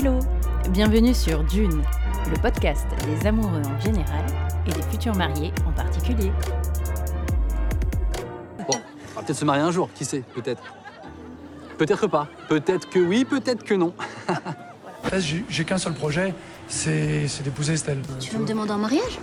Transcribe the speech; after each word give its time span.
Hello 0.00 0.18
Bienvenue 0.70 1.12
sur 1.12 1.44
Dune, 1.44 1.82
le 2.30 2.40
podcast 2.40 2.86
des 3.04 3.26
amoureux 3.26 3.60
en 3.66 3.80
général 3.80 4.24
et 4.66 4.72
des 4.72 4.80
futurs 4.80 5.14
mariés 5.14 5.52
en 5.68 5.72
particulier. 5.72 6.32
Bon, 8.66 8.78
on 8.78 9.14
va 9.16 9.22
peut-être 9.22 9.36
se 9.36 9.44
marier 9.44 9.60
un 9.60 9.70
jour, 9.70 9.90
qui 9.94 10.06
sait, 10.06 10.24
peut-être. 10.34 10.62
Peut-être 11.76 12.06
pas. 12.06 12.28
Peut-être 12.48 12.88
que 12.88 12.98
oui, 12.98 13.26
peut-être 13.26 13.62
que 13.62 13.74
non. 13.74 13.92
En 15.04 15.08
fait, 15.08 15.20
j'ai 15.50 15.64
qu'un 15.66 15.76
seul 15.76 15.92
projet, 15.92 16.32
c'est 16.66 17.28
c'est 17.28 17.42
d'épouser 17.42 17.74
Estelle. 17.74 18.00
Tu 18.20 18.30
veux 18.30 18.38
me 18.38 18.46
demander 18.46 18.72
en 18.72 18.78
mariage? 18.78 19.18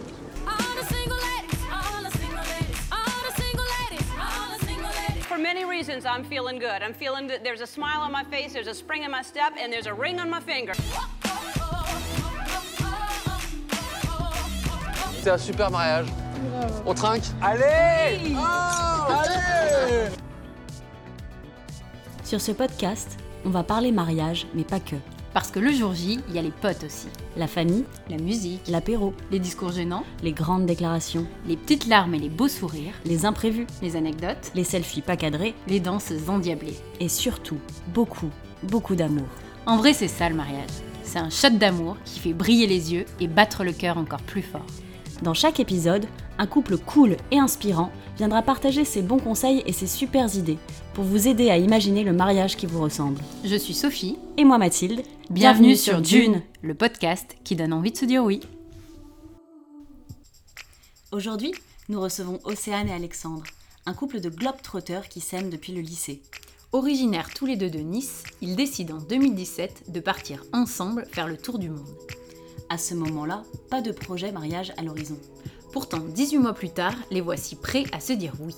Reasons, 5.97 6.05
I'm 6.05 6.23
feeling 6.23 6.59
good. 6.59 6.81
I'm 6.83 6.93
feeling 6.93 7.27
that 7.27 7.43
there's 7.43 7.61
a 7.61 7.67
smile 7.67 8.01
on 8.01 8.11
my 8.11 8.23
face, 8.23 8.53
there's 8.53 8.67
a 8.67 8.73
spring 8.73 9.03
in 9.03 9.11
my 9.11 9.23
step, 9.23 9.53
and 9.59 9.71
there's 9.71 9.87
a 9.87 9.93
ring 9.93 10.19
on 10.19 10.29
my 10.29 10.39
finger. 10.39 10.73
C'est 15.21 15.31
un 15.31 15.37
super 15.37 15.69
mariage. 15.69 16.07
On 16.85 16.93
trinque? 16.93 17.25
Allez 17.41 18.35
Allez 19.09 20.11
Sur 22.23 22.41
ce 22.41 22.51
podcast, 22.51 23.17
on 23.45 23.49
va 23.49 23.63
parler 23.63 23.91
mariage, 23.91 24.47
mais 24.53 24.63
pas 24.63 24.79
que. 24.79 24.95
Parce 25.37 25.51
que 25.51 25.59
le 25.59 25.71
jour 25.71 25.93
J, 25.93 26.19
il 26.27 26.35
y 26.35 26.39
a 26.39 26.41
les 26.41 26.49
potes 26.49 26.83
aussi. 26.83 27.05
La 27.35 27.45
famille, 27.45 27.83
la 28.09 28.17
musique, 28.17 28.67
l'apéro, 28.67 29.13
les 29.29 29.37
discours 29.37 29.71
gênants, 29.71 30.03
les 30.23 30.31
grandes 30.31 30.65
déclarations, 30.65 31.27
les 31.47 31.55
petites 31.55 31.85
larmes 31.85 32.15
et 32.15 32.19
les 32.19 32.27
beaux 32.27 32.47
sourires, 32.47 32.95
les 33.05 33.23
imprévus, 33.23 33.67
les 33.83 33.95
anecdotes, 33.95 34.51
les 34.55 34.63
selfies 34.63 35.03
pas 35.03 35.15
cadrés, 35.15 35.53
les 35.67 35.79
danses 35.79 36.11
endiablées. 36.27 36.79
Et 36.99 37.07
surtout, 37.07 37.59
beaucoup, 37.93 38.31
beaucoup 38.63 38.95
d'amour. 38.95 39.27
En 39.67 39.77
vrai, 39.77 39.93
c'est 39.93 40.07
ça 40.07 40.27
le 40.27 40.33
mariage. 40.33 40.71
C'est 41.03 41.19
un 41.19 41.29
shot 41.29 41.51
d'amour 41.51 41.97
qui 42.03 42.19
fait 42.19 42.33
briller 42.33 42.65
les 42.65 42.93
yeux 42.93 43.05
et 43.19 43.27
battre 43.27 43.63
le 43.63 43.73
cœur 43.73 43.99
encore 43.99 44.23
plus 44.23 44.41
fort. 44.41 44.65
Dans 45.21 45.35
chaque 45.35 45.59
épisode, 45.59 46.07
un 46.39 46.47
couple 46.47 46.77
cool 46.77 47.15
et 47.29 47.37
inspirant 47.37 47.91
viendra 48.17 48.41
partager 48.41 48.85
ses 48.85 49.03
bons 49.03 49.19
conseils 49.19 49.61
et 49.67 49.71
ses 49.71 49.85
super 49.85 50.35
idées 50.35 50.57
pour 50.95 51.03
vous 51.03 51.27
aider 51.27 51.51
à 51.51 51.59
imaginer 51.59 52.03
le 52.03 52.13
mariage 52.13 52.57
qui 52.57 52.65
vous 52.65 52.81
ressemble. 52.81 53.21
Je 53.45 53.55
suis 53.55 53.75
Sophie 53.75 54.17
et 54.35 54.43
moi 54.43 54.57
Mathilde. 54.57 55.03
Bienvenue, 55.29 55.75
sur 55.75 56.01
Dune, 56.01 56.41
le 56.61 56.73
podcast 56.73 57.35
qui 57.43 57.57
donne 57.57 57.73
envie 57.73 57.91
de 57.91 57.97
se 57.97 58.05
dire 58.05 58.23
oui. 58.23 58.39
Aujourd'hui, 61.11 61.53
nous 61.89 61.99
recevons 61.99 62.39
Océane 62.45 62.87
et 62.87 62.93
Alexandre, 62.93 63.43
un 63.85 63.93
couple 63.93 64.21
de 64.21 64.29
globetrotters 64.29 65.09
qui 65.09 65.19
s'aiment 65.19 65.49
depuis 65.49 65.73
le 65.73 65.81
lycée. 65.81 66.21
Originaires 66.71 67.33
tous 67.33 67.45
les 67.45 67.57
deux 67.57 67.69
de 67.69 67.79
Nice, 67.79 68.23
ils 68.41 68.55
décident 68.55 68.99
en 68.99 69.01
2017 69.01 69.91
de 69.91 69.99
partir 69.99 70.45
ensemble 70.53 71.05
faire 71.11 71.27
le 71.27 71.35
tour 71.35 71.59
du 71.59 71.69
monde. 71.69 71.97
À 72.69 72.77
ce 72.77 72.93
moment-là, 72.93 73.43
pas 73.69 73.81
de 73.81 73.91
projet 73.91 74.31
mariage 74.31 74.71
à 74.77 74.81
l'horizon. 74.81 75.19
Pourtant, 75.73 75.99
18 75.99 76.37
mois 76.37 76.53
plus 76.53 76.69
tard, 76.69 76.95
les 77.11 77.21
voici 77.21 77.57
prêts 77.57 77.83
à 77.91 77.99
se 77.99 78.13
dire 78.13 78.33
oui. 78.39 78.55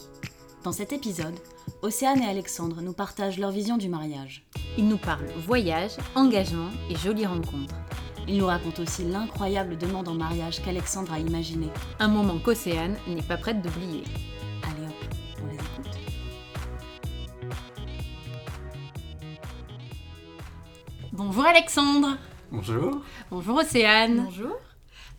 Dans 0.64 0.74
cet 0.74 0.92
épisode, 0.92 1.40
Océane 1.82 2.22
et 2.22 2.28
Alexandre 2.28 2.82
nous 2.82 2.92
partagent 2.92 3.40
leur 3.40 3.52
vision 3.52 3.78
du 3.78 3.88
mariage. 3.88 4.46
Ils 4.78 4.90
nous 4.90 4.98
parlent 4.98 5.32
voyage, 5.38 5.92
engagement 6.16 6.70
et 6.90 6.98
jolies 6.98 7.26
rencontres. 7.26 7.76
Ils 8.28 8.38
nous 8.38 8.46
racontent 8.46 8.84
aussi 8.84 9.06
l'incroyable 9.06 9.78
demande 9.78 10.10
en 10.10 10.16
mariage 10.16 10.62
qu'Alexandre 10.62 11.14
a 11.14 11.20
imaginé. 11.20 11.68
Un 12.00 12.10
moment 12.10 12.40
qu'Océane 12.40 12.98
n'est 13.08 13.22
pas 13.22 13.38
prête 13.38 13.62
d'oublier. 13.62 14.04
Allez 14.64 14.86
hop, 14.86 15.16
on 15.42 15.48
les 15.48 15.56
écoute. 15.56 15.98
Bonjour 21.14 21.46
Alexandre 21.46 22.18
Bonjour. 22.52 23.02
Bonjour 23.32 23.58
Océane 23.60 24.26
Bonjour. 24.26 24.58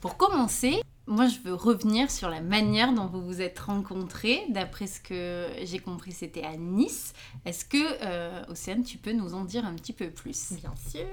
Pour 0.03 0.19
commencer, 0.19 0.82
moi 1.06 1.27
je 1.27 1.38
veux 1.41 1.55
revenir 1.55 2.11
sur 2.11 2.28
la 2.28 2.41
manière 2.41 2.93
dont 2.93 3.06
vous 3.06 3.22
vous 3.22 3.41
êtes 3.41 3.59
rencontrés. 3.59 4.43
D'après 4.50 4.87
ce 4.87 5.00
que 5.00 5.49
j'ai 5.65 5.78
compris, 5.78 6.12
c'était 6.12 6.44
à 6.44 6.56
Nice. 6.56 7.12
Est-ce 7.44 7.65
que, 7.65 7.78
euh, 8.03 8.44
Océane, 8.49 8.83
tu 8.83 8.99
peux 8.99 9.12
nous 9.12 9.34
en 9.34 9.44
dire 9.44 9.65
un 9.65 9.75
petit 9.75 9.93
peu 9.93 10.10
plus? 10.10 10.53
Bien 10.53 10.75
sûr. 10.77 11.06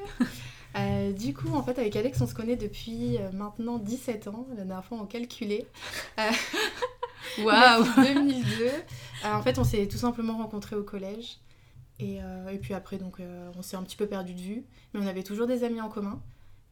Euh, 0.76 1.12
du 1.12 1.34
coup, 1.34 1.53
en 1.53 1.64
fait, 1.64 1.80
avec 1.80 1.96
Alex, 1.96 2.22
on 2.22 2.28
se 2.28 2.34
connaît 2.34 2.56
depuis 2.56 3.18
euh, 3.18 3.31
maintenant 3.31 3.80
17 3.80 4.28
ans. 4.28 4.46
La 4.50 4.64
dernière 4.64 4.86
fois, 4.86 5.00
on 5.02 5.06
calculait. 5.06 5.66
Waouh 7.44 7.84
depuis 7.84 8.14
2002. 8.14 8.66
Euh, 8.66 8.72
en 9.26 9.42
fait, 9.42 9.58
on 9.58 9.64
s'est 9.64 9.88
tout 9.88 9.97
simplement 9.97 10.38
rencontrés 10.38 10.76
au 10.76 10.84
collège. 10.84 11.40
Et, 12.00 12.22
euh, 12.22 12.50
et 12.50 12.59
puis 12.59 12.74
après, 12.74 12.97
donc, 12.97 13.20
on 13.58 13.62
s'est 13.62 13.76
un 13.76 13.84
petit 13.84 13.96
peu 13.96 14.08
perdu 14.08 14.34
de 14.34 14.42
vue. 14.42 14.66
Mais 14.94 15.00
on 15.02 15.08
avait 15.08 15.24
toujours 15.24 15.47
des 15.47 15.64
amis 15.64 15.81
en 15.81 15.90
commun. 15.90 16.22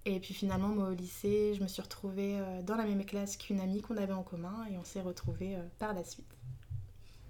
Et 0.06 0.20
puis 0.20 0.34
finalement, 0.34 0.68
moi, 0.70 0.90
au 0.90 0.94
lycée, 0.94 1.54
je 1.58 1.64
me 1.64 1.68
suis 1.68 1.82
retrouvée 1.82 2.38
euh, 2.40 2.62
dans 2.62 2.76
la 2.76 2.86
même 2.86 3.04
classe 3.06 3.38
qu'une 3.38 3.60
amie 3.60 3.82
qu'on 3.82 3.98
avait 3.98 4.14
en 4.14 4.24
commun. 4.24 4.66
Et 4.72 4.78
on 4.78 4.84
s'est 4.84 5.02
retrouvés 5.02 5.56
euh, 5.56 5.64
par 5.80 5.94
la 5.94 6.04
suite. 6.04 6.26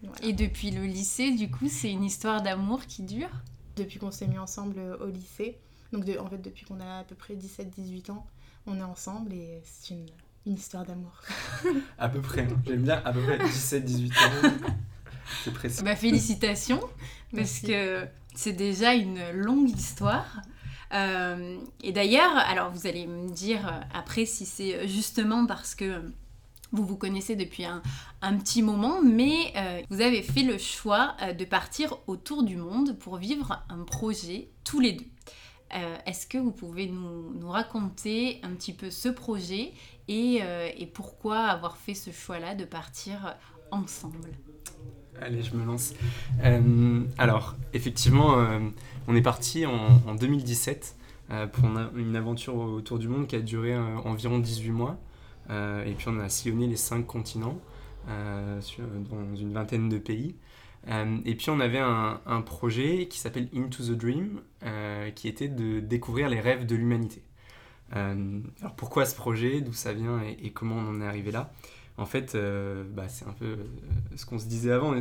Voilà. 0.04 0.24
Et 0.26 0.34
depuis 0.34 0.72
le 0.72 0.84
lycée, 0.86 1.32
du 1.32 1.50
coup, 1.50 1.68
c'est 1.70 1.90
une 1.92 2.04
histoire 2.04 2.42
d'amour 2.42 2.86
qui 2.86 3.04
dure? 3.04 3.30
Depuis 3.78 3.98
qu'on 4.00 4.12
s'est 4.12 4.28
mis 4.28 4.38
ensemble 4.38 4.78
euh, 4.78 4.98
au 4.98 5.08
lycée. 5.08 5.58
Donc 5.94 6.04
de- 6.06 6.18
en 6.18 6.28
fait 6.28 6.38
depuis 6.40 6.66
qu'on 6.66 6.80
a 6.82 7.00
à 7.00 7.04
peu 7.04 7.16
près 7.16 7.36
17-18 7.36 8.12
ans, 8.12 8.26
on 8.68 8.78
est 8.78 8.84
ensemble 8.84 9.32
et 9.34 9.62
c'est 9.64 9.94
une, 9.94 10.06
une 10.46 10.54
histoire 10.56 10.84
d'amour. 10.86 11.22
À 11.98 12.10
peu 12.10 12.22
près. 12.22 12.48
J'aime 12.66 12.82
bien 12.84 13.02
à 13.06 13.14
peu 13.14 13.22
près 13.22 13.38
17-18 13.38 14.12
ans. 14.12 14.52
C'est 15.44 15.54
précis. 15.54 15.84
Bah, 15.84 15.96
félicitations, 15.96 16.80
parce 16.80 17.62
Merci. 17.64 17.66
que 17.68 18.08
c'est 18.36 18.54
déjà 18.54 18.94
une 18.94 19.32
longue 19.32 19.70
histoire. 19.70 20.42
Euh, 20.96 21.58
et 21.84 21.92
d'ailleurs, 21.92 22.38
alors 22.38 22.72
vous 22.72 22.88
allez 22.88 23.06
me 23.06 23.30
dire 23.30 23.68
euh, 23.68 23.80
après 23.94 24.26
si 24.26 24.46
c'est 24.46 24.88
justement 24.88 25.46
parce 25.46 25.76
que 25.76 26.02
vous 26.76 26.86
vous 26.86 26.98
connaissez 26.98 27.36
depuis 27.36 27.66
un, 27.66 27.82
petit 28.38 28.62
moment, 28.62 29.02
mais 29.02 29.54
euh, 29.56 29.82
vous 29.90 30.02
avez 30.02 30.22
fait 30.22 30.44
le 30.44 30.58
choix 30.58 31.16
euh, 31.22 31.34
de 31.34 31.46
partir 31.46 31.98
autour 32.08 32.44
du 32.44 32.58
monde 32.58 32.98
pour 32.98 33.18
vivre 33.18 33.64
un 33.70 33.84
projet 33.84 34.50
tous 34.64 34.80
les 34.80 34.94
deux. 34.94 35.06
Euh, 35.74 35.98
Est-ce 36.06 36.28
que 36.28 36.38
vous 36.38 36.52
pouvez 36.52 36.88
nous, 36.88 37.50
raconter 37.50 38.40
un 38.44 38.52
petit 38.52 38.74
peu 38.74 38.90
ce 38.90 39.10
projet 39.10 39.74
et, 40.08 40.40
euh, 40.42 40.70
et 40.76 40.86
pourquoi 40.86 41.40
avoir 41.40 41.78
fait 41.78 41.94
ce 41.94 42.12
choix-là 42.12 42.56
de 42.56 42.66
partir 42.66 43.36
ensemble? 43.72 44.32
Allez, 45.22 45.44
je 45.44 45.56
me 45.56 45.66
lance. 45.66 45.94
Euh, 46.44 47.04
alors, 47.18 47.56
effectivement, 47.74 48.40
euh, 48.40 48.60
on 49.08 49.16
est 49.16 49.22
parti 49.22 49.66
en, 49.66 50.02
en 50.08 50.16
2017 50.16 50.96
euh, 51.32 51.48
pour 51.48 51.66
une, 51.66 52.16
aventure 52.16 52.56
autour 52.56 53.00
du 53.00 53.08
monde 53.08 53.28
qui 53.28 53.36
a 53.36 53.40
duré 53.40 53.76
environ 53.78 54.40
18 54.40 54.72
mois. 54.72 54.98
Et 55.50 55.94
puis, 55.98 56.08
on 56.10 56.20
a 56.20 56.28
sillonné 56.28 56.68
les 56.68 56.76
5 56.76 57.06
continents 57.06 57.60
dans 58.08 59.36
une 59.36 59.54
vingtaine 59.54 59.90
de 59.90 59.98
pays. 59.98 60.36
Et 60.88 61.36
puis, 61.36 61.50
on 61.50 61.60
avait 61.60 61.80
un, 61.80 62.42
projet 62.42 63.08
qui 63.08 63.20
s'appelle 63.20 63.48
Into 63.56 63.84
the 63.84 63.92
Dream, 63.92 64.42
qui 65.14 65.28
était 65.28 65.48
de 65.48 65.80
découvrir 65.80 66.30
les 66.30 66.40
rêves 66.40 66.66
de 66.66 66.76
l'humanité. 66.76 67.22
Alors, 67.92 68.76
pourquoi 68.76 69.06
ce 69.06 69.16
projet 69.16 69.62
D'où 69.62 69.74
ça 69.74 69.94
vient 69.94 70.20
et 70.22 70.50
comment 70.50 70.78
on 70.78 70.90
en 70.90 71.02
est 71.02 71.08
arrivé 71.08 71.32
là? 71.32 71.54
En 71.98 72.06
fait, 72.06 72.36
euh, 72.36 72.84
bah, 72.88 73.08
c'est 73.08 73.26
un 73.26 73.32
peu 73.32 73.46
euh, 73.46 73.56
ce 74.16 74.26
qu'on 74.26 74.38
se 74.38 74.46
disait 74.46 74.72
avant. 74.72 74.94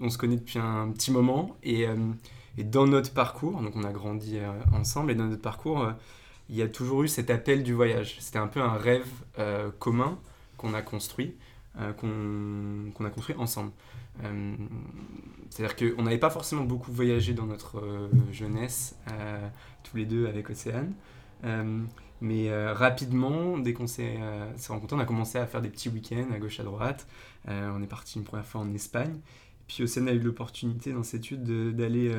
On 0.00 0.08
se 0.08 0.16
connaît 0.16 0.36
depuis 0.36 0.58
un 0.58 0.90
petit 0.90 1.10
moment 1.10 1.56
et, 1.62 1.86
euh, 1.86 1.96
dans 2.58 2.86
notre 2.86 3.12
parcours, 3.12 3.60
donc 3.60 3.76
on 3.76 3.84
a 3.84 3.92
grandi 3.92 4.38
ensemble 4.72 5.12
et 5.12 5.14
dans 5.14 5.26
notre 5.26 5.42
parcours, 5.42 5.92
il 6.48 6.56
y 6.56 6.62
a 6.62 6.68
toujours 6.68 7.04
eu 7.04 7.08
cet 7.08 7.30
appel 7.30 7.62
du 7.62 7.72
voyage. 7.72 8.16
C'était 8.18 8.40
un 8.40 8.48
peu 8.48 8.60
un 8.60 8.72
rêve 8.72 9.06
commun 9.78 10.18
qu'on 10.56 10.74
a 10.74 10.82
construit, 10.82 11.36
qu'on 12.00 13.04
a 13.04 13.10
construit 13.10 13.36
ensemble. 13.38 13.70
C'est-à-dire 15.50 15.76
qu'on 15.76 16.02
n'avait 16.02 16.18
pas 16.18 16.30
forcément 16.30 16.64
beaucoup 16.64 16.90
voyagé 16.90 17.32
dans 17.32 17.46
notre 17.46 18.10
jeunesse, 18.32 18.96
tous 19.84 19.96
les 19.96 20.04
deux 20.04 20.26
avec 20.26 20.50
Océane. 20.50 20.94
Euh, 21.44 21.84
mais 22.20 22.50
euh, 22.50 22.72
rapidement, 22.74 23.58
dès 23.58 23.72
qu'on 23.72 23.86
s'est 23.86 24.16
euh, 24.20 24.50
s'est 24.56 24.72
rencontrés, 24.72 24.96
on 24.96 25.00
a 25.00 25.04
commencé 25.04 25.38
à 25.38 25.46
faire 25.46 25.62
des 25.62 25.68
petits 25.70 25.88
week-ends 25.88 26.26
à 26.34 26.38
gauche 26.38 26.58
à 26.60 26.64
droite. 26.64 27.06
On 27.46 27.82
est 27.82 27.86
parti 27.86 28.18
une 28.18 28.24
première 28.24 28.44
fois 28.46 28.60
en 28.60 28.74
Espagne. 28.74 29.20
Puis 29.68 29.82
Océane 29.82 30.08
a 30.08 30.12
eu 30.12 30.18
l'opportunité 30.18 30.92
dans 30.92 31.02
cette 31.02 31.20
étude 31.20 31.44
de- 31.44 31.70
d'aller 31.70 32.12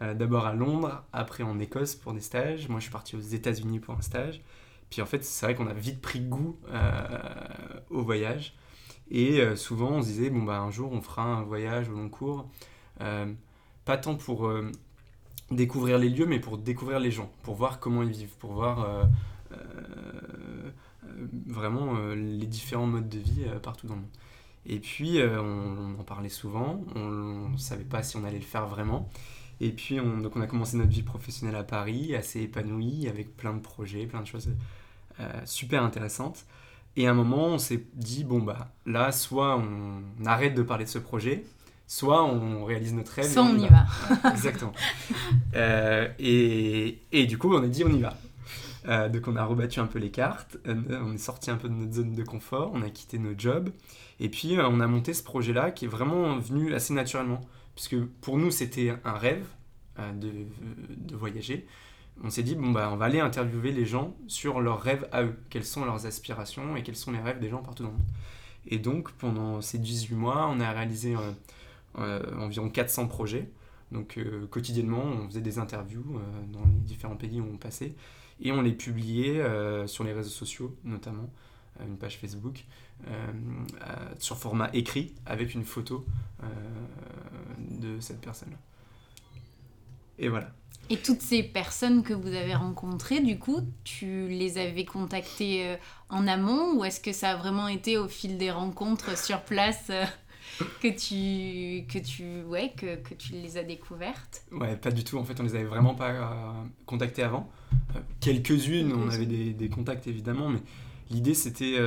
d'abord 0.00 0.46
à 0.46 0.54
Londres, 0.54 1.04
après 1.12 1.42
en 1.44 1.58
Écosse 1.60 1.94
pour 1.94 2.12
des 2.14 2.20
stages. 2.20 2.68
Moi, 2.68 2.80
je 2.80 2.84
suis 2.84 2.92
parti 2.92 3.14
aux 3.16 3.20
États-Unis 3.20 3.78
pour 3.80 3.94
un 3.94 4.00
stage. 4.02 4.40
Puis 4.90 5.02
en 5.02 5.06
fait, 5.06 5.24
c'est 5.24 5.46
vrai 5.46 5.54
qu'on 5.54 5.68
a 5.68 5.72
vite 5.74 6.00
pris 6.00 6.20
goût 6.20 6.58
euh, 6.68 6.80
au 7.90 8.02
voyage. 8.02 8.54
Et 9.10 9.40
souvent, 9.56 9.90
on 9.92 10.02
se 10.02 10.08
disait, 10.08 10.30
bon, 10.30 10.42
bah, 10.42 10.58
un 10.58 10.70
jour, 10.72 10.90
on 10.92 11.00
fera 11.00 11.22
un 11.22 11.42
voyage 11.42 11.88
au 11.88 11.92
long 11.92 12.08
cours. 12.08 12.48
Pas 13.84 13.98
tant 13.98 14.16
pour 14.16 14.50
découvrir 15.50 15.98
les 15.98 16.08
lieux, 16.08 16.26
mais 16.26 16.40
pour 16.40 16.58
découvrir 16.58 17.00
les 17.00 17.10
gens, 17.10 17.30
pour 17.42 17.54
voir 17.54 17.78
comment 17.78 18.02
ils 18.02 18.10
vivent, 18.10 18.36
pour 18.38 18.52
voir 18.52 18.80
euh, 18.80 19.04
euh, 19.52 19.56
euh, 21.04 21.26
vraiment 21.46 21.98
les 22.14 22.46
différents 22.46 22.86
modes 22.86 23.08
de 23.08 23.18
vie 23.18 23.44
partout 23.62 23.86
dans 23.86 23.94
le 23.94 24.00
monde. 24.00 24.10
Et 24.68 24.80
puis, 24.80 25.20
on, 25.22 26.00
en 26.00 26.02
parlait 26.02 26.28
souvent, 26.28 26.84
on 26.96 27.50
ne 27.50 27.56
savait 27.56 27.84
pas 27.84 28.02
si 28.02 28.16
on 28.16 28.24
allait 28.24 28.38
le 28.38 28.44
faire 28.44 28.66
vraiment. 28.66 29.08
Et 29.60 29.70
puis, 29.70 30.00
on, 30.00 30.18
donc 30.18 30.34
on 30.36 30.40
a 30.40 30.46
commencé 30.46 30.76
notre 30.76 30.90
vie 30.90 31.04
professionnelle 31.04 31.54
à 31.54 31.62
Paris, 31.62 32.16
assez 32.16 32.42
épanouie, 32.42 33.08
avec 33.08 33.36
plein 33.36 33.54
de 33.54 33.60
projets, 33.60 34.06
plein 34.06 34.20
de 34.20 34.26
choses 34.26 34.50
super 35.44 35.82
intéressantes. 35.82 36.44
Et 36.96 37.06
à 37.06 37.10
un 37.10 37.14
moment, 37.14 37.46
on 37.46 37.58
s'est 37.58 37.86
dit, 37.94 38.24
bon, 38.24 38.40
bah 38.40 38.68
là, 38.86 39.12
soit 39.12 39.56
on 39.56 40.24
arrête 40.24 40.54
de 40.54 40.62
parler 40.62 40.84
de 40.84 40.90
ce 40.90 40.98
projet, 40.98 41.44
soit 41.86 42.24
on 42.24 42.64
réalise 42.64 42.94
notre 42.94 43.12
rêve. 43.12 43.30
Soit 43.30 43.42
on, 43.42 43.58
y 43.58 43.68
va. 43.68 43.86
Exactement. 44.30 44.72
Euh, 45.54 46.08
et, 46.18 47.00
et, 47.12 47.26
du 47.26 47.38
coup, 47.38 47.54
on 47.54 47.62
a 47.62 47.68
dit, 47.68 47.84
on 47.84 47.90
y 47.90 48.00
va. 48.00 48.14
Euh, 48.88 49.08
donc 49.08 49.26
on 49.26 49.34
a 49.34 49.44
rebattu 49.44 49.80
un 49.80 49.86
peu 49.86 49.98
les 49.98 50.12
cartes, 50.12 50.58
on 50.64 51.12
est 51.12 51.18
sorti 51.18 51.50
un 51.50 51.56
peu 51.56 51.68
de 51.68 51.74
notre 51.74 51.92
zone 51.92 52.12
de 52.12 52.22
confort, 52.22 52.70
on 52.72 52.82
a 52.82 52.90
quitté 52.90 53.18
nos 53.18 53.36
jobs, 53.36 53.70
et 54.20 54.28
puis 54.28 54.58
on 54.60 54.78
a 54.78 54.86
monté 54.86 55.12
ce 55.12 55.24
projet-là 55.24 55.72
qui 55.72 55.86
est 55.86 55.88
vraiment 55.88 56.38
venu 56.38 56.72
assez 56.72 56.94
naturellement 56.94 57.40
puisque 57.76 58.02
pour 58.22 58.38
nous 58.38 58.50
c'était 58.50 58.94
un 59.04 59.12
rêve 59.12 59.46
euh, 60.00 60.12
de, 60.12 60.32
de, 60.96 61.14
voyager. 61.14 61.66
On 62.24 62.30
s'est 62.30 62.42
dit, 62.42 62.54
bon, 62.54 62.70
bah, 62.72 62.88
on 62.90 62.96
va 62.96 63.04
aller 63.04 63.20
interviewer 63.20 63.70
les 63.70 63.84
gens 63.84 64.16
sur 64.26 64.60
leurs 64.60 64.80
rêves 64.80 65.06
à 65.12 65.22
eux, 65.22 65.36
quelles 65.50 65.66
sont 65.66 65.84
leurs 65.84 66.06
aspirations 66.06 66.74
et 66.76 66.82
quels 66.82 66.96
sont 66.96 67.12
les 67.12 67.20
rêves 67.20 67.38
des 67.38 67.50
gens 67.50 67.62
partout 67.62 67.82
dans 67.82 67.90
le 67.90 67.96
monde. 67.96 68.06
Et 68.66 68.78
donc 68.78 69.12
pendant 69.12 69.60
ces 69.60 69.78
18 69.78 70.14
mois, 70.16 70.48
on 70.50 70.58
a 70.58 70.72
réalisé 70.72 71.14
euh, 71.14 71.20
euh, 71.20 71.32
environ 71.96 72.68
400 72.68 73.08
projets. 73.08 73.50
Donc 73.92 74.18
quotidiennement, 74.50 75.02
on 75.02 75.28
faisait 75.28 75.40
des 75.40 75.58
interviews 75.58 76.20
dans 76.52 76.64
les 76.64 76.80
différents 76.80 77.16
pays 77.16 77.40
où 77.40 77.48
on 77.52 77.56
passait 77.56 77.94
et 78.40 78.52
on 78.52 78.60
les 78.60 78.72
publiait 78.72 79.42
sur 79.86 80.04
les 80.04 80.12
réseaux 80.12 80.30
sociaux 80.30 80.76
notamment 80.84 81.30
une 81.80 81.96
page 81.96 82.18
Facebook, 82.18 82.64
sur 84.18 84.36
format 84.36 84.70
écrit 84.72 85.14
avec 85.24 85.54
une 85.54 85.64
photo 85.64 86.04
de 87.58 88.00
cette 88.00 88.20
personne-là. 88.20 88.58
Et 90.18 90.28
voilà. 90.28 90.50
Et 90.88 90.98
toutes 90.98 91.20
ces 91.20 91.42
personnes 91.42 92.02
que 92.04 92.14
vous 92.14 92.28
avez 92.28 92.54
rencontrées, 92.54 93.20
du 93.20 93.38
coup, 93.38 93.60
tu 93.82 94.28
les 94.28 94.56
avais 94.58 94.84
contactées 94.84 95.66
euh, 95.66 95.76
en 96.10 96.28
amont 96.28 96.74
ou 96.74 96.84
est-ce 96.84 97.00
que 97.00 97.12
ça 97.12 97.32
a 97.32 97.36
vraiment 97.36 97.66
été 97.66 97.98
au 97.98 98.06
fil 98.06 98.38
des 98.38 98.52
rencontres 98.52 99.18
sur 99.18 99.42
place 99.42 99.86
euh, 99.90 100.04
que 100.80 100.88
tu 100.88 101.86
que 101.86 101.98
tu 101.98 102.42
ouais 102.44 102.72
que, 102.76 102.96
que, 102.96 103.14
tu 103.14 103.32
les 103.32 103.56
as 103.58 103.62
découvertes 103.62 104.44
Ouais, 104.52 104.76
pas 104.76 104.90
du 104.90 105.04
tout. 105.04 105.18
En 105.18 105.24
fait, 105.24 105.38
on 105.40 105.42
les 105.42 105.54
avait 105.54 105.64
vraiment 105.64 105.94
pas 105.94 106.10
euh, 106.10 106.52
contactées 106.86 107.22
avant. 107.22 107.50
Quelques-unes, 108.20 108.92
on 108.92 109.08
avait 109.10 109.26
des, 109.26 109.68
contacts 109.68 110.06
évidemment, 110.06 110.48
mais 110.48 110.60
l'idée 111.10 111.34
c'était 111.34 111.78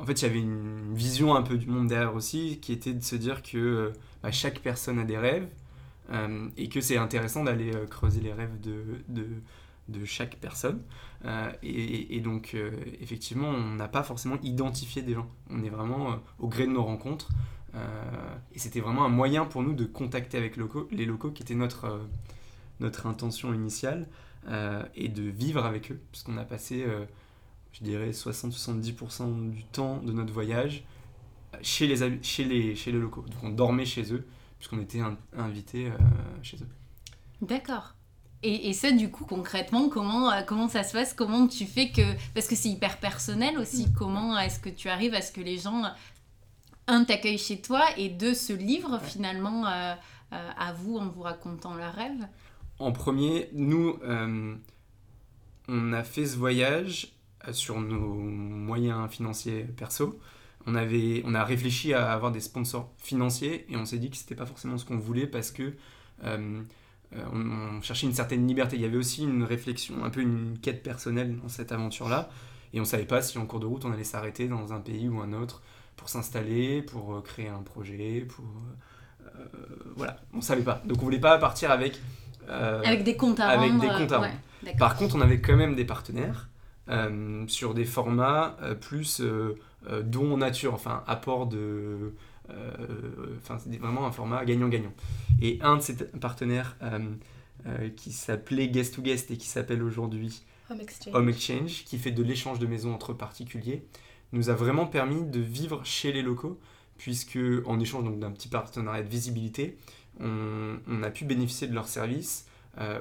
en 0.00 0.04
fait, 0.04 0.22
il 0.22 0.22
y 0.22 0.30
avait 0.30 0.40
une 0.40 0.94
vision 0.94 1.34
un 1.34 1.42
peu 1.42 1.56
du 1.56 1.66
monde 1.66 1.88
derrière 1.88 2.14
aussi, 2.14 2.58
qui 2.60 2.72
était 2.72 2.92
de 2.92 3.02
se 3.02 3.16
dire 3.16 3.42
que 3.42 3.92
bah, 4.22 4.30
chaque 4.30 4.60
personne 4.60 4.98
a 4.98 5.04
des 5.04 5.18
rêves 5.18 5.48
euh, 6.10 6.48
et 6.56 6.68
que 6.68 6.80
c'est 6.80 6.96
intéressant 6.96 7.44
d'aller 7.44 7.74
euh, 7.74 7.86
creuser 7.86 8.20
les 8.20 8.32
rêves 8.32 8.60
de, 8.60 9.02
de, 9.08 9.26
de 9.88 10.04
chaque 10.04 10.36
personne. 10.36 10.82
Euh, 11.24 11.50
et, 11.62 12.20
donc, 12.20 12.56
effectivement, 13.00 13.48
on 13.48 13.74
n'a 13.74 13.88
pas 13.88 14.02
forcément 14.02 14.36
identifié 14.42 15.02
des 15.02 15.14
gens. 15.14 15.28
On 15.50 15.62
est 15.64 15.68
vraiment 15.68 16.18
au 16.38 16.48
gré 16.48 16.66
de 16.66 16.72
nos 16.72 16.84
rencontres. 16.84 17.28
Et 18.54 18.58
c'était 18.58 18.80
vraiment 18.80 19.04
un 19.04 19.10
moyen 19.10 19.44
pour 19.44 19.62
nous 19.62 19.74
de 19.74 19.84
contacter 19.84 20.38
avec 20.38 20.56
les 20.90 21.06
locaux, 21.06 21.30
qui 21.30 21.42
était 21.42 21.54
notre, 21.54 22.00
notre 22.80 23.06
intention 23.06 23.52
initiale, 23.54 24.06
et 24.94 25.08
de 25.08 25.22
vivre 25.22 25.64
avec 25.64 25.92
eux, 25.92 26.00
puisqu'on 26.10 26.36
a 26.38 26.44
passé 26.44 26.84
je 27.72 27.84
dirais 27.84 28.10
60-70% 28.10 29.50
du 29.50 29.64
temps 29.64 29.98
de 29.98 30.12
notre 30.12 30.32
voyage 30.32 30.84
chez 31.62 31.86
les, 31.86 32.22
chez, 32.22 32.44
les, 32.44 32.74
chez 32.74 32.92
les 32.92 32.98
locaux. 32.98 33.22
Donc 33.22 33.42
on 33.42 33.50
dormait 33.50 33.84
chez 33.84 34.12
eux, 34.12 34.26
puisqu'on 34.58 34.80
était 34.80 35.00
invités 35.36 35.86
euh, 35.86 35.96
chez 36.42 36.56
eux. 36.56 36.68
D'accord. 37.40 37.94
Et, 38.42 38.68
et, 38.68 38.72
ça, 38.72 38.92
du 38.92 39.10
coup, 39.10 39.24
concrètement, 39.24 39.88
comment, 39.88 40.30
euh, 40.30 40.42
comment 40.42 40.68
ça 40.68 40.84
se 40.84 40.92
passe? 40.92 41.12
Comment 41.12 41.48
tu 41.48 41.66
fais 41.66 41.90
que... 41.90 42.02
Parce 42.34 42.46
que 42.46 42.54
c'est 42.54 42.68
hyper 42.68 42.98
personnel 42.98 43.58
aussi. 43.58 43.86
Mm. 43.86 43.92
Comment 43.98 44.38
est-ce 44.38 44.60
que 44.60 44.68
tu 44.68 44.88
arrives 44.88 45.14
à 45.14 45.22
ce 45.22 45.32
que 45.32 45.40
les 45.40 45.58
gens, 45.58 45.82
un, 46.88 47.04
t'accueillent 47.04 47.38
chez 47.38 47.60
toi 47.60 47.84
et 47.96 48.08
deux, 48.08 48.34
se 48.34 48.52
livrent 48.52 49.00
finalement 49.00 49.66
euh, 49.66 49.94
à 50.30 50.72
vous 50.72 50.98
en 50.98 51.08
vous 51.08 51.22
racontant 51.22 51.74
leurs 51.74 51.94
rêves 51.94 52.26
En 52.78 52.92
premier, 52.92 53.48
nous, 53.52 53.98
on 55.68 55.92
a 55.92 56.02
fait 56.02 56.26
ce 56.26 56.36
voyage 56.36 57.12
sur 57.52 57.80
nos 57.80 58.14
moyens 58.14 59.08
financiers 59.10 59.62
perso 59.62 60.18
on, 60.68 60.74
avait, 60.74 61.22
on 61.24 61.34
a 61.34 61.44
réfléchi 61.44 61.94
à 61.94 62.12
avoir 62.12 62.30
des 62.30 62.40
sponsors 62.40 62.92
financiers 62.98 63.66
et 63.70 63.76
on 63.76 63.84
s'est 63.84 63.98
dit 63.98 64.10
que 64.10 64.16
c'était 64.16 64.34
pas 64.34 64.46
forcément 64.46 64.76
ce 64.76 64.84
qu'on 64.84 64.98
voulait 64.98 65.26
parce 65.26 65.50
que 65.50 65.74
euh, 66.24 66.62
euh, 67.14 67.24
on, 67.32 67.80
cherchait 67.80 68.06
une 68.06 68.12
certaine 68.12 68.46
liberté. 68.46 68.76
Il 68.76 68.82
y 68.82 68.84
avait 68.84 68.98
aussi 68.98 69.22
une 69.22 69.44
réflexion, 69.44 70.04
un 70.04 70.10
peu 70.10 70.20
une 70.20 70.58
quête 70.60 70.82
personnelle 70.82 71.36
dans 71.36 71.48
cette 71.48 71.72
aventure-là. 71.72 72.28
Et 72.74 72.80
on 72.80 72.84
savait 72.84 73.06
pas 73.06 73.22
si 73.22 73.38
en 73.38 73.46
cours 73.46 73.60
de 73.60 73.66
route 73.66 73.84
on 73.86 73.92
allait 73.92 74.04
s'arrêter 74.04 74.46
dans 74.46 74.74
un 74.74 74.80
pays 74.80 75.08
ou 75.08 75.20
un 75.20 75.32
autre 75.32 75.62
pour 75.98 76.08
s'installer, 76.08 76.80
pour 76.80 77.14
euh, 77.14 77.20
créer 77.20 77.48
un 77.48 77.62
projet, 77.62 78.26
pour. 78.26 78.46
voilà, 79.96 80.16
on 80.32 80.40
savait 80.40 80.62
pas. 80.62 80.80
Donc 80.86 80.98
on 81.00 81.04
voulait 81.04 81.20
pas 81.20 81.36
partir 81.36 81.70
avec. 81.70 82.00
avec 82.48 83.04
des 83.04 83.16
comptes 83.16 83.40
à 83.40 83.48
avec 83.48 83.78
Des 83.78 83.88
comptes 83.88 84.12
à 84.12 84.30
Par 84.78 84.96
contre, 84.96 85.16
on 85.16 85.20
avait 85.20 85.40
quand 85.40 85.56
même 85.56 85.74
des 85.74 85.84
partenaires 85.84 86.48
sur 87.46 87.74
des 87.74 87.84
formats 87.84 88.56
plus 88.80 89.20
euh, 89.86 90.02
don 90.02 90.36
nature, 90.36 90.74
enfin 90.74 91.04
apport 91.06 91.46
de... 91.46 92.14
Euh, 92.50 93.36
enfin, 93.42 93.58
c'est 93.58 93.76
vraiment 93.78 94.06
un 94.06 94.12
format 94.12 94.44
gagnant-gagnant. 94.44 94.92
Et 95.40 95.58
un 95.62 95.76
de 95.76 95.82
ces 95.82 95.96
partenaires 95.96 96.76
euh, 96.82 97.88
qui 97.90 98.12
s'appelait 98.12 98.68
Guest 98.68 98.96
to 98.96 99.02
Guest 99.02 99.30
et 99.30 99.36
qui 99.36 99.46
s'appelle 99.46 99.82
aujourd'hui 99.82 100.42
Home 100.70 101.28
Exchange. 101.28 101.84
qui 101.84 101.98
fait 101.98 102.10
de 102.10 102.22
l'échange 102.22 102.58
de 102.58 102.66
maisons 102.66 102.94
entre 102.94 103.12
particuliers, 103.12 103.84
nous 104.32 104.50
a 104.50 104.54
vraiment 104.54 104.86
permis 104.86 105.24
de 105.24 105.40
vivre 105.40 105.84
chez 105.84 106.12
les 106.12 106.22
locaux, 106.22 106.58
puisque 106.96 107.38
en 107.66 107.80
échange 107.80 108.04
d'un 108.18 108.30
petit 108.30 108.48
partenariat 108.48 109.02
de 109.02 109.08
visibilité, 109.08 109.78
on, 110.20 111.02
a 111.02 111.10
pu 111.10 111.24
bénéficier 111.24 111.68
de 111.68 111.74
leurs 111.74 111.88
services 111.88 112.46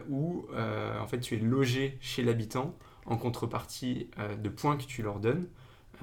où 0.07 0.45
en 0.53 1.07
fait 1.07 1.19
tu 1.19 1.35
es 1.35 1.39
logé 1.39 1.97
chez 1.99 2.23
l'habitant 2.23 2.75
en 3.05 3.17
contrepartie 3.17 4.09
de 4.37 4.49
points 4.49 4.77
que 4.77 4.83
tu 4.83 5.01
leur 5.01 5.19
donnes. 5.19 5.47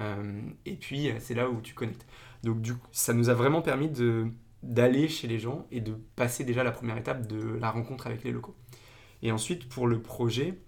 Euh, 0.01 0.41
et 0.65 0.75
puis, 0.75 1.09
euh, 1.09 1.15
c'est 1.19 1.33
là 1.33 1.49
où 1.49 1.61
tu 1.61 1.73
connectes. 1.73 2.05
Donc, 2.43 2.61
du 2.61 2.73
coup, 2.75 2.87
ça 2.91 3.13
nous 3.13 3.29
a 3.29 3.33
vraiment 3.33 3.61
permis 3.61 3.89
de, 3.89 4.27
d'aller 4.63 5.07
chez 5.07 5.27
les 5.27 5.39
gens 5.39 5.65
et 5.71 5.81
de 5.81 5.93
passer 6.15 6.43
déjà 6.43 6.63
la 6.63 6.71
première 6.71 6.97
étape 6.97 7.27
de 7.27 7.57
la 7.59 7.71
rencontre 7.71 8.07
avec 8.07 8.23
les 8.23 8.31
locaux. 8.31 8.55
Et 9.21 9.31
ensuite, 9.31 9.69
pour 9.69 9.87
le 9.87 10.01
projet, 10.01 10.59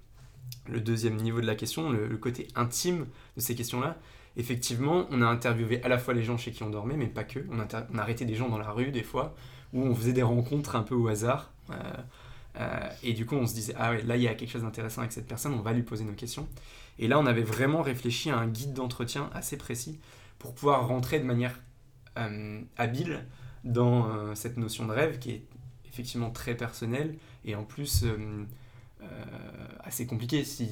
le 0.67 0.81
deuxième 0.81 1.15
niveau 1.17 1.41
de 1.41 1.45
la 1.45 1.55
question, 1.55 1.89
le, 1.91 2.17
côté 2.17 2.47
intime 2.55 3.05
de 3.35 3.41
ces 3.41 3.55
questions-là, 3.55 3.97
effectivement, 4.37 5.05
on 5.11 5.21
a 5.21 5.25
interviewé 5.25 5.83
à 5.83 5.89
la 5.89 5.97
fois 5.97 6.13
les 6.13 6.23
gens 6.23 6.37
chez 6.37 6.51
qui 6.51 6.63
on 6.63 6.69
dormait, 6.69 6.95
mais 6.95 7.07
pas 7.07 7.25
que. 7.25 7.39
On 7.51 7.59
a, 7.59 7.65
on 7.93 7.97
a 7.97 8.01
arrêté 8.01 8.23
des 8.23 8.35
gens 8.35 8.47
dans 8.47 8.57
la 8.57 8.71
rue, 8.71 8.91
des 8.91 9.03
fois, 9.03 9.35
où 9.73 9.81
on 9.83 9.93
faisait 9.93 10.13
des 10.13 10.23
rencontres 10.23 10.75
un 10.75 10.83
peu 10.83 10.95
au 10.95 11.07
hasard. 11.09 11.51
Euh, 11.69 12.89
et 13.03 13.13
du 13.13 13.25
coup, 13.25 13.35
on 13.35 13.45
se 13.45 13.53
disait, 13.53 13.73
ah 13.77 13.91
ouais, 13.91 14.01
là, 14.03 14.15
il 14.15 14.23
y 14.23 14.27
a 14.27 14.33
quelque 14.33 14.49
chose 14.49 14.63
d'intéressant 14.63 15.01
avec 15.01 15.11
cette 15.11 15.27
personne, 15.27 15.53
on 15.53 15.61
va 15.61 15.73
lui 15.73 15.83
poser 15.83 16.05
nos 16.05 16.13
questions. 16.13 16.47
Et 16.99 17.07
là, 17.07 17.19
on 17.19 17.25
avait 17.25 17.43
vraiment 17.43 17.81
réfléchi 17.81 18.29
à 18.29 18.37
un 18.37 18.47
guide 18.47 18.73
d'entretien 18.73 19.29
assez 19.33 19.57
précis 19.57 19.99
pour 20.39 20.53
pouvoir 20.53 20.87
rentrer 20.87 21.19
de 21.19 21.25
manière 21.25 21.59
euh, 22.17 22.61
habile 22.77 23.25
dans 23.63 24.09
euh, 24.09 24.33
cette 24.33 24.57
notion 24.57 24.85
de 24.85 24.91
rêve 24.91 25.19
qui 25.19 25.31
est 25.31 25.43
effectivement 25.85 26.31
très 26.31 26.55
personnelle 26.55 27.15
et 27.43 27.55
en 27.55 27.63
plus 27.63 28.05
euh, 28.05 28.45
assez 29.83 30.07
compliquée. 30.07 30.43
Si 30.43 30.67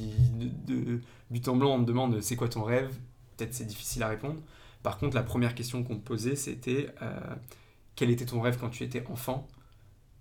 de, 0.65 1.01
but 1.29 1.47
en 1.47 1.55
blanc 1.55 1.75
on 1.75 1.81
te 1.81 1.87
demande 1.87 2.21
c'est 2.21 2.35
quoi 2.35 2.47
ton 2.47 2.63
rêve, 2.63 2.95
peut-être 3.37 3.53
c'est 3.53 3.65
difficile 3.65 4.03
à 4.03 4.07
répondre. 4.07 4.41
Par 4.83 4.97
contre, 4.97 5.15
la 5.15 5.23
première 5.23 5.55
question 5.55 5.83
qu'on 5.83 5.95
te 5.95 6.05
posait 6.05 6.35
c'était 6.35 6.93
quel 7.95 8.09
était 8.09 8.25
ton 8.25 8.41
rêve 8.41 8.57
quand 8.59 8.69
tu 8.69 8.83
étais 8.83 9.05
enfant? 9.07 9.47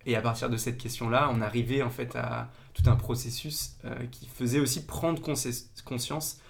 Et 0.06 0.16
à 0.16 0.21
partir 0.21 0.50
de 0.50 0.56
cette 0.56 0.78
question-là, 0.78 1.30
on 1.33 1.40
arrivait 1.40 1.83
en 1.83 1.90
fait 1.90 2.14
à 2.16 2.50
tout 2.75 2.83
un 2.87 2.97
processus 2.97 3.76
euh, 3.85 4.06
qui 4.11 4.26
faisait 4.26 4.61
aussi 4.61 4.85
prendre 4.85 5.23
conscience 5.23 6.40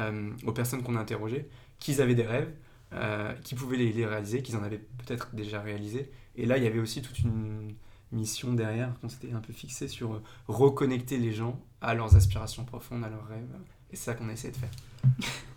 euh, 0.00 0.30
aux 0.44 0.52
personnes 0.52 0.82
qu'on 0.82 0.96
interrogeait 0.96 1.48
qu'ils 1.78 2.00
avaient 2.00 2.14
des 2.14 2.24
rêves, 2.24 2.52
euh, 2.92 3.32
qu'ils 3.44 3.58
pouvaient 3.58 3.76
les, 3.76 4.06
réaliser, 4.06 4.42
qu'ils 4.42 4.56
en 4.56 4.62
avaient 4.62 4.82
peut-être 4.98 5.34
déjà 5.34 5.60
réalisé. 5.60 6.10
Et 6.36 6.46
là, 6.46 6.56
il 6.56 6.64
y 6.64 6.66
avait 6.66 6.78
aussi 6.78 7.02
toute 7.02 7.20
une 7.20 7.74
mission 8.10 8.52
derrière 8.52 8.92
qu'on 9.00 9.08
s'était 9.08 9.32
un 9.32 9.40
peu 9.40 9.52
fixé 9.52 9.86
sur 9.86 10.20
reconnecter 10.48 11.18
les 11.18 11.32
gens 11.32 11.60
à 11.80 11.94
leurs 11.94 12.16
aspirations 12.16 12.64
profondes, 12.64 13.04
à 13.04 13.08
leurs 13.08 13.26
rêves. 13.26 13.46
Et 13.92 13.96
c'est 13.96 14.04
ça 14.04 14.14
qu'on 14.14 14.28
a 14.28 14.32
essayé 14.32 14.52
de 14.52 14.58
faire. 14.58 14.70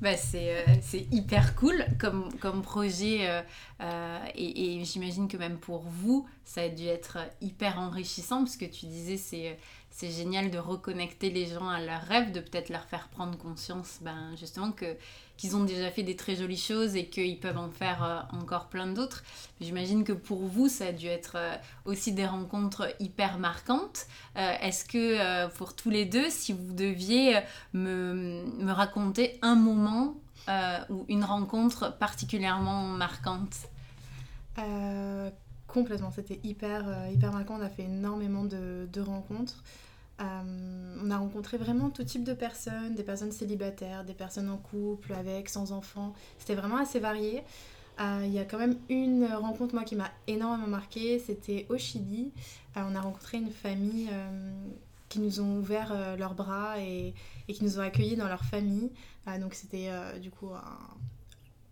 bah, 0.00 0.10
euh, 0.34 0.64
c'est 0.82 1.06
hyper 1.12 1.54
cool 1.56 1.84
comme, 1.98 2.62
projet 2.62 3.28
euh, 3.28 3.42
euh, 3.80 4.18
et, 4.34 4.84
j'imagine 4.84 5.28
que 5.28 5.36
même 5.36 5.58
pour 5.58 5.82
vous, 5.82 6.26
ça 6.44 6.62
a 6.62 6.68
dû 6.68 6.86
être 6.86 7.18
hyper 7.40 7.78
enrichissant 7.78 8.38
parce 8.38 8.56
que 8.56 8.64
tu 8.64 8.86
disais 8.86 9.16
c'est 9.16 9.58
c'est 9.96 10.10
génial 10.10 10.50
de 10.50 10.58
reconnecter 10.58 11.30
les 11.30 11.46
gens 11.46 11.68
à 11.68 11.80
leurs 11.80 12.02
rêves, 12.02 12.32
de 12.32 12.40
peut-être 12.40 12.68
leur 12.68 12.84
faire 12.84 13.06
prendre 13.08 13.38
conscience, 13.38 13.98
ben, 14.00 14.34
justement, 14.36 14.72
que 14.72 14.96
qu'ils 15.36 15.54
ont 15.54 15.62
déjà 15.62 15.88
fait 15.90 16.02
des 16.02 16.16
très 16.16 16.34
jolies 16.34 16.56
choses 16.56 16.96
et 16.96 17.06
qu'ils 17.06 17.38
peuvent 17.38 17.58
en 17.58 17.70
faire 17.70 18.02
euh, 18.02 18.36
encore 18.36 18.66
plein 18.66 18.88
d'autres. 18.88 19.22
J'imagine 19.60 20.02
que 20.02 20.12
pour 20.12 20.46
vous, 20.46 20.68
ça 20.68 20.86
a 20.86 20.92
dû 20.92 21.06
être 21.06 21.36
euh, 21.36 21.54
aussi 21.84 22.12
des 22.12 22.26
rencontres 22.26 22.92
hyper 22.98 23.38
marquantes. 23.38 24.06
Euh, 24.36 24.54
est-ce 24.62 24.84
que 24.84 25.48
pour 25.50 25.76
tous 25.76 25.90
les 25.90 26.06
deux, 26.06 26.28
si 26.28 26.52
vous 26.52 26.72
deviez 26.72 27.38
me, 27.72 28.44
me 28.58 28.72
raconter 28.72 29.38
un 29.42 29.54
moment 29.54 30.16
ou 30.90 31.04
une 31.08 31.24
rencontre 31.24 31.96
particulièrement 31.98 32.82
marquante? 32.82 33.56
Complètement, 35.66 36.12
c'était 36.12 36.38
hyper, 36.44 37.08
hyper 37.10 37.32
marquant. 37.32 37.56
On 37.58 37.62
a 37.62 37.68
fait 37.68 37.84
énormément 37.84 38.44
de, 38.44 38.88
de 38.92 39.00
rencontres. 39.00 39.64
Euh, 40.20 40.96
on 41.02 41.10
a 41.10 41.18
rencontré 41.18 41.56
vraiment 41.56 41.90
tout 41.90 42.04
type 42.04 42.24
de 42.24 42.34
personnes, 42.34 42.94
des 42.94 43.02
personnes 43.02 43.32
célibataires, 43.32 44.04
des 44.04 44.14
personnes 44.14 44.48
en 44.48 44.58
couple, 44.58 45.12
avec, 45.12 45.48
sans 45.48 45.72
enfants. 45.72 46.14
C'était 46.38 46.54
vraiment 46.54 46.76
assez 46.76 47.00
varié. 47.00 47.42
Euh, 48.00 48.22
il 48.24 48.32
y 48.32 48.38
a 48.38 48.44
quand 48.44 48.58
même 48.58 48.76
une 48.88 49.26
rencontre 49.26 49.74
moi 49.74 49.84
qui 49.84 49.96
m'a 49.96 50.10
énormément 50.26 50.66
marqué, 50.66 51.18
c'était 51.18 51.66
au 51.68 51.76
Chili. 51.76 52.32
Euh, 52.76 52.82
on 52.88 52.94
a 52.94 53.00
rencontré 53.00 53.38
une 53.38 53.50
famille 53.50 54.10
qui 55.08 55.20
nous 55.20 55.40
ont 55.40 55.58
ouvert 55.58 56.16
leurs 56.16 56.34
bras 56.34 56.80
et, 56.80 57.14
et, 57.48 57.52
qui 57.52 57.62
nous 57.62 57.78
ont 57.78 57.82
accueillis 57.82 58.16
dans 58.16 58.28
leur 58.28 58.44
famille. 58.44 58.90
donc 59.40 59.54
c'était 59.54 59.90
du 60.20 60.30
coup 60.30 60.50
un, 60.50 60.78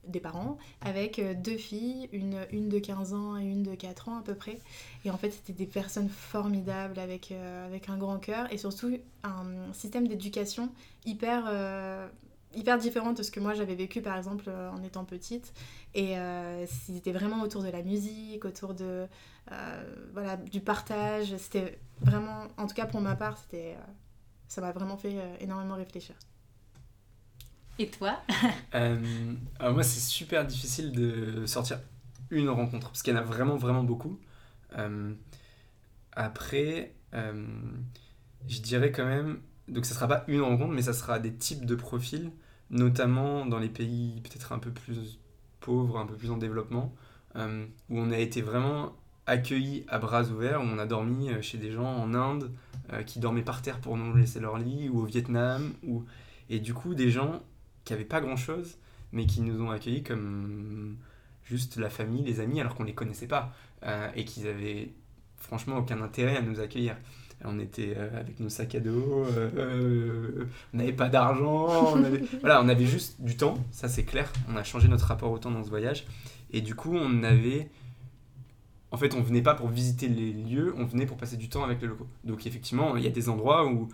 des 0.06 0.20
parents 0.20 0.58
avec 0.80 1.18
euh, 1.18 1.34
deux 1.34 1.56
filles, 1.56 2.08
une, 2.12 2.38
une 2.50 2.68
de 2.68 2.78
15 2.78 3.14
ans 3.14 3.36
et 3.36 3.44
une 3.44 3.62
de 3.62 3.74
4 3.74 4.08
ans 4.08 4.18
à 4.18 4.22
peu 4.22 4.34
près. 4.34 4.58
Et 5.04 5.10
en 5.10 5.16
fait, 5.16 5.30
c'était 5.30 5.52
des 5.52 5.66
personnes 5.66 6.08
formidables 6.08 6.98
avec, 6.98 7.32
euh, 7.32 7.66
avec 7.66 7.88
un 7.88 7.96
grand 7.96 8.18
cœur 8.18 8.52
et 8.52 8.58
surtout 8.58 8.96
un 9.22 9.72
système 9.72 10.08
d'éducation 10.08 10.70
hyper, 11.04 11.44
euh, 11.48 12.08
hyper 12.54 12.78
différent 12.78 13.12
de 13.12 13.22
ce 13.22 13.30
que 13.30 13.40
moi 13.40 13.54
j'avais 13.54 13.74
vécu 13.74 14.02
par 14.02 14.16
exemple 14.16 14.50
en 14.50 14.82
étant 14.82 15.04
petite. 15.04 15.52
Et 15.94 16.16
c'était 16.66 17.12
vraiment 17.12 17.42
autour 17.42 17.62
de 17.62 17.68
la 17.68 17.82
musique, 17.82 18.44
autour 18.44 18.74
de, 18.74 19.06
voilà, 20.12 20.36
du 20.36 20.60
partage. 20.60 21.36
C'était 21.36 21.78
vraiment, 22.00 22.48
en 22.58 22.66
tout 22.66 22.74
cas 22.74 22.86
pour 22.86 23.00
ma 23.00 23.14
part, 23.14 23.38
c'était, 23.38 23.76
ça 24.48 24.60
m'a 24.60 24.72
vraiment 24.72 24.96
fait 24.96 25.16
énormément 25.40 25.76
réfléchir. 25.76 26.14
Et 27.78 27.88
toi 27.88 28.20
euh, 28.74 28.98
Moi, 29.60 29.82
c'est 29.82 30.00
super 30.00 30.46
difficile 30.46 30.92
de 30.92 31.46
sortir 31.46 31.80
une 32.30 32.48
rencontre, 32.48 32.88
parce 32.88 33.02
qu'il 33.02 33.14
y 33.14 33.16
en 33.16 33.20
a 33.20 33.24
vraiment, 33.24 33.56
vraiment 33.56 33.84
beaucoup. 33.84 34.18
Euh, 34.78 35.12
après, 36.12 36.94
euh, 37.14 37.46
je 38.48 38.60
dirais 38.60 38.92
quand 38.92 39.04
même, 39.04 39.40
donc 39.68 39.84
ça 39.84 39.94
sera 39.94 40.08
pas 40.08 40.24
une 40.28 40.42
rencontre, 40.42 40.72
mais 40.72 40.82
ça 40.82 40.92
sera 40.92 41.18
des 41.18 41.34
types 41.34 41.66
de 41.66 41.74
profils, 41.74 42.30
notamment 42.70 43.46
dans 43.46 43.58
les 43.58 43.68
pays 43.68 44.20
peut-être 44.22 44.52
un 44.52 44.58
peu 44.58 44.70
plus 44.70 45.18
pauvres, 45.60 45.98
un 45.98 46.06
peu 46.06 46.14
plus 46.14 46.30
en 46.30 46.36
développement, 46.36 46.94
où 47.34 47.98
on 47.98 48.10
a 48.10 48.18
été 48.18 48.42
vraiment 48.42 48.94
accueillis 49.26 49.84
à 49.88 49.98
bras 49.98 50.24
ouverts, 50.24 50.60
où 50.60 50.64
on 50.64 50.78
a 50.78 50.86
dormi 50.86 51.30
chez 51.42 51.58
des 51.58 51.70
gens 51.70 51.86
en 51.86 52.14
Inde 52.14 52.50
qui 53.06 53.20
dormaient 53.20 53.42
par 53.42 53.62
terre 53.62 53.78
pour 53.80 53.96
nous 53.96 54.14
laisser 54.14 54.40
leur 54.40 54.58
lit, 54.58 54.88
ou 54.88 55.00
au 55.00 55.04
Vietnam, 55.04 55.72
ou... 55.82 56.04
et 56.50 56.60
du 56.60 56.74
coup 56.74 56.94
des 56.94 57.10
gens 57.10 57.42
qui 57.84 57.92
n'avaient 57.92 58.04
pas 58.04 58.20
grand-chose, 58.20 58.78
mais 59.12 59.26
qui 59.26 59.40
nous 59.40 59.62
ont 59.62 59.70
accueillis 59.70 60.02
comme 60.02 60.96
juste 61.44 61.76
la 61.76 61.90
famille, 61.90 62.22
les 62.22 62.40
amis, 62.40 62.60
alors 62.60 62.74
qu'on 62.74 62.82
ne 62.82 62.88
les 62.88 62.94
connaissait 62.94 63.26
pas, 63.26 63.52
euh, 63.84 64.08
et 64.14 64.24
qu'ils 64.24 64.46
avaient 64.46 64.90
franchement 65.36 65.78
aucun 65.78 66.00
intérêt 66.00 66.36
à 66.36 66.42
nous 66.42 66.60
accueillir. 66.60 66.96
On 67.44 67.58
était 67.58 67.94
euh, 67.96 68.20
avec 68.20 68.38
nos 68.38 68.48
sacs 68.48 68.76
à 68.76 68.80
dos, 68.80 69.26
euh, 69.26 70.46
on 70.72 70.76
n'avait 70.76 70.92
pas 70.92 71.08
d'argent, 71.08 71.94
on 71.94 72.04
avait... 72.04 72.22
voilà, 72.40 72.62
on 72.62 72.68
avait 72.68 72.86
juste 72.86 73.20
du 73.20 73.36
temps, 73.36 73.54
ça 73.72 73.88
c'est 73.88 74.04
clair. 74.04 74.32
On 74.48 74.56
a 74.56 74.62
changé 74.62 74.88
notre 74.88 75.06
rapport 75.06 75.32
au 75.32 75.38
temps 75.38 75.50
dans 75.50 75.64
ce 75.64 75.68
voyage, 75.68 76.06
et 76.52 76.60
du 76.60 76.74
coup 76.74 76.94
on 76.94 77.24
avait, 77.24 77.68
en 78.92 78.96
fait, 78.96 79.14
on 79.14 79.22
venait 79.22 79.42
pas 79.42 79.54
pour 79.54 79.68
visiter 79.68 80.06
les 80.06 80.32
lieux, 80.32 80.72
on 80.78 80.84
venait 80.84 81.06
pour 81.06 81.16
passer 81.16 81.36
du 81.36 81.48
temps 81.48 81.64
avec 81.64 81.82
les 81.82 81.88
locaux. 81.88 82.06
Donc 82.24 82.46
effectivement, 82.46 82.96
il 82.96 83.02
y 83.02 83.08
a 83.08 83.10
des 83.10 83.28
endroits 83.28 83.66
où 83.66 83.88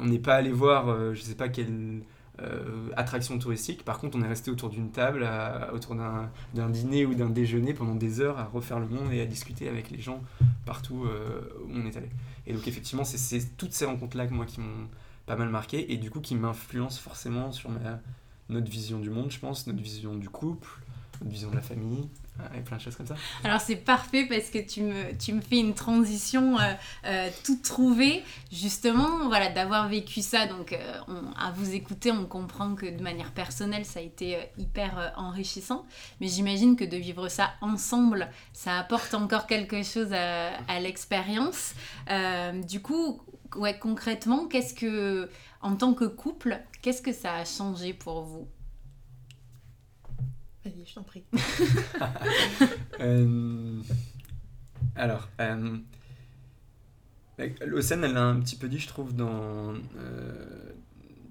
on 0.00 0.06
n'est 0.06 0.18
pas 0.18 0.34
allé 0.34 0.50
voir, 0.50 1.14
je 1.14 1.20
sais 1.20 1.36
pas 1.36 1.48
quel 1.48 2.02
euh, 2.42 2.88
attraction 2.96 3.38
touristique. 3.38 3.84
Par 3.84 3.98
contre, 3.98 4.16
on 4.18 4.22
est 4.22 4.28
resté 4.28 4.50
autour 4.50 4.68
d'une 4.68 4.90
table, 4.90 5.28
autour 5.72 5.94
d'un 5.94 6.68
dîner 6.68 7.06
ou 7.06 7.14
d'un 7.14 7.30
déjeuner 7.30 7.74
pendant 7.74 7.94
des 7.94 8.20
heures 8.20 8.38
à 8.38 8.44
refaire 8.44 8.80
le 8.80 8.88
monde 8.88 9.12
et 9.12 9.20
à 9.20 9.26
discuter 9.26 9.68
avec 9.68 9.90
les 9.90 10.00
gens 10.00 10.20
partout 10.66 11.04
euh, 11.04 11.42
où 11.66 11.70
on 11.72 11.86
est 11.86 11.96
allé. 11.96 12.08
Et 12.46 12.52
donc, 12.52 12.66
effectivement, 12.66 13.04
c'est 13.04 13.56
toutes 13.56 13.72
ces 13.72 13.84
rencontres-là 13.84 14.26
moi 14.30 14.46
qui 14.46 14.60
m'ont 14.60 14.88
pas 15.26 15.36
mal 15.36 15.48
marqué 15.48 15.92
et 15.92 15.96
du 15.96 16.10
coup 16.10 16.20
qui 16.20 16.34
m'influencent 16.34 17.00
forcément 17.00 17.52
sur 17.52 17.70
ma, 17.70 18.00
notre 18.48 18.70
vision 18.70 18.98
du 18.98 19.10
monde, 19.10 19.30
je 19.30 19.38
pense, 19.38 19.66
notre 19.66 19.82
vision 19.82 20.16
du 20.16 20.28
couple, 20.28 20.68
notre 21.20 21.32
vision 21.32 21.50
de 21.50 21.56
la 21.56 21.62
famille 21.62 22.08
et 22.56 22.60
plein 22.60 22.76
de 22.76 22.82
choses 22.82 22.96
comme 22.96 23.06
ça. 23.06 23.14
Alors 23.44 23.60
c'est 23.60 23.76
parfait 23.76 24.26
parce 24.28 24.50
que 24.50 24.58
tu 24.58 24.82
me, 24.82 25.16
tu 25.16 25.32
me 25.32 25.40
fais 25.40 25.58
une 25.58 25.74
transition 25.74 26.58
euh, 26.58 26.72
euh, 27.06 27.30
toute 27.44 27.62
trouvée, 27.62 28.24
justement, 28.52 29.28
voilà, 29.28 29.50
d'avoir 29.50 29.88
vécu 29.88 30.20
ça. 30.20 30.46
Donc 30.46 30.72
euh, 30.72 31.00
à 31.38 31.52
vous 31.52 31.74
écouter, 31.74 32.10
on 32.10 32.26
comprend 32.26 32.74
que 32.74 32.86
de 32.86 33.02
manière 33.02 33.30
personnelle, 33.32 33.84
ça 33.84 34.00
a 34.00 34.02
été 34.02 34.38
hyper 34.58 35.12
enrichissant. 35.16 35.86
Mais 36.20 36.26
j'imagine 36.26 36.76
que 36.76 36.84
de 36.84 36.96
vivre 36.96 37.28
ça 37.28 37.50
ensemble, 37.60 38.28
ça 38.52 38.78
apporte 38.78 39.14
encore 39.14 39.46
quelque 39.46 39.82
chose 39.82 40.12
à, 40.12 40.56
à 40.68 40.80
l'expérience. 40.80 41.74
du 42.64 42.80
coup, 42.82 43.22
ouais, 43.56 43.78
concrètement, 43.78 44.46
qu'est-ce 44.46 44.74
que, 44.74 45.28
en 45.60 45.76
tant 45.76 45.94
que 45.94 46.04
couple, 46.04 46.60
qu'est-ce 46.82 47.02
que 47.02 47.12
ça 47.12 47.34
a 47.34 47.44
changé 47.44 47.94
pour 47.94 48.22
vous? 48.22 48.48
Vas-y, 50.64 50.86
je 50.86 50.94
t'en 50.94 51.02
prie. 51.02 51.24
euh, 53.00 53.82
alors, 54.96 55.28
euh, 55.40 55.76
Océane, 57.72 58.04
elle 58.04 58.14
l'a 58.14 58.24
un 58.24 58.40
petit 58.40 58.56
peu 58.56 58.68
dit, 58.68 58.78
je 58.78 58.88
trouve, 58.88 59.14
dans. 59.14 59.74
Euh, 59.96 60.72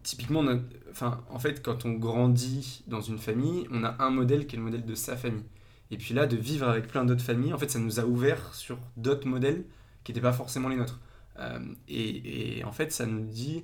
typiquement, 0.03 0.43
enfin, 0.91 1.23
en 1.29 1.39
fait, 1.39 1.63
quand 1.63 1.85
on 1.85 1.93
grandit 1.93 2.83
dans 2.87 3.01
une 3.01 3.17
famille, 3.17 3.67
on 3.71 3.83
a 3.83 3.95
un 4.03 4.09
modèle 4.09 4.45
qui 4.45 4.55
est 4.55 4.59
le 4.59 4.65
modèle 4.65 4.85
de 4.85 4.95
sa 4.95 5.17
famille. 5.17 5.45
Et 5.91 5.97
puis 5.97 6.13
là, 6.13 6.25
de 6.25 6.35
vivre 6.35 6.67
avec 6.67 6.87
plein 6.87 7.05
d'autres 7.05 7.23
familles, 7.23 7.53
en 7.53 7.57
fait, 7.57 7.71
ça 7.71 7.79
nous 7.79 7.99
a 7.99 8.05
ouvert 8.05 8.53
sur 8.53 8.77
d'autres 8.97 9.27
modèles 9.27 9.63
qui 10.03 10.11
n'étaient 10.11 10.21
pas 10.21 10.33
forcément 10.33 10.69
les 10.69 10.75
nôtres. 10.75 10.99
Euh, 11.39 11.59
et, 11.87 12.57
et, 12.57 12.63
en 12.63 12.71
fait, 12.71 12.91
ça 12.91 13.05
nous 13.05 13.25
dit 13.25 13.63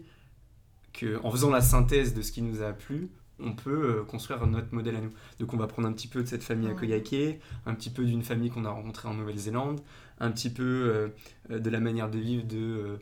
que 0.93 1.19
en 1.23 1.31
faisant 1.31 1.51
la 1.51 1.61
synthèse 1.61 2.13
de 2.13 2.21
ce 2.21 2.31
qui 2.31 2.41
nous 2.41 2.61
a 2.61 2.71
plu, 2.73 3.09
on 3.41 3.53
peut 3.53 3.99
euh, 3.99 4.03
construire 4.03 4.45
notre 4.47 4.73
modèle 4.73 4.95
à 4.95 5.01
nous. 5.01 5.11
Donc 5.39 5.53
on 5.53 5.57
va 5.57 5.67
prendre 5.67 5.87
un 5.87 5.93
petit 5.93 6.07
peu 6.07 6.21
de 6.21 6.27
cette 6.27 6.43
famille 6.43 6.69
à 6.69 6.73
Koyake, 6.73 7.39
un 7.65 7.73
petit 7.73 7.89
peu 7.89 8.05
d'une 8.05 8.23
famille 8.23 8.49
qu'on 8.49 8.65
a 8.65 8.69
rencontrée 8.69 9.07
en 9.07 9.13
Nouvelle-Zélande, 9.13 9.81
un 10.19 10.31
petit 10.31 10.49
peu 10.49 10.63
euh, 10.63 11.07
euh, 11.51 11.59
de 11.59 11.69
la 11.69 11.79
manière 11.79 12.09
de 12.09 12.19
vivre 12.19 12.45
de 12.45 12.99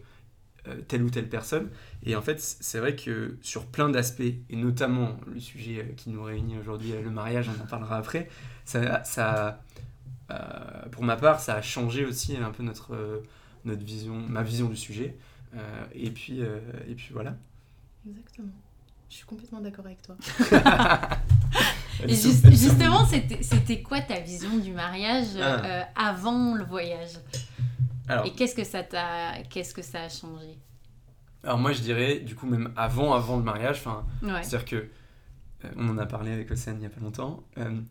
telle 0.90 1.02
ou 1.02 1.10
telle 1.10 1.30
personne. 1.30 1.70
Et 2.04 2.18
en 2.18 2.22
fait, 2.22 2.42
c'est 2.42 2.80
vrai 2.80 2.94
que 2.94 3.38
sur 3.42 3.68
plein 3.68 3.88
d'aspects, 3.88 4.22
et 4.22 4.56
notamment 4.58 5.18
le 5.34 5.40
sujet 5.40 5.94
qui 5.96 6.10
nous 6.10 6.22
réunit 6.22 6.58
aujourd'hui, 6.60 6.92
le 6.92 7.10
mariage, 7.10 7.50
on 7.50 7.64
en 7.64 7.66
parlera 7.66 7.96
après, 7.96 8.28
ça, 8.66 9.02
ça 9.06 9.64
pour 10.92 11.06
ma 11.06 11.16
part, 11.16 11.40
ça 11.40 11.56
a 11.56 11.62
changé 11.62 12.04
aussi 12.04 12.36
un 12.36 12.52
peu 12.52 12.64
notre, 12.64 13.24
notre 13.64 13.86
vision, 13.86 14.16
ma 14.28 14.44
vision 14.44 14.68
du 14.68 14.76
sujet. 14.76 15.16
et, 15.94 16.12
puis, 16.12 16.42
et 16.42 16.96
puis 16.96 17.12
voilà. 17.14 17.38
Exactement. 18.06 18.52
Je 19.10 19.16
suis 19.16 19.26
complètement 19.26 19.62
d'accord 19.62 19.86
avec 19.86 20.02
toi. 20.02 20.16
Et 22.08 22.14
justement, 22.14 23.06
c'était 23.06 23.82
quoi 23.82 24.02
ta 24.02 24.20
vision 24.20 24.58
du 24.58 24.72
mariage 24.72 25.30
ah. 25.40 25.66
euh, 25.66 25.84
avant 25.96 26.56
le 26.56 26.64
voyage? 26.64 27.18
Et 28.26 28.32
qu'est-ce 28.32 28.56
que 28.56 28.64
ça 28.64 28.84
t'a, 28.84 29.42
qu'est-ce 29.50 29.74
que 29.74 29.82
ça 29.82 30.04
a 30.04 30.10
changé? 30.10 30.58
Alors 31.44 31.58
moi, 31.58 31.72
je 31.72 31.82
dirais, 31.82 32.20
du 32.20 32.36
coup, 32.36 32.46
même 32.46 32.72
avant, 32.76 33.14
avant 33.14 33.38
le 33.38 33.44
mariage, 33.44 33.78
enfin, 33.80 34.06
c'est-à-dire 34.22 34.66
que 34.66 34.76
euh, 34.76 35.70
on 35.78 35.90
en 35.90 35.98
a 35.98 36.06
parlé 36.06 36.32
avec 36.32 36.52
Océane 36.52 36.78
il 36.80 36.84
y 36.84 36.86
a 36.86 36.90
pas 36.90 37.02
longtemps. 37.02 37.44
Euh, 37.58 37.82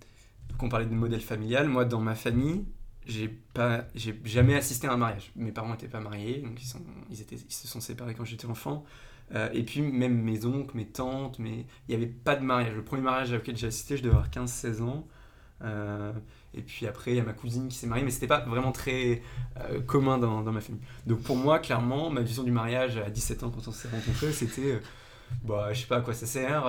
on 0.60 0.68
parlait 0.68 0.86
de 0.86 0.94
modèle 0.94 1.20
familial. 1.20 1.68
Moi, 1.68 1.84
dans 1.84 2.00
ma 2.00 2.14
famille, 2.14 2.64
j'ai 3.06 3.28
pas, 3.28 3.84
j'ai 3.94 4.18
jamais 4.24 4.54
assisté 4.54 4.86
à 4.86 4.92
un 4.92 4.96
mariage. 4.96 5.32
Mes 5.36 5.52
parents 5.52 5.70
n'étaient 5.70 5.88
pas 5.88 6.00
mariés, 6.00 6.38
donc 6.38 6.60
ils 6.62 6.66
sont, 6.66 6.80
ils 7.10 7.20
étaient, 7.20 7.36
ils 7.36 7.52
se 7.52 7.68
sont 7.68 7.80
séparés 7.80 8.14
quand 8.14 8.24
j'étais 8.24 8.46
enfant. 8.46 8.84
Euh, 9.34 9.48
et 9.52 9.64
puis 9.64 9.82
même 9.82 10.22
mes 10.22 10.44
oncles, 10.44 10.76
mes 10.76 10.86
tantes, 10.86 11.38
mais 11.38 11.66
il 11.88 11.96
n'y 11.96 12.02
avait 12.02 12.12
pas 12.12 12.36
de 12.36 12.44
mariage. 12.44 12.74
Le 12.74 12.84
premier 12.84 13.02
mariage 13.02 13.32
auquel 13.32 13.56
j'ai 13.56 13.66
assisté, 13.66 13.96
je 13.96 14.02
devais 14.02 14.14
avoir 14.14 14.30
15-16 14.30 14.82
ans. 14.82 15.06
Euh, 15.62 16.12
et 16.54 16.62
puis 16.62 16.86
après, 16.86 17.12
il 17.12 17.16
y 17.16 17.20
a 17.20 17.24
ma 17.24 17.32
cousine 17.32 17.68
qui 17.68 17.76
s'est 17.76 17.86
mariée, 17.86 18.04
mais 18.04 18.10
c'était 18.10 18.26
pas 18.26 18.40
vraiment 18.40 18.72
très 18.72 19.22
euh, 19.58 19.80
commun 19.80 20.18
dans, 20.18 20.42
ma 20.42 20.60
famille. 20.60 20.82
Donc 21.06 21.22
pour 21.22 21.36
moi, 21.36 21.58
clairement, 21.58 22.10
ma 22.10 22.20
vision 22.20 22.44
du 22.44 22.52
mariage 22.52 22.98
à 22.98 23.10
17 23.10 23.42
ans 23.42 23.50
quand 23.50 23.66
on 23.66 23.72
s'est 23.72 23.88
rencontrés, 23.88 24.32
c'était 24.32 24.80
bah 25.42 25.72
je 25.72 25.80
sais 25.80 25.86
pas 25.88 25.96
à 25.96 26.00
quoi 26.02 26.14
ça 26.14 26.26
sert. 26.26 26.66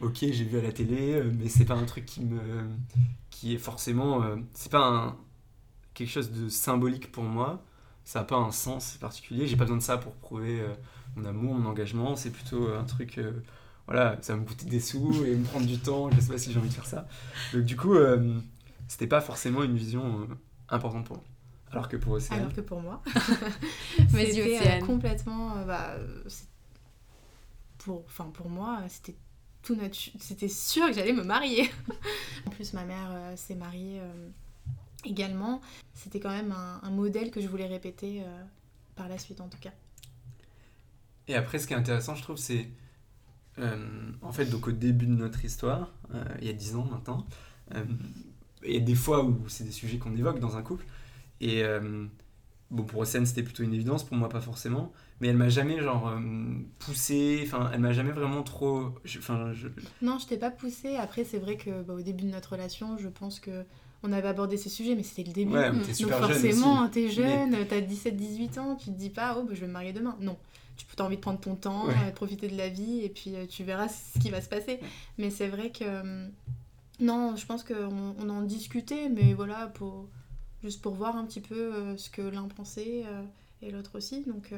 ok, 0.00 0.16
j'ai 0.20 0.44
vu 0.44 0.58
à 0.58 0.62
la 0.62 0.72
télé, 0.72 1.22
mais 1.38 1.48
c'est 1.48 1.64
pas 1.64 1.74
un 1.74 1.84
truc 1.84 2.04
qui 2.04 2.22
me 2.22 2.40
qui 3.30 3.54
est 3.54 3.58
forcément 3.58 4.24
c'est 4.54 4.72
pas 4.72 5.16
quelque 5.92 6.10
chose 6.10 6.32
de 6.32 6.48
symbolique 6.48 7.12
pour 7.12 7.24
moi. 7.24 7.62
ça 8.04 8.20
n'a 8.20 8.24
pas 8.24 8.36
un 8.36 8.50
sens 8.50 8.96
particulier. 8.96 9.46
J'ai 9.46 9.56
pas 9.56 9.64
besoin 9.64 9.76
de 9.78 9.82
ça 9.82 9.98
pour 9.98 10.14
prouver 10.14 10.64
mon 11.16 11.24
amour, 11.24 11.54
mon 11.54 11.68
engagement. 11.68 12.16
C'est 12.16 12.30
plutôt 12.30 12.68
un 12.68 12.84
truc 12.84 13.18
voilà, 13.86 14.16
ça 14.22 14.34
va 14.34 14.40
me 14.40 14.46
coûter 14.46 14.66
des 14.66 14.80
sous 14.80 15.24
et 15.24 15.34
me 15.34 15.44
prendre 15.44 15.66
du 15.66 15.78
temps, 15.78 16.10
je 16.10 16.20
sais 16.20 16.32
pas 16.32 16.38
si 16.38 16.52
j'ai 16.52 16.58
envie 16.58 16.68
de 16.68 16.74
faire 16.74 16.86
ça. 16.86 17.06
Donc 17.52 17.64
du 17.64 17.76
coup, 17.76 17.94
euh, 17.94 18.40
c'était 18.88 19.06
pas 19.06 19.20
forcément 19.20 19.62
une 19.62 19.76
vision 19.76 20.22
euh, 20.22 20.26
importante 20.70 21.06
pour 21.06 21.16
moi. 21.16 21.24
Alors 21.70 21.88
que 21.88 21.96
pour 21.96 22.12
Océane. 22.12 22.40
Alors 22.40 22.54
que 22.54 22.60
pour 22.60 22.80
moi. 22.80 23.02
c'était 24.10 24.76
euh, 24.76 24.86
complètement. 24.86 25.66
Bah, 25.66 25.96
pour, 27.78 28.04
enfin, 28.06 28.30
pour 28.32 28.48
moi, 28.48 28.80
c'était 28.88 29.16
tout 29.62 29.76
C'était 30.20 30.48
sûr 30.48 30.86
que 30.86 30.92
j'allais 30.94 31.12
me 31.12 31.24
marier. 31.24 31.70
en 32.46 32.50
plus, 32.50 32.72
ma 32.72 32.84
mère 32.84 33.10
s'est 33.36 33.56
mariée 33.56 34.00
également. 35.04 35.60
C'était 35.94 36.20
quand 36.20 36.30
même 36.30 36.52
un, 36.52 36.80
un, 36.82 36.90
modèle 36.90 37.30
que 37.30 37.40
je 37.40 37.48
voulais 37.48 37.66
répéter 37.66 38.22
par 38.94 39.08
la 39.08 39.18
suite, 39.18 39.40
en 39.40 39.48
tout 39.48 39.58
cas. 39.58 39.72
Et 41.28 41.34
après, 41.34 41.58
ce 41.58 41.66
qui 41.66 41.72
est 41.72 41.76
intéressant, 41.76 42.14
je 42.14 42.22
trouve, 42.22 42.36
c'est 42.36 42.68
euh, 43.58 43.76
en 44.22 44.32
fait, 44.32 44.46
donc 44.46 44.66
au 44.68 44.72
début 44.72 45.06
de 45.06 45.12
notre 45.12 45.44
histoire, 45.44 45.92
euh, 46.14 46.24
il 46.40 46.46
y 46.46 46.50
a 46.50 46.54
10 46.54 46.76
ans 46.76 46.88
maintenant, 46.90 47.26
euh, 47.74 47.84
il 48.64 48.74
y 48.74 48.76
a 48.76 48.80
des 48.80 48.94
fois 48.94 49.24
où 49.24 49.48
c'est 49.48 49.64
des 49.64 49.70
sujets 49.70 49.98
qu'on 49.98 50.16
évoque 50.16 50.40
dans 50.40 50.56
un 50.56 50.62
couple. 50.62 50.84
Et 51.40 51.62
bon, 52.70 52.84
pour 52.84 53.00
Océane, 53.00 53.26
c'était 53.26 53.42
plutôt 53.42 53.62
une 53.62 53.74
évidence, 53.74 54.02
pour 54.04 54.16
moi, 54.16 54.30
pas 54.30 54.40
forcément. 54.40 54.92
Mais 55.20 55.28
elle 55.28 55.36
m'a 55.36 55.50
jamais, 55.50 55.80
genre, 55.82 56.10
poussé, 56.78 57.42
enfin, 57.44 57.70
elle 57.74 57.80
m'a 57.80 57.92
jamais 57.92 58.12
vraiment 58.12 58.42
trop. 58.42 58.94
Enfin, 59.18 59.52
je... 59.52 59.68
Non, 60.00 60.18
je 60.18 60.26
t'ai 60.26 60.38
pas 60.38 60.50
poussé. 60.50 60.96
Après, 60.96 61.24
c'est 61.24 61.38
vrai 61.38 61.58
que 61.58 61.82
bah, 61.82 61.92
au 61.92 62.00
début 62.00 62.24
de 62.24 62.30
notre 62.30 62.52
relation, 62.52 62.96
je 62.96 63.08
pense 63.08 63.40
que 63.40 63.64
on 64.02 64.12
avait 64.12 64.28
abordé 64.28 64.56
ces 64.56 64.70
sujets, 64.70 64.94
mais 64.94 65.02
c'était 65.02 65.24
le 65.24 65.34
début. 65.34 65.52
Ouais, 65.52 65.70
es 65.88 65.92
super 65.92 66.20
Donc 66.20 66.30
forcément, 66.30 66.88
t'es 66.88 67.10
jeune, 67.10 67.50
mais... 67.50 67.66
t'as 67.66 67.80
17-18 67.80 68.58
ans, 68.58 68.76
tu 68.76 68.86
te 68.86 68.96
dis 68.96 69.10
pas, 69.10 69.36
oh, 69.38 69.42
bah, 69.42 69.52
je 69.54 69.60
vais 69.60 69.66
me 69.66 69.72
marier 69.72 69.92
demain. 69.92 70.16
Non 70.20 70.38
tu 70.76 70.86
peux 70.86 71.02
envie 71.02 71.16
de 71.16 71.20
prendre 71.20 71.40
ton 71.40 71.54
temps, 71.54 71.88
euh, 71.88 72.10
de 72.10 72.14
profiter 72.14 72.48
de 72.48 72.56
la 72.56 72.68
vie, 72.68 73.00
et 73.02 73.08
puis 73.08 73.34
euh, 73.34 73.46
tu 73.46 73.64
verras 73.64 73.88
ce 73.88 74.18
qui 74.18 74.30
va 74.30 74.40
se 74.40 74.48
passer. 74.48 74.80
Mais 75.18 75.30
c'est 75.30 75.48
vrai 75.48 75.70
que. 75.70 75.84
Euh, 75.84 76.28
non, 77.00 77.34
je 77.36 77.44
pense 77.44 77.64
qu'on 77.64 78.14
on 78.18 78.28
en 78.28 78.42
discutait, 78.42 79.08
mais 79.08 79.34
voilà, 79.34 79.66
pour, 79.66 80.08
juste 80.62 80.80
pour 80.80 80.94
voir 80.94 81.16
un 81.16 81.24
petit 81.24 81.40
peu 81.40 81.96
ce 81.96 82.08
que 82.08 82.22
l'un 82.22 82.46
pensait 82.46 83.02
et 83.62 83.70
l'autre 83.72 83.96
aussi. 83.96 84.22
Donc. 84.22 84.54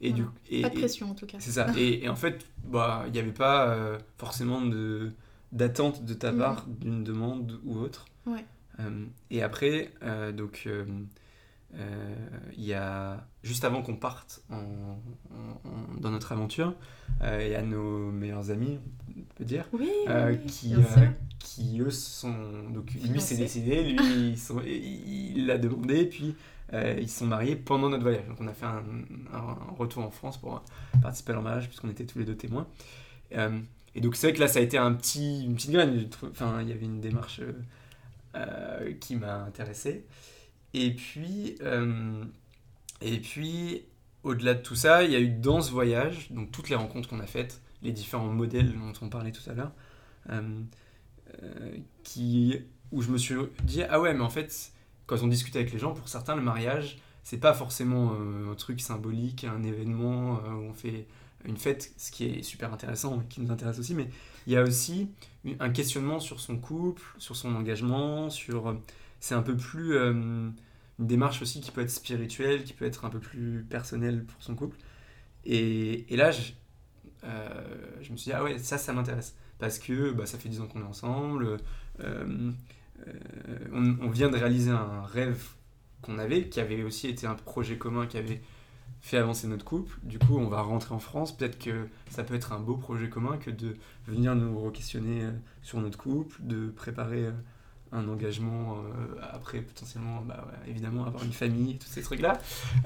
Et 0.00 0.12
du, 0.12 0.24
et, 0.48 0.62
pas 0.62 0.70
de 0.70 0.78
pression 0.78 1.10
en 1.10 1.14
tout 1.14 1.26
cas. 1.26 1.36
C'est 1.38 1.50
ça. 1.50 1.66
et, 1.76 2.08
en 2.08 2.16
fait, 2.16 2.46
bah, 2.64 3.02
il 3.06 3.12
n'y 3.12 3.18
avait 3.18 3.32
pas 3.32 3.98
forcément 4.16 4.62
de 4.62 5.12
d'attente 5.52 6.04
de 6.04 6.14
ta 6.14 6.32
part 6.32 6.66
d'une 6.66 7.04
demande 7.04 7.60
ou 7.64 7.76
autre. 7.76 8.06
Ouais. 8.24 8.44
et 9.30 9.42
après, 9.42 9.92
donc 10.34 10.62
euh, 10.66 10.86
il 11.74 12.64
y 12.64 12.74
a, 12.74 13.26
juste 13.42 13.64
avant 13.64 13.82
qu'on 13.82 13.96
parte 13.96 14.42
dans 14.50 16.10
notre 16.10 16.32
aventure, 16.32 16.74
euh, 17.22 17.42
il 17.44 17.50
y 17.50 17.54
a 17.54 17.62
nos 17.62 18.10
meilleurs 18.10 18.50
amis, 18.50 18.78
on 19.16 19.34
peut 19.34 19.44
dire, 19.44 19.68
euh, 20.08 20.36
qui, 20.46 20.74
qui 21.38 21.80
eux 21.80 21.90
sont. 21.90 22.34
Donc 22.70 22.92
lui 22.92 23.20
s'est 23.20 23.36
décidé, 23.36 23.82
lui 23.82 24.34
il 24.66 25.46
l'a 25.46 25.58
demandé, 25.58 26.06
puis 26.06 26.36
ils 26.72 27.10
sont 27.10 27.26
mariés 27.26 27.56
pendant 27.56 27.88
notre 27.88 28.02
voyage. 28.02 28.26
Donc 28.28 28.40
on 28.40 28.46
a 28.46 28.52
fait 28.52 28.66
un, 28.66 28.82
retour 29.76 30.04
en 30.04 30.10
France 30.10 30.36
pour 30.38 30.62
participer 31.02 31.32
à 31.32 31.34
leur 31.34 31.42
mariage, 31.42 31.68
puisqu'on 31.68 31.90
était 31.90 32.04
tous 32.04 32.18
les 32.18 32.24
deux 32.24 32.36
témoins. 32.36 32.66
et 33.32 34.00
donc 34.00 34.16
c'est 34.16 34.28
vrai 34.28 34.34
que 34.34 34.40
là 34.40 34.48
ça 34.48 34.60
a 34.60 34.62
été 34.62 34.78
un 34.78 34.92
petit, 34.92 35.44
une 35.44 35.54
petite 35.54 35.72
graine, 35.72 36.08
enfin 36.30 36.58
il 36.62 36.68
y 36.68 36.72
avait 36.72 36.86
une 36.86 37.00
démarche 37.00 37.40
qui 39.00 39.16
m'a 39.16 39.42
intéressé. 39.42 40.04
Et 40.74 40.94
puis, 40.94 41.56
euh, 41.62 42.24
et 43.00 43.18
puis 43.18 43.84
au-delà 44.22 44.54
de 44.54 44.62
tout 44.62 44.74
ça, 44.74 45.04
il 45.04 45.12
y 45.12 45.16
a 45.16 45.20
eu 45.20 45.30
dans 45.30 45.60
ce 45.60 45.70
voyage, 45.70 46.30
donc 46.30 46.50
toutes 46.50 46.68
les 46.68 46.76
rencontres 46.76 47.08
qu'on 47.08 47.20
a 47.20 47.26
faites, 47.26 47.60
les 47.82 47.92
différents 47.92 48.26
modèles 48.26 48.72
dont 48.72 48.92
on 49.00 49.08
parlait 49.08 49.32
tout 49.32 49.48
à 49.48 49.54
l'heure, 49.54 49.72
euh, 50.30 50.42
euh, 51.42 51.76
qui, 52.02 52.58
où 52.92 53.00
je 53.00 53.10
me 53.10 53.18
suis 53.18 53.36
dit, 53.62 53.82
ah 53.84 54.00
ouais, 54.00 54.12
mais 54.12 54.22
en 54.22 54.30
fait, 54.30 54.72
quand 55.06 55.22
on 55.22 55.28
discute 55.28 55.56
avec 55.56 55.72
les 55.72 55.78
gens, 55.78 55.94
pour 55.94 56.08
certains, 56.08 56.36
le 56.36 56.42
mariage, 56.42 56.98
c'est 57.22 57.38
pas 57.38 57.54
forcément 57.54 58.12
un 58.50 58.54
truc 58.54 58.80
symbolique, 58.80 59.44
un 59.44 59.62
événement 59.62 60.40
où 60.40 60.62
on 60.70 60.72
fait 60.72 61.06
une 61.44 61.58
fête, 61.58 61.92
ce 61.96 62.10
qui 62.10 62.24
est 62.24 62.42
super 62.42 62.72
intéressant, 62.72 63.22
qui 63.28 63.40
nous 63.40 63.50
intéresse 63.50 63.78
aussi, 63.78 63.94
mais 63.94 64.08
il 64.46 64.54
y 64.54 64.56
a 64.56 64.62
aussi 64.62 65.10
un 65.60 65.70
questionnement 65.70 66.20
sur 66.20 66.40
son 66.40 66.56
couple, 66.56 67.02
sur 67.18 67.36
son 67.36 67.54
engagement, 67.54 68.30
sur 68.30 68.76
c'est 69.20 69.34
un 69.34 69.42
peu 69.42 69.56
plus 69.56 69.94
une 70.98 71.06
démarche 71.06 71.42
aussi 71.42 71.60
qui 71.60 71.70
peut 71.70 71.80
être 71.80 71.90
spirituelle, 71.90 72.64
qui 72.64 72.72
peut 72.72 72.84
être 72.84 73.04
un 73.04 73.10
peu 73.10 73.20
plus 73.20 73.64
personnelle 73.68 74.24
pour 74.24 74.42
son 74.42 74.54
couple. 74.54 74.76
Et, 75.44 76.12
et 76.12 76.16
là, 76.16 76.30
je, 76.30 76.52
euh, 77.24 77.64
je, 78.00 78.12
me 78.12 78.16
suis 78.16 78.30
dit, 78.30 78.32
ah 78.32 78.42
ouais, 78.42 78.58
ça, 78.58 78.78
ça 78.78 78.92
m'intéresse. 78.92 79.36
Parce 79.58 79.78
que 79.78 80.12
bah, 80.12 80.26
ça 80.26 80.38
fait 80.38 80.48
10 80.48 80.60
ans 80.60 80.66
qu'on 80.66 80.80
est 80.80 80.84
ensemble, 80.84 81.58
euh, 82.00 82.52
on, 83.72 83.96
on, 84.00 84.10
vient 84.10 84.28
de 84.28 84.36
réaliser 84.36 84.70
un 84.70 85.02
rêve 85.02 85.42
qu'on 86.02 86.18
avait, 86.18 86.48
qui 86.48 86.60
avait 86.60 86.82
aussi 86.82 87.08
été 87.08 87.26
un 87.26 87.34
projet 87.34 87.76
commun 87.76 88.06
qui 88.06 88.18
avait 88.18 88.40
fait 89.00 89.18
avancer 89.18 89.46
notre 89.46 89.64
couple. 89.64 89.98
Du 90.02 90.18
coup, 90.18 90.36
on 90.36 90.48
va 90.48 90.62
rentrer 90.62 90.94
en 90.94 90.98
France. 90.98 91.36
Peut-être 91.36 91.58
que 91.58 91.86
ça 92.10 92.24
peut 92.24 92.34
être 92.34 92.52
un 92.52 92.60
beau 92.60 92.76
projet 92.76 93.08
commun 93.08 93.36
que 93.36 93.50
de 93.50 93.76
venir 94.06 94.34
nous 94.34 94.58
re-questionner 94.58 95.28
sur 95.62 95.80
notre 95.80 95.98
couple, 95.98 96.36
de 96.40 96.68
préparer 96.68 97.28
un 97.92 98.08
engagement 98.08 98.76
euh, 98.76 99.20
après 99.32 99.60
potentiellement 99.60 100.20
bah 100.26 100.46
évidemment 100.66 101.04
avoir 101.06 101.24
une 101.24 101.32
famille 101.32 101.72
et 101.72 101.76
tous 101.76 101.88
ces 101.88 102.02
trucs 102.02 102.20
là 102.20 102.38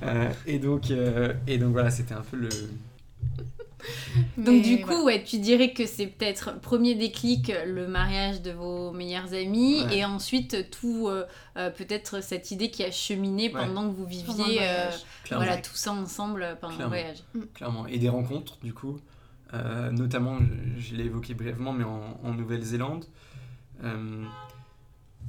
euh, 0.02 0.30
et 0.46 0.58
donc 0.58 0.90
euh, 0.90 1.32
et 1.46 1.58
donc 1.58 1.72
voilà 1.72 1.90
c'était 1.90 2.14
un 2.14 2.22
peu 2.22 2.36
le 2.36 2.48
donc 4.36 4.62
du 4.62 4.80
coup 4.82 5.04
ouais 5.04 5.24
tu 5.24 5.38
dirais 5.38 5.72
que 5.72 5.86
c'est 5.86 6.06
peut-être 6.06 6.60
premier 6.60 6.94
déclic 6.94 7.52
le 7.66 7.88
mariage 7.88 8.42
de 8.42 8.52
vos 8.52 8.92
meilleurs 8.92 9.34
amis 9.34 9.82
et 9.90 10.04
ensuite 10.04 10.70
tout 10.70 11.10
peut-être 11.54 12.22
cette 12.22 12.50
idée 12.50 12.70
qui 12.70 12.84
a 12.84 12.90
cheminé 12.90 13.50
pendant 13.50 13.88
que 13.90 13.96
vous 13.96 14.06
viviez 14.06 14.60
voilà 15.30 15.56
tout 15.56 15.74
ça 15.74 15.92
ensemble 15.92 16.58
pendant 16.60 16.78
le 16.78 16.86
voyage. 16.86 17.18
Mm. 17.34 17.40
clairement. 17.54 17.86
Et 17.86 17.98
des 17.98 18.08
rencontres 18.08 18.58
du 18.62 18.72
coup 18.72 19.00
notamment 19.90 20.38
je, 20.78 20.94
l'ai 20.94 21.04
évoqué 21.04 21.34
brièvement 21.34 21.72
mais 21.72 21.84
en, 21.84 22.20
en 22.22 22.34
Nouvelle-Zélande 22.34 23.06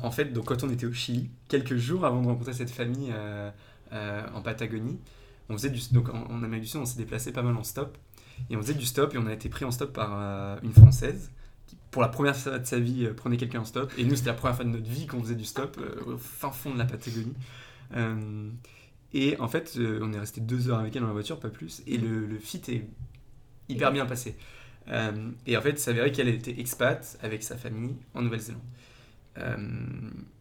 en 0.02 0.12
fait, 0.12 0.26
donc, 0.26 0.46
quand 0.46 0.64
on 0.64 0.70
était 0.70 0.86
au 0.86 0.94
Chili, 0.94 1.30
quelques 1.48 1.76
jours 1.76 2.06
avant 2.06 2.22
de 2.22 2.28
rencontrer 2.28 2.54
cette 2.54 2.72
famille 2.72 3.12
euh, 3.14 3.52
euh, 3.92 4.24
en 4.34 4.42
Patagonie, 4.42 5.00
on 5.50 5.54
faisait 5.54 5.70
du, 5.70 5.80
donc 5.92 6.10
en, 6.10 6.44
Amérique 6.44 6.64
du 6.64 6.70
Sud, 6.70 6.82
on 6.82 6.86
s'est 6.86 6.98
déplacé 6.98 7.32
pas 7.32 7.42
mal 7.44 7.56
en 7.56 7.64
stop. 7.64 7.98
Et 8.50 8.58
on 8.58 8.62
faisait 8.62 8.74
du 8.74 8.86
stop 8.86 9.14
et 9.14 9.18
on 9.18 9.28
a 9.28 9.34
été 9.34 9.48
pris 9.50 9.66
en 9.66 9.72
stop 9.72 9.94
par 9.94 10.12
euh, 10.14 10.58
une 10.64 10.74
Française 10.74 11.32
qui, 11.68 11.78
pour 11.92 12.02
la 12.02 12.08
première 12.08 12.36
fois 12.36 12.58
de 12.58 12.66
sa 12.66 12.80
vie, 12.80 13.08
prenait 13.16 13.38
quelqu'un 13.38 13.62
en 13.62 13.66
stop. 13.66 13.92
Et 13.98 14.04
nous, 14.04 14.16
c'était 14.16 14.30
la 14.30 14.36
première 14.36 14.56
fois 14.56 14.66
de 14.66 14.72
notre 14.72 14.90
vie 14.90 15.06
qu'on 15.06 15.22
faisait 15.22 15.36
du 15.36 15.46
stop 15.46 15.80
au 16.08 16.18
fin 16.18 16.52
fond 16.52 16.74
de 16.74 16.80
la 16.80 16.86
Patagonie. 16.86 17.36
et 19.14 19.40
en 19.40 19.48
fait, 19.48 19.78
on 20.02 20.12
est 20.12 20.20
resté 20.20 20.42
deux 20.42 20.70
heures 20.70 20.80
avec 20.80 20.96
elle 20.96 21.04
dans 21.04 21.08
la 21.08 21.14
voiture, 21.14 21.40
pas 21.40 21.50
plus. 21.50 21.84
Et 21.86 21.98
le, 21.98 22.26
le 22.26 22.40
fit 22.40 22.62
est 22.70 22.88
hyper 23.70 23.92
bien 23.92 24.08
passé. 24.08 24.36
et 25.46 25.56
en 25.56 25.62
fait, 25.62 25.72
il 25.72 25.80
s'avérait 25.80 26.12
qu'elle 26.12 26.30
était 26.30 26.60
expat 26.60 27.18
avec 27.22 27.44
sa 27.44 27.56
famille 27.56 27.96
en 28.16 28.24
Nouvelle-Zélande. 28.24 28.64
Euh, 29.38 29.58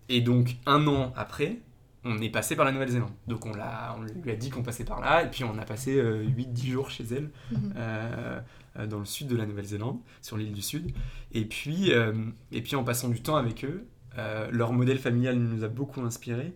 et 0.09 0.21
donc, 0.21 0.57
un 0.67 0.87
an 0.87 1.13
après, 1.17 1.59
on 2.05 2.19
est 2.19 2.31
passé 2.31 2.57
par 2.57 2.65
la 2.65 2.73
Nouvelle-Zélande. 2.73 3.13
Donc, 3.27 3.47
on, 3.47 3.55
l'a, 3.55 3.97
on 3.99 4.03
lui 4.03 4.31
a 4.31 4.37
dit 4.37 4.51
qu'on 4.51 4.63
passait 4.63 4.85
par 4.85 5.01
là, 5.01 5.23
et 5.23 5.31
puis 5.31 5.45
on 5.45 5.57
a 5.59 5.65
passé 5.65 5.97
8-10 5.97 6.01
euh, 6.01 6.73
jours 6.73 6.91
chez 6.91 7.05
elle, 7.11 7.31
mhm. 7.51 7.75
euh, 7.77 8.41
dans 8.89 8.99
le 8.99 9.05
sud 9.05 9.29
de 9.29 9.37
la 9.37 9.47
Nouvelle-Zélande, 9.47 9.99
sur 10.21 10.37
l'île 10.37 10.53
du 10.53 10.63
Sud. 10.63 10.93
Et 11.33 11.45
puis, 11.45 11.91
et 12.51 12.63
puis, 12.63 12.77
en 12.77 12.85
passant 12.85 13.09
du 13.09 13.23
temps 13.23 13.37
avec 13.37 13.65
eux, 13.65 13.87
leur 14.51 14.73
modèle 14.73 14.99
familial 14.99 15.37
nous 15.37 15.65
a 15.65 15.69
beaucoup 15.69 16.01
inspiré. 16.01 16.55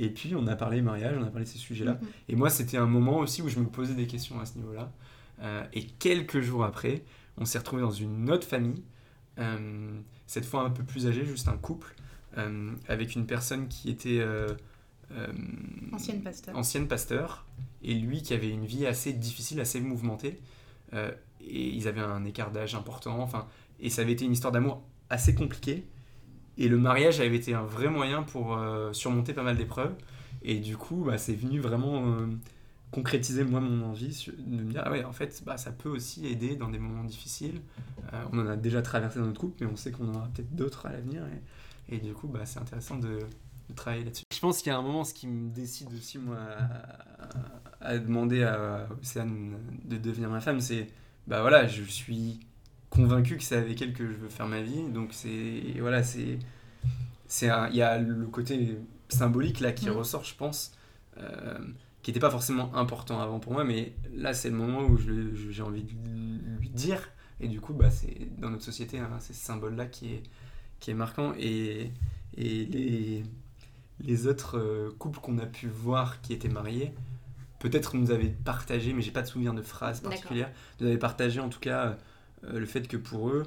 Et 0.00 0.10
puis, 0.10 0.34
on 0.36 0.46
a 0.46 0.54
parlé 0.54 0.80
mariage, 0.80 1.16
on 1.18 1.24
a 1.24 1.30
parlé 1.30 1.44
de 1.44 1.50
ces 1.50 1.58
sujets-là. 1.58 1.94
Mhm. 1.94 2.08
Et 2.28 2.36
moi, 2.36 2.50
c'était 2.50 2.78
un 2.78 2.86
moment 2.86 3.18
aussi 3.18 3.42
où 3.42 3.48
je 3.48 3.58
me 3.58 3.66
posais 3.66 3.94
des 3.94 4.06
questions 4.06 4.40
à 4.40 4.46
ce 4.46 4.56
niveau-là. 4.56 4.90
et 5.72 5.84
quelques 5.98 6.40
jours 6.40 6.64
après, 6.64 7.04
on 7.36 7.44
s'est 7.44 7.58
retrouvé 7.58 7.82
dans 7.82 7.90
une 7.90 8.30
autre 8.30 8.46
famille 8.46 8.82
cette 10.28 10.44
fois 10.44 10.62
un 10.62 10.70
peu 10.70 10.84
plus 10.84 11.08
âgé, 11.08 11.24
juste 11.24 11.48
un 11.48 11.56
couple, 11.56 11.94
euh, 12.36 12.70
avec 12.86 13.16
une 13.16 13.26
personne 13.26 13.66
qui 13.66 13.90
était... 13.90 14.20
Euh, 14.20 14.54
euh, 15.10 15.26
ancienne 15.90 16.22
pasteur. 16.22 16.56
Ancienne 16.56 16.86
pasteur, 16.86 17.46
et 17.82 17.94
lui 17.94 18.22
qui 18.22 18.34
avait 18.34 18.50
une 18.50 18.66
vie 18.66 18.86
assez 18.86 19.12
difficile, 19.14 19.58
assez 19.58 19.80
mouvementée. 19.80 20.38
et 20.92 21.68
ils 21.68 21.88
avaient 21.88 22.02
un 22.02 22.24
écart 22.26 22.52
d'âge 22.52 22.74
important, 22.74 23.18
enfin, 23.20 23.48
et 23.80 23.88
ça 23.88 24.02
avait 24.02 24.12
été 24.12 24.26
une 24.26 24.32
histoire 24.32 24.52
d'amour 24.52 24.82
assez 25.08 25.34
compliquée. 25.34 25.88
Et 26.58 26.68
le 26.68 26.76
mariage 26.76 27.20
avait 27.20 27.36
été 27.36 27.54
un 27.54 27.62
vrai 27.62 27.88
moyen 27.88 28.22
pour 28.22 28.58
surmonter 28.92 29.32
pas 29.32 29.44
mal 29.44 29.56
d'épreuves. 29.56 29.94
Et 30.42 30.58
du 30.58 30.76
coup, 30.76 31.04
bah, 31.06 31.16
c'est 31.16 31.34
venu 31.34 31.60
vraiment 31.60 32.18
concrétiser 32.90 33.44
moi 33.44 33.60
mon 33.60 33.84
envie 33.84 34.26
de 34.38 34.62
me 34.62 34.70
dire 34.70 34.82
ah 34.84 34.90
ouais 34.90 35.04
en 35.04 35.12
fait 35.12 35.42
bah, 35.44 35.56
ça 35.58 35.72
peut 35.72 35.88
aussi 35.90 36.26
aider 36.26 36.56
dans 36.56 36.68
des 36.70 36.78
moments 36.78 37.04
difficiles 37.04 37.60
euh, 38.14 38.22
on 38.32 38.38
en 38.38 38.46
a 38.46 38.56
déjà 38.56 38.80
traversé 38.82 39.18
dans 39.18 39.26
notre 39.26 39.40
couple 39.40 39.64
mais 39.64 39.70
on 39.70 39.76
sait 39.76 39.90
qu'on 39.92 40.08
en 40.08 40.14
aura 40.14 40.28
peut-être 40.34 40.54
d'autres 40.54 40.86
à 40.86 40.92
l'avenir 40.92 41.22
et, 41.90 41.96
et, 41.96 41.98
du 41.98 42.12
coup 42.14 42.28
bah, 42.28 42.46
c'est 42.46 42.58
intéressant 42.60 42.96
de, 42.96 43.18
de 43.68 43.74
travailler 43.74 44.04
là-dessus. 44.04 44.24
Je 44.32 44.40
pense 44.40 44.58
qu'il 44.62 44.70
y 44.72 44.74
a 44.74 44.78
un 44.78 44.82
moment, 44.82 45.04
ce 45.04 45.12
qui 45.12 45.26
me 45.26 45.50
décide 45.50 45.88
aussi, 45.94 46.16
moi, 46.18 46.38
à, 47.80 47.86
à 47.86 47.98
demander 47.98 48.42
à 48.42 48.88
Océane 49.02 49.56
de 49.84 49.96
devenir 49.98 50.30
ma 50.30 50.40
femme, 50.40 50.60
c'est, 50.60 50.86
bah 51.26 51.42
voilà, 51.42 51.66
je 51.66 51.82
suis 51.82 52.40
convaincu 52.90 53.36
que 53.36 53.42
c'est 53.42 53.56
avec 53.56 53.80
elle 53.82 53.92
que 53.92 54.06
je 54.06 54.16
veux 54.16 54.28
faire 54.30 54.46
ma 54.48 54.62
vie. 54.62 54.88
Donc 54.88 55.10
c'est 55.12 55.62
voilà, 55.80 56.02
c'est 56.02 56.38
c'est 57.26 57.48
il 57.70 57.76
y 57.76 57.82
a 57.82 57.98
le 57.98 58.26
côté 58.26 58.78
symbolique 59.10 59.60
là 59.60 59.72
qui 59.72 59.88
Mm. 59.88 59.92
ressort, 59.92 60.24
je 60.24 60.34
pense, 60.34 60.72
euh, 61.18 61.58
qui 62.08 62.12
n'était 62.12 62.20
pas 62.20 62.30
forcément 62.30 62.74
important 62.74 63.20
avant 63.20 63.38
pour 63.38 63.52
moi, 63.52 63.64
mais 63.64 63.92
là 64.14 64.32
c'est 64.32 64.48
le 64.48 64.56
moment 64.56 64.80
où 64.80 64.96
j'ai 64.96 65.60
envie 65.60 65.82
de 65.82 66.58
lui 66.58 66.70
dire. 66.70 67.10
Et 67.38 67.48
du 67.48 67.60
coup, 67.60 67.74
bah, 67.74 67.90
c'est 67.90 68.34
dans 68.40 68.48
notre 68.48 68.64
société, 68.64 68.98
hein, 68.98 69.10
c'est 69.20 69.34
ce 69.34 69.44
symbole-là 69.44 69.84
qui 69.84 70.14
est, 70.14 70.22
qui 70.80 70.90
est 70.90 70.94
marquant. 70.94 71.34
Et, 71.38 71.92
et 72.34 72.64
les, 72.64 73.24
les 74.00 74.26
autres 74.26 74.56
euh, 74.56 74.90
couples 74.98 75.20
qu'on 75.20 75.36
a 75.36 75.44
pu 75.44 75.68
voir 75.68 76.22
qui 76.22 76.32
étaient 76.32 76.48
mariés, 76.48 76.94
peut-être 77.58 77.94
nous 77.94 78.10
avaient 78.10 78.34
partagé, 78.42 78.94
mais 78.94 79.02
j'ai 79.02 79.10
pas 79.10 79.20
de 79.20 79.26
souvenir 79.26 79.52
de 79.52 79.60
phrase 79.60 80.00
particulière, 80.00 80.50
nous 80.80 80.86
avaient 80.86 80.96
partagé 80.96 81.40
en 81.40 81.50
tout 81.50 81.60
cas 81.60 81.98
euh, 82.44 82.58
le 82.58 82.64
fait 82.64 82.88
que 82.88 82.96
pour 82.96 83.28
eux, 83.28 83.42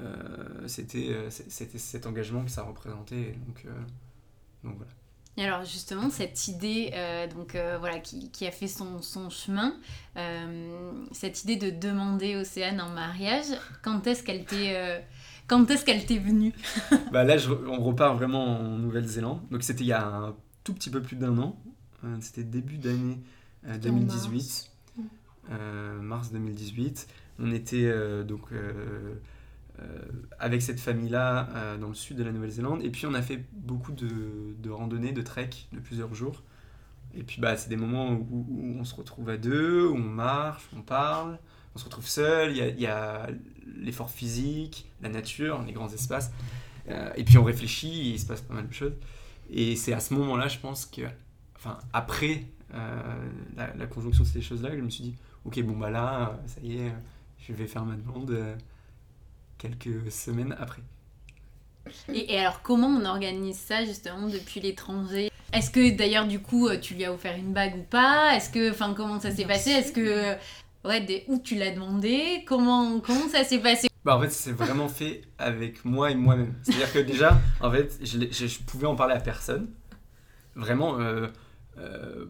euh, 0.00 0.66
c'était 0.66 1.14
c'était 1.30 1.78
cet 1.78 2.08
engagement 2.08 2.44
que 2.44 2.50
ça 2.50 2.64
représentait. 2.64 3.36
Donc, 3.46 3.62
euh, 3.66 3.70
donc 4.64 4.78
voilà. 4.78 4.90
Et 5.40 5.44
alors 5.44 5.64
justement, 5.64 6.10
cette 6.10 6.48
idée 6.48 6.90
euh, 6.92 7.26
donc, 7.26 7.54
euh, 7.54 7.78
voilà, 7.80 7.98
qui, 7.98 8.30
qui 8.30 8.46
a 8.46 8.50
fait 8.50 8.66
son, 8.66 9.00
son 9.00 9.30
chemin, 9.30 9.74
euh, 10.18 10.92
cette 11.12 11.44
idée 11.44 11.56
de 11.56 11.70
demander 11.70 12.36
Océane 12.36 12.78
en 12.78 12.90
mariage, 12.90 13.46
quand 13.80 14.06
est-ce 14.06 14.22
qu'elle 14.22 14.44
t'est 14.44 15.02
quand 15.46 15.68
est-ce 15.70 15.86
qu'elle 15.86 16.04
t'est 16.04 16.18
venue? 16.18 16.52
Bah 17.10 17.24
là, 17.24 17.38
je 17.38 17.50
on 17.50 17.82
repart 17.82 18.16
vraiment 18.18 18.60
en 18.60 18.76
Nouvelle-Zélande. 18.76 19.40
Donc 19.50 19.62
c'était 19.62 19.82
il 19.82 19.86
y 19.86 19.92
a 19.94 20.06
un 20.06 20.36
tout 20.62 20.74
petit 20.74 20.90
peu 20.90 21.00
plus 21.00 21.16
d'un 21.16 21.38
an. 21.38 21.58
C'était 22.20 22.44
début 22.44 22.76
d'année 22.76 23.18
euh, 23.66 23.72
C'était 23.72 23.88
en 23.88 23.94
2018. 23.94 24.34
mars. 24.34 24.70
Euh, 25.52 26.00
mars 26.02 26.32
2018. 26.32 27.08
On 27.38 27.50
était 27.50 27.90
donc 28.24 28.42
avec 30.38 30.62
cette 30.62 30.80
famille-là 30.80 31.48
euh, 31.54 31.76
dans 31.76 31.88
le 31.88 31.94
sud 31.94 32.16
de 32.16 32.22
la 32.22 32.32
Nouvelle-Zélande. 32.32 32.82
Et 32.82 32.90
puis 32.90 33.06
on 33.06 33.14
a 33.14 33.22
fait 33.22 33.44
beaucoup 33.52 33.92
de, 33.92 34.70
randonnées, 34.70 35.12
de 35.12 35.22
trek 35.22 35.50
de 35.72 35.78
plusieurs 35.78 36.14
jours. 36.14 36.42
Et 37.14 37.22
puis 37.22 37.40
bah, 37.40 37.56
c'est 37.56 37.68
des 37.68 37.76
moments 37.76 38.12
où, 38.12 38.76
on 38.78 38.84
se 38.84 38.94
retrouve 38.94 39.28
à 39.30 39.36
deux, 39.36 39.86
où 39.86 39.96
on 39.96 39.98
marche, 39.98 40.62
on 40.76 40.82
parle, 40.82 41.38
on 41.74 41.78
se 41.78 41.84
retrouve 41.84 42.06
seul. 42.06 42.56
Il 42.56 42.80
y 42.80 42.86
a, 42.86 43.28
l'effort 43.76 44.10
physique, 44.10 44.90
la 45.02 45.08
nature, 45.08 45.62
les 45.62 45.72
grands 45.72 45.92
espaces. 45.92 46.30
Euh, 46.88 47.10
et 47.16 47.24
puis 47.24 47.38
on 47.38 47.44
réfléchit, 47.44 48.12
il 48.14 48.18
se 48.18 48.26
passe 48.26 48.40
pas 48.40 48.54
mal 48.54 48.68
de 48.68 48.72
choses. 48.72 48.94
Et 49.50 49.76
c'est 49.76 49.92
à 49.92 50.00
ce 50.00 50.14
moment-là, 50.14 50.48
je 50.48 50.58
pense 50.58 50.86
que, 50.86 51.02
enfin, 51.56 51.78
après 51.92 52.44
euh, 52.74 53.30
la, 53.56 53.74
la 53.74 53.86
conjonction 53.86 54.24
de 54.24 54.28
ces 54.28 54.42
choses-là, 54.42 54.70
que 54.70 54.76
je 54.76 54.82
me 54.82 54.90
suis 54.90 55.04
dit, 55.04 55.16
ok, 55.44 55.62
bon 55.62 55.76
bah 55.76 55.90
là, 55.90 56.30
euh, 56.30 56.46
ça 56.46 56.60
y 56.62 56.76
est, 56.76 56.88
euh, 56.88 56.92
je 57.38 57.52
vais 57.52 57.66
faire 57.66 57.84
ma 57.84 57.96
demande 57.96 58.30
euh, 58.30 58.54
quelques 59.60 60.10
semaines 60.10 60.56
après. 60.58 60.82
et, 62.12 62.34
et 62.34 62.38
alors 62.38 62.62
comment 62.62 62.88
on 62.88 63.04
organise 63.04 63.58
ça 63.58 63.84
justement 63.84 64.28
depuis 64.28 64.60
l'étranger? 64.60 65.30
Est-ce 65.52 65.70
que 65.70 65.96
d'ailleurs 65.96 66.26
du 66.26 66.40
coup 66.40 66.68
euh, 66.68 66.78
tu 66.78 66.94
lui 66.94 67.04
as 67.04 67.12
offert 67.12 67.36
une 67.36 67.52
bague 67.52 67.76
ou 67.76 67.82
pas? 67.82 68.34
Est-ce 68.36 68.50
que, 68.50 68.70
enfin 68.70 68.94
comment 68.96 69.20
ça 69.20 69.30
s'est 69.30 69.44
passé? 69.46 69.70
Est-ce 69.70 69.92
que, 69.92 70.36
ouais, 70.88 71.00
des, 71.00 71.24
où 71.28 71.38
tu 71.38 71.56
l'as 71.56 71.72
demandé? 71.72 72.44
Comment 72.46 73.00
comment 73.00 73.28
ça 73.28 73.44
s'est 73.44 73.58
passé? 73.58 73.88
Bah 74.04 74.16
en 74.16 74.20
fait, 74.20 74.30
c'est 74.30 74.52
vraiment 74.52 74.88
fait 74.88 75.22
avec 75.38 75.84
moi 75.84 76.10
et 76.10 76.14
moi-même. 76.14 76.54
C'est-à-dire 76.62 76.92
que 76.92 76.98
déjà, 77.00 77.38
en 77.60 77.70
fait, 77.70 77.98
je- 78.02 78.46
je 78.46 78.58
pouvais 78.60 78.86
en 78.86 78.96
parler 78.96 79.14
à 79.14 79.20
personne. 79.20 79.68
Vraiment, 80.54 80.98
euh, 81.00 81.26
euh, 81.78 82.26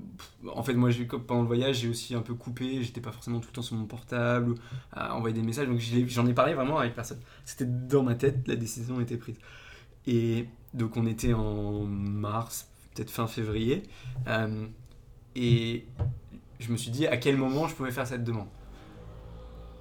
en 0.46 0.62
fait, 0.62 0.74
moi, 0.74 0.90
pendant 1.26 1.42
le 1.42 1.46
voyage, 1.46 1.80
j'ai 1.80 1.88
aussi 1.88 2.14
un 2.14 2.22
peu 2.22 2.34
coupé. 2.34 2.82
J'étais 2.82 3.00
pas 3.00 3.12
forcément 3.12 3.40
tout 3.40 3.48
le 3.48 3.54
temps 3.54 3.62
sur 3.62 3.76
mon 3.76 3.86
portable 3.86 4.54
à 4.92 5.14
envoyer 5.16 5.34
des 5.34 5.42
messages. 5.42 5.68
Donc 5.68 5.80
j'en 5.80 6.26
ai 6.26 6.34
parlé 6.34 6.54
vraiment 6.54 6.78
avec 6.78 6.94
personne. 6.94 7.20
C'était 7.44 7.66
dans 7.66 8.02
ma 8.02 8.14
tête, 8.14 8.46
la 8.46 8.56
décision 8.56 9.00
était 9.00 9.16
prise. 9.16 9.38
Et 10.06 10.46
donc 10.74 10.96
on 10.96 11.06
était 11.06 11.32
en 11.32 11.84
mars, 11.84 12.70
peut-être 12.94 13.10
fin 13.10 13.26
février. 13.26 13.82
euh, 14.28 14.66
et 15.36 15.86
je 16.58 16.72
me 16.72 16.76
suis 16.76 16.90
dit 16.90 17.06
à 17.06 17.16
quel 17.16 17.36
moment 17.36 17.68
je 17.68 17.74
pouvais 17.74 17.92
faire 17.92 18.06
cette 18.06 18.24
demande? 18.24 18.48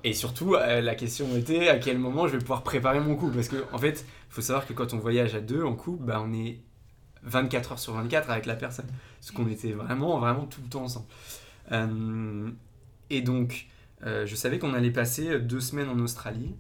Et 0.03 0.13
surtout, 0.13 0.55
euh, 0.55 0.79
la 0.79 0.95
question 0.95 1.35
était 1.35 1.67
à 1.67 1.77
quel 1.77 1.97
moment 1.99 2.27
je 2.27 2.33
vais 2.33 2.39
pouvoir 2.39 2.63
préparer 2.63 2.99
mon 3.01 3.15
coup? 3.15 3.29
Parce 3.31 3.49
que, 3.49 3.65
en 3.73 3.77
fait, 3.77 4.05
il 4.29 4.33
faut 4.33 4.41
savoir 4.41 4.65
que 4.65 4.73
quand 4.73 4.93
on 4.93 4.97
voyage 4.97 5.35
à 5.35 5.41
deux 5.41 5.63
en 5.63 5.75
couple, 5.75 6.05
bah, 6.05 6.21
on 6.23 6.31
est 6.33 6.61
24 7.23 7.73
heures 7.73 7.79
sur 7.79 7.93
24 7.93 8.29
avec 8.29 8.45
la 8.45 8.55
personne. 8.55 8.87
Parce 9.19 9.31
qu'on 9.31 9.47
était 9.47 9.71
vraiment, 9.71 10.19
vraiment 10.19 10.45
tout 10.45 10.61
le 10.61 10.69
temps 10.69 10.83
ensemble. 10.83 11.07
Euh, 11.71 12.49
et 13.09 13.21
donc, 13.21 13.67
euh, 14.05 14.25
je 14.25 14.35
savais 14.35 14.59
qu'on 14.59 14.73
allait 14.73 14.91
passer 14.91 15.39
deux 15.39 15.59
semaines 15.59 15.89
en 15.89 15.99
Australie, 15.99 16.55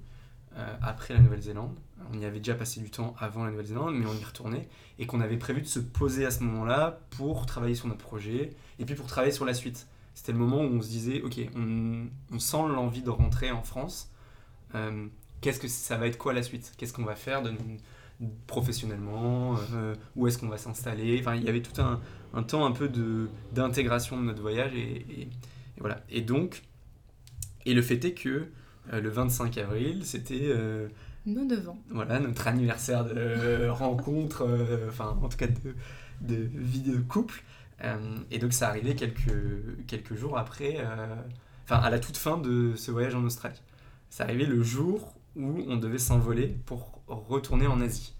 euh, 0.57 0.75
après 0.81 1.13
la 1.13 1.19
Nouvelle-Zélande. 1.19 1.75
On 2.11 2.19
y 2.19 2.25
avait 2.25 2.39
déjà 2.39 2.55
passé 2.55 2.79
du 2.79 2.89
temps 2.89 3.15
avant 3.19 3.45
la 3.45 3.51
Nouvelle-Zélande, 3.51 3.95
mais 3.95 4.05
on 4.05 4.13
y 4.13 4.23
retournait. 4.23 4.67
Et 4.97 5.05
qu'on 5.05 5.21
avait 5.21 5.37
prévu 5.37 5.61
de 5.61 5.67
se 5.67 5.79
poser 5.79 6.25
à 6.25 6.31
ce 6.31 6.43
moment-là 6.43 6.99
pour 7.11 7.45
travailler 7.45 7.75
sur 7.75 7.87
notre 7.87 8.03
projet, 8.03 8.51
et 8.79 8.85
puis 8.85 8.95
pour 8.95 9.07
travailler 9.07 9.33
sur 9.33 9.45
la 9.45 9.53
suite. 9.53 9.87
C'était 10.15 10.31
le 10.31 10.37
moment 10.39 10.61
où 10.61 10.77
on 10.77 10.81
se 10.81 10.89
disait, 10.89 11.21
ok, 11.21 11.39
on, 11.55 12.39
sent 12.39 12.67
l'envie 12.67 13.01
de 13.01 13.09
rentrer 13.09 13.51
en 13.51 13.63
France. 13.63 14.11
Qu'est-ce 15.39 15.59
que 15.59 15.69
ça 15.69 15.95
va 15.95 16.07
être 16.07 16.17
quoi 16.17 16.33
la 16.33 16.43
suite? 16.43 16.73
Qu'est-ce 16.77 16.91
qu'on 16.91 17.05
va 17.05 17.15
faire 17.15 17.41
de, 17.41 17.53
professionnellement 18.47 19.55
euh, 19.73 19.95
Où 20.15 20.27
est-ce 20.27 20.37
qu'on 20.37 20.49
va 20.49 20.57
s'installer 20.57 21.17
Enfin, 21.21 21.35
il 21.35 21.43
y 21.43 21.49
avait 21.49 21.61
tout 21.61 21.81
un, 21.81 21.99
un 22.33 22.43
temps 22.43 22.65
un 22.65 22.71
peu 22.71 22.89
de 22.89 23.29
d'intégration 23.53 24.17
de 24.19 24.23
notre 24.25 24.41
voyage 24.41 24.73
et, 24.75 25.05
et- 25.09 25.21
et 25.23 25.79
voilà. 25.79 26.03
Et 26.09 26.21
donc, 26.21 26.63
et 27.65 27.73
le 27.73 27.81
fait 27.81 28.03
est 28.05 28.13
que 28.13 28.47
euh, 28.93 29.01
le 29.01 29.09
25 29.09 29.57
avril, 29.57 30.05
c'était 30.05 30.39
euh, 30.43 30.87
devons. 31.25 31.77
voilà, 31.91 32.19
notre 32.19 32.47
anniversaire 32.47 33.05
de 33.05 33.67
rencontre, 33.69 34.47
enfin 34.89 35.17
en 35.21 35.29
tout 35.29 35.37
cas 35.37 35.47
de, 35.47 35.75
de 36.21 36.49
vie 36.53 36.81
de 36.81 36.97
couple. 36.97 37.43
Et 38.31 38.39
donc 38.39 38.51
ça 38.51 38.67
arrivait 38.67 38.93
quelques, 38.95 39.31
quelques 39.87 40.15
jours 40.15 40.37
après, 40.37 40.77
enfin 41.63 41.77
à 41.77 41.89
la 41.89 41.99
toute 41.99 42.17
fin 42.17 42.37
de 42.37 42.73
ce 42.75 42.91
voyage 42.91 43.15
en 43.15 43.23
Australie. 43.23 43.61
Ça 44.09 44.23
arrivait 44.25 44.45
le 44.45 44.61
jour 44.63 45.13
où 45.37 45.63
on 45.67 45.77
devait 45.77 45.97
s'envoler 45.99 46.47
pour 46.65 46.98
retourner 47.09 47.67
en 47.67 47.81
Asie. 47.81 48.13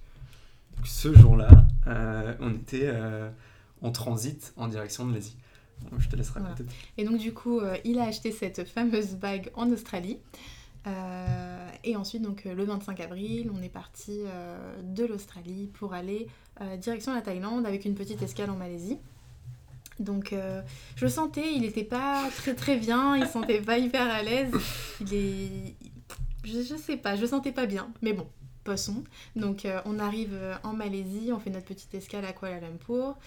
Donc 0.75 0.87
ce 0.87 1.13
jour-là, 1.13 1.49
euh, 1.87 2.33
on 2.39 2.53
était 2.53 2.83
euh, 2.85 3.29
en 3.81 3.91
transit 3.91 4.53
en 4.57 4.67
direction 4.67 5.05
de 5.05 5.13
l'Asie. 5.13 5.37
Donc, 5.91 6.01
je 6.01 6.09
te 6.09 6.15
laisse 6.15 6.29
raconter. 6.29 6.65
Et 6.97 7.05
donc 7.05 7.17
du 7.17 7.33
coup, 7.33 7.59
euh, 7.59 7.77
il 7.85 7.99
a 7.99 8.03
acheté 8.03 8.31
cette 8.31 8.67
fameuse 8.67 9.15
bague 9.15 9.51
en 9.55 9.69
Australie. 9.71 10.19
Euh, 10.87 11.69
et 11.83 11.95
ensuite, 11.95 12.21
donc 12.21 12.45
le 12.45 12.63
25 12.63 12.99
avril, 12.99 13.51
on 13.53 13.61
est 13.61 13.69
parti 13.69 14.21
euh, 14.25 14.81
de 14.81 15.05
l'Australie 15.05 15.69
pour 15.73 15.93
aller 15.93 16.27
euh, 16.61 16.77
direction 16.77 17.13
la 17.13 17.21
Thaïlande 17.21 17.65
avec 17.65 17.85
une 17.85 17.95
petite 17.95 18.21
escale 18.21 18.49
en 18.49 18.55
Malaisie. 18.55 18.97
Donc 19.99 20.31
euh, 20.31 20.61
je 20.95 21.05
le 21.05 21.11
sentais, 21.11 21.53
il 21.53 21.61
n'était 21.61 21.83
pas 21.83 22.29
très 22.37 22.55
très 22.55 22.77
bien, 22.77 23.17
il 23.17 23.25
se 23.25 23.33
sentait 23.33 23.61
pas 23.61 23.77
hyper 23.77 24.09
à 24.09 24.23
l'aise. 24.23 24.53
Il 25.01 25.13
est, 25.13 25.75
je, 26.45 26.61
je 26.61 26.75
sais 26.75 26.97
pas, 26.97 27.15
je 27.15 27.21
le 27.21 27.27
sentais 27.27 27.51
pas 27.51 27.65
bien. 27.65 27.89
Mais 28.01 28.13
bon, 28.13 28.27
poisson. 28.63 29.03
Donc 29.35 29.65
euh, 29.65 29.81
on 29.85 29.99
arrive 29.99 30.33
euh, 30.33 30.55
en 30.63 30.73
Malaisie, 30.73 31.31
on 31.33 31.39
fait 31.39 31.49
notre 31.49 31.65
petite 31.65 31.93
escale 31.93 32.25
à 32.25 32.33
Kuala 32.33 32.59
Lumpur. 32.59 33.17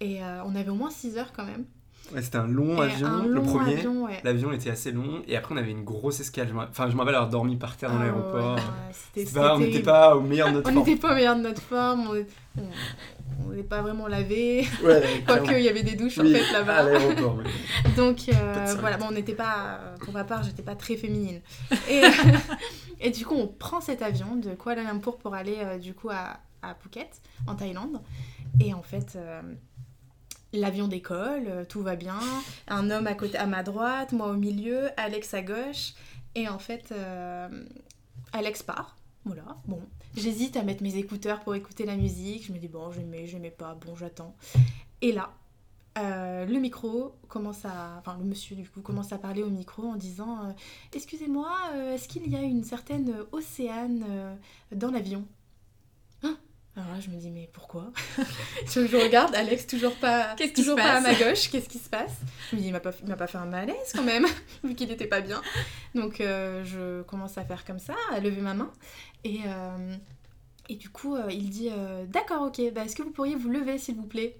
Et 0.00 0.22
euh, 0.22 0.42
on 0.44 0.54
avait 0.54 0.70
au 0.70 0.74
moins 0.74 0.90
6 0.90 1.18
heures 1.18 1.32
quand 1.32 1.44
même. 1.44 1.64
Ouais, 2.14 2.22
c'était 2.22 2.38
un 2.38 2.46
long 2.46 2.82
Et 2.82 2.86
avion, 2.86 3.06
un 3.06 3.26
le 3.26 3.42
premier. 3.42 3.86
ouais. 3.86 4.20
L'avion 4.24 4.50
était 4.52 4.70
assez 4.70 4.92
long 4.92 5.22
et 5.28 5.36
après 5.36 5.54
on 5.54 5.58
avait 5.58 5.70
une 5.72 5.84
grosse 5.84 6.20
escale. 6.20 6.48
Enfin, 6.70 6.88
je 6.88 6.94
me 6.94 6.98
rappelle 7.00 7.14
avoir 7.14 7.28
dormi 7.30 7.56
par 7.56 7.76
terre 7.76 7.90
dans 7.90 7.96
Ah 7.98 8.04
l'aéroport. 8.04 8.54
ouais, 8.56 8.62
c'était- 8.92 9.26
C'était 9.26 9.40
pas- 9.40 9.54
on 9.54 9.58
n'était 9.58 9.82
pas 9.82 10.16
au 10.16 10.20
meilleur 10.22 10.48
de 10.48 10.54
notre 10.54 10.68
On 10.70 10.72
forme. 10.74 10.86
n'était 10.86 11.00
pas 11.00 11.12
au 11.12 11.14
meilleur 11.14 11.36
de 11.36 11.42
notre 11.42 11.60
forme, 11.62 12.08
on 12.08 12.14
est- 12.14 12.26
on 12.56 12.62
on 13.46 13.52
n'est 13.52 13.62
pas 13.62 13.82
vraiment 13.82 14.08
lavé, 14.08 14.66
Ouais, 14.84 15.22
quoique 15.26 15.52
il 15.52 15.62
y 15.62 15.68
avait 15.68 15.82
des 15.84 15.94
douches 15.94 16.18
Oui, 16.18 16.34
en 16.34 16.38
fait 16.38 16.54
À 16.54 16.58
là-bas. 16.58 16.82
l'aéroport, 16.82 17.36
oui. 17.38 17.44
Donc 17.96 18.18
euh, 18.28 18.74
voilà, 18.80 18.96
bon, 18.96 19.06
on 19.08 19.12
n'était 19.12 19.34
pas, 19.34 19.78
pour 20.00 20.12
ma 20.12 20.24
part, 20.24 20.42
j'étais 20.42 20.62
pas 20.62 20.74
très 20.74 20.96
féminine. 20.96 21.40
Et, 21.90 22.02
et 23.00 23.10
du 23.10 23.24
coup, 23.24 23.34
on 23.36 23.46
prend 23.46 23.80
cet 23.80 24.02
avion 24.02 24.34
de 24.36 24.50
Kuala 24.54 24.82
Lumpur 24.82 25.18
pour 25.18 25.34
aller 25.34 25.56
euh, 25.58 25.78
du 25.78 25.94
coup 25.94 26.10
à, 26.10 26.38
à 26.62 26.74
Phuket, 26.74 27.10
en 27.46 27.54
Thaïlande. 27.54 28.00
Et 28.60 28.74
en 28.74 28.82
fait, 28.82 29.12
euh, 29.16 29.40
l'avion 30.52 30.88
décolle, 30.88 31.46
euh, 31.48 31.64
tout 31.64 31.82
va 31.82 31.96
bien. 31.96 32.18
Un 32.68 32.90
homme 32.90 33.06
à 33.06 33.14
côté, 33.14 33.36
à 33.36 33.46
ma 33.46 33.62
droite, 33.62 34.12
moi 34.12 34.28
au 34.28 34.36
milieu, 34.36 34.88
Alex 34.96 35.34
à 35.34 35.42
gauche. 35.42 35.94
Et 36.34 36.48
en 36.48 36.58
fait, 36.58 36.92
euh, 36.92 37.48
Alex 38.32 38.62
part. 38.62 38.96
Voilà, 39.24 39.56
bon. 39.66 39.80
J'hésite 40.16 40.56
à 40.56 40.62
mettre 40.62 40.82
mes 40.82 40.96
écouteurs 40.96 41.40
pour 41.40 41.54
écouter 41.54 41.84
la 41.84 41.96
musique. 41.96 42.46
Je 42.46 42.52
me 42.52 42.58
dis, 42.58 42.68
bon, 42.68 42.90
je 42.90 43.00
mets, 43.00 43.26
je 43.26 43.36
mets 43.36 43.50
pas, 43.50 43.74
bon, 43.74 43.94
j'attends. 43.94 44.34
Et 45.02 45.12
là, 45.12 45.32
euh, 45.98 46.46
le 46.46 46.58
micro 46.58 47.14
commence 47.28 47.64
à. 47.64 47.96
Enfin, 47.98 48.16
le 48.18 48.24
monsieur, 48.24 48.56
du 48.56 48.68
coup, 48.68 48.80
commence 48.80 49.12
à 49.12 49.18
parler 49.18 49.42
au 49.42 49.50
micro 49.50 49.82
en 49.84 49.96
disant 49.96 50.54
Excusez-moi, 50.92 51.50
est-ce 51.92 52.08
qu'il 52.08 52.28
y 52.28 52.36
a 52.36 52.42
une 52.42 52.64
certaine 52.64 53.14
Océane 53.32 54.38
dans 54.72 54.90
l'avion? 54.90 55.26
Hein? 56.22 56.36
Alors 56.78 56.94
là, 56.94 57.00
je 57.00 57.10
me 57.10 57.16
dis, 57.16 57.28
mais 57.32 57.50
pourquoi? 57.52 57.90
Je, 58.72 58.86
je 58.86 58.96
regarde 58.96 59.34
Alex, 59.34 59.66
toujours 59.66 59.96
pas, 59.96 60.36
toujours 60.54 60.76
pas 60.76 60.98
à 60.98 61.00
ma 61.00 61.12
gauche. 61.12 61.50
Qu'est-ce 61.50 61.68
qui 61.68 61.78
se 61.78 61.88
passe? 61.88 62.12
Je 62.50 62.56
me 62.56 62.60
dis, 62.60 62.68
il 62.68 62.72
m'a 62.72 62.78
pas, 62.78 62.92
il 63.02 63.08
m'a 63.08 63.16
pas 63.16 63.26
fait 63.26 63.38
un 63.38 63.46
malaise 63.46 63.92
quand 63.92 64.04
même, 64.04 64.26
vu 64.64 64.76
qu'il 64.76 64.86
n'était 64.88 65.08
pas 65.08 65.20
bien. 65.20 65.42
Donc, 65.96 66.20
euh, 66.20 66.62
je 66.64 67.02
commence 67.02 67.36
à 67.36 67.44
faire 67.44 67.64
comme 67.64 67.80
ça, 67.80 67.94
à 68.12 68.20
lever 68.20 68.40
ma 68.40 68.54
main. 68.54 68.70
Et, 69.24 69.40
euh, 69.44 69.96
et 70.68 70.76
du 70.76 70.88
coup, 70.88 71.16
euh, 71.16 71.26
il 71.30 71.50
dit, 71.50 71.68
d'accord, 72.06 72.42
ok, 72.42 72.60
bah, 72.72 72.84
est-ce 72.84 72.94
que 72.94 73.02
vous 73.02 73.10
pourriez 73.10 73.34
vous 73.34 73.48
lever, 73.48 73.78
s'il 73.78 73.96
vous 73.96 74.06
plaît? 74.06 74.36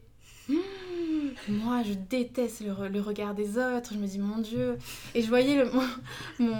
Moi, 1.48 1.82
je 1.82 1.92
déteste 1.94 2.60
le, 2.60 2.72
re- 2.72 2.88
le 2.88 3.00
regard 3.00 3.34
des 3.34 3.58
autres. 3.58 3.92
Je 3.92 3.98
me 3.98 4.06
dis, 4.06 4.18
mon 4.18 4.38
Dieu. 4.38 4.78
Et 5.14 5.22
je 5.22 5.28
voyais 5.28 5.64
mon, 6.38 6.56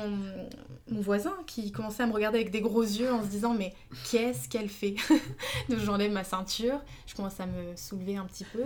voisin 0.91 1.35
qui 1.47 1.71
commençait 1.73 2.03
à 2.03 2.07
me 2.07 2.13
regarder 2.13 2.39
avec 2.39 2.51
des 2.51 2.61
gros 2.61 2.83
yeux 2.83 3.13
en 3.13 3.23
se 3.23 3.29
disant, 3.29 3.55
mais 3.55 3.75
qu'est-ce 4.11 4.49
qu'elle 4.49 4.69
fait? 4.69 4.97
Donc 5.69 5.79
j'enlève 5.81 6.13
ma 6.13 6.25
ceinture, 6.25 6.81
je 7.07 7.15
commence 7.15 7.39
à 7.41 7.47
me 7.47 7.77
soulever 7.77 8.17
un 8.17 8.25
petit 8.25 8.45
peu. 8.45 8.65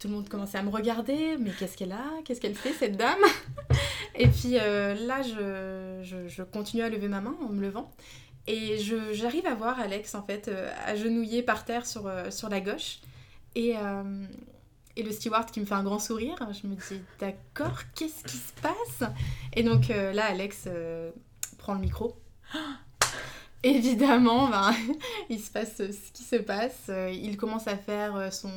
Tout 0.00 0.08
le 0.08 0.14
monde 0.14 0.28
commençait 0.28 0.58
à 0.58 0.62
me 0.62 0.70
regarder, 0.70 1.36
mais 1.38 1.50
qu'est-ce 1.50 1.76
qu'elle 1.76 1.92
a? 1.92 2.04
Qu'est-ce 2.24 2.40
qu'elle 2.40 2.56
fait, 2.56 2.72
cette 2.72 2.96
dame? 2.96 3.20
Et 4.16 4.26
puis 4.26 4.58
euh, 4.58 4.94
là, 5.06 5.22
je, 5.22 6.42
continue 6.42 6.82
à 6.82 6.88
lever 6.88 7.08
ma 7.08 7.20
main 7.20 7.36
en 7.40 7.52
me 7.52 7.60
levant. 7.60 7.92
Et 8.46 8.78
j'arrive 9.12 9.46
à 9.46 9.54
voir 9.54 9.78
Alex, 9.78 10.14
en 10.14 10.22
fait, 10.24 10.48
euh, 10.48 10.68
agenouillé 10.86 11.42
par 11.42 11.64
terre 11.64 11.86
sur, 11.86 12.06
euh, 12.06 12.30
sur 12.30 12.48
la 12.48 12.60
gauche. 12.60 12.98
Et, 13.54 13.76
euh, 13.76 14.02
et 14.96 15.02
le 15.02 15.12
steward 15.12 15.50
qui 15.50 15.60
me 15.60 15.64
fait 15.64 15.74
un 15.74 15.84
grand 15.84 15.98
sourire. 15.98 16.36
Je 16.52 16.66
me 16.66 16.74
dis, 16.74 17.00
d'accord, 17.18 17.80
qu'est-ce 17.94 18.24
qui 18.24 18.36
se 18.36 18.52
passe? 18.60 19.10
Et 19.54 19.62
donc 19.62 19.90
euh, 19.90 20.12
là, 20.12 20.26
Alex 20.26 20.64
euh, 20.66 21.10
prend 21.58 21.74
le 21.74 21.80
micro. 21.80 22.16
Évidemment, 23.64 24.48
ben, 24.48 24.74
il 25.30 25.40
se 25.40 25.50
passe 25.50 25.76
ce 25.76 26.12
qui 26.12 26.24
se 26.24 26.36
passe. 26.36 26.86
Euh, 26.88 27.10
Il 27.10 27.36
commence 27.36 27.68
à 27.68 27.76
faire 27.76 28.16
euh, 28.16 28.30
son, 28.30 28.50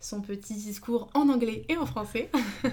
son 0.00 0.20
petit 0.20 0.54
discours 0.54 1.08
en 1.14 1.28
anglais 1.28 1.64
et 1.68 1.76
en 1.76 1.86
français. 1.86 2.30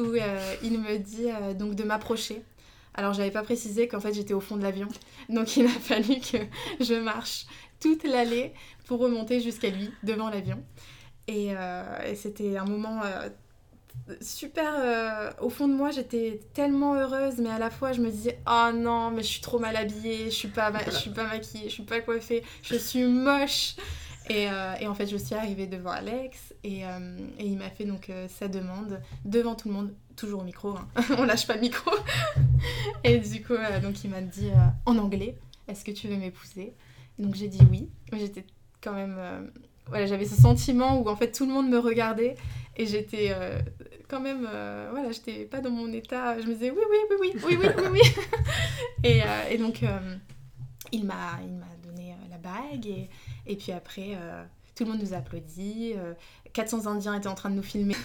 où 0.00 0.14
euh, 0.14 0.54
il 0.62 0.78
me 0.80 0.98
dit 0.98 1.30
euh, 1.30 1.54
donc 1.54 1.74
de 1.74 1.84
m'approcher. 1.84 2.42
Alors 2.94 3.12
j'avais 3.12 3.30
pas 3.30 3.42
précisé 3.42 3.86
qu'en 3.86 4.00
fait 4.00 4.12
j'étais 4.12 4.34
au 4.34 4.40
fond 4.40 4.56
de 4.56 4.62
l'avion. 4.62 4.88
Donc 5.28 5.56
il 5.56 5.66
a 5.66 5.68
fallu 5.80 6.20
que 6.20 6.38
je 6.80 6.94
marche 6.94 7.46
toute 7.80 8.04
l'allée 8.04 8.52
pour 8.86 9.00
remonter 9.00 9.40
jusqu'à 9.40 9.70
lui, 9.70 9.90
devant 10.02 10.28
l'avion. 10.30 10.62
Et, 11.28 11.48
euh, 11.50 12.02
et 12.06 12.14
c'était 12.14 12.56
un 12.56 12.64
moment 12.64 13.02
euh, 13.04 13.28
super... 14.20 14.74
euh, 14.76 15.30
au 15.40 15.50
fond 15.50 15.68
de 15.68 15.74
moi, 15.74 15.90
j'étais 15.90 16.40
tellement 16.54 16.94
heureuse, 16.94 17.36
mais 17.38 17.50
à 17.50 17.58
la 17.58 17.70
fois, 17.70 17.92
je 17.92 18.00
me 18.00 18.10
disais, 18.10 18.40
oh 18.48 18.70
non, 18.74 19.10
mais 19.10 19.22
je 19.22 19.28
suis 19.28 19.40
trop 19.40 19.58
mal 19.58 19.76
habillée, 19.76 20.26
je 20.26 20.34
suis 20.34 20.48
pas, 20.48 20.72
je 20.86 20.90
suis 20.90 21.10
pas 21.10 21.24
maquillée, 21.24 21.68
je 21.68 21.74
suis 21.74 21.82
pas 21.82 22.00
coiffée, 22.00 22.42
je 22.62 22.74
suis 22.74 23.04
moche. 23.04 23.76
Et, 24.28 24.44
et 24.80 24.86
en 24.86 24.94
fait, 24.94 25.06
je 25.06 25.16
suis 25.16 25.34
arrivée 25.34 25.66
devant 25.66 25.90
Alex 25.90 26.54
et, 26.62 26.82
il 27.40 27.56
m'a 27.56 27.68
fait 27.68 27.84
donc 27.84 28.12
sa 28.28 28.46
demande 28.46 29.00
devant 29.24 29.56
tout 29.56 29.68
le 29.68 29.74
monde, 29.74 29.92
toujours 30.14 30.42
au 30.42 30.44
micro, 30.44 30.76
hein. 30.76 30.86
on 31.18 31.24
lâche 31.24 31.48
pas 31.48 31.56
le 31.56 31.62
micro. 31.62 31.90
et 33.04 33.18
du 33.18 33.42
coup, 33.42 33.56
donc 33.82 34.04
il 34.04 34.10
m'a 34.10 34.20
dit 34.20 34.50
en 34.86 34.98
anglais, 34.98 35.36
est-ce 35.66 35.84
que 35.84 35.90
tu 35.90 36.06
veux 36.06 36.16
m'épouser? 36.16 36.74
Donc 37.18 37.34
j'ai 37.34 37.48
dit 37.48 37.58
oui, 37.72 37.88
mais 38.12 38.20
j'étais 38.20 38.44
quand 38.80 38.92
même... 38.92 39.18
voilà, 39.90 40.06
j'avais 40.06 40.24
ce 40.24 40.40
sentiment 40.40 40.98
où 41.00 41.08
en 41.08 41.16
fait 41.16 41.30
tout 41.30 41.46
le 41.46 41.52
monde 41.52 41.68
me 41.68 41.78
regardait 41.78 42.36
et 42.76 42.86
j'étais 42.86 43.32
euh, 43.36 43.60
quand 44.08 44.20
même... 44.20 44.48
euh, 44.50 44.88
voilà, 44.90 45.12
j'étais 45.12 45.44
pas 45.44 45.60
dans 45.60 45.70
mon 45.70 45.92
état, 45.92 46.40
je 46.40 46.46
me 46.46 46.54
disais 46.54 46.70
oui, 46.70 46.82
oui, 46.90 46.96
oui, 47.10 47.16
oui, 47.20 47.42
oui, 47.44 47.58
oui, 47.60 47.68
oui, 47.76 47.88
oui. 47.92 48.00
et, 49.04 49.22
euh, 49.22 49.26
et 49.50 49.58
donc 49.58 49.82
il 50.92 51.04
m'a 51.04 51.38
il 51.44 51.54
m'a 51.56 51.66
donné 51.84 52.14
la 52.30 52.38
bague 52.38 52.86
et, 52.86 53.08
et 53.46 53.56
puis 53.56 53.72
après 53.72 54.16
tout 54.80 54.86
le 54.86 54.92
monde 54.92 55.02
nous 55.02 55.12
a 55.12 55.18
applaudi, 55.18 55.92
euh, 55.94 56.14
400 56.54 56.86
Indiens 56.86 57.14
étaient 57.14 57.28
en 57.28 57.34
train 57.34 57.50
de 57.50 57.54
nous 57.54 57.62
filmer. 57.62 57.96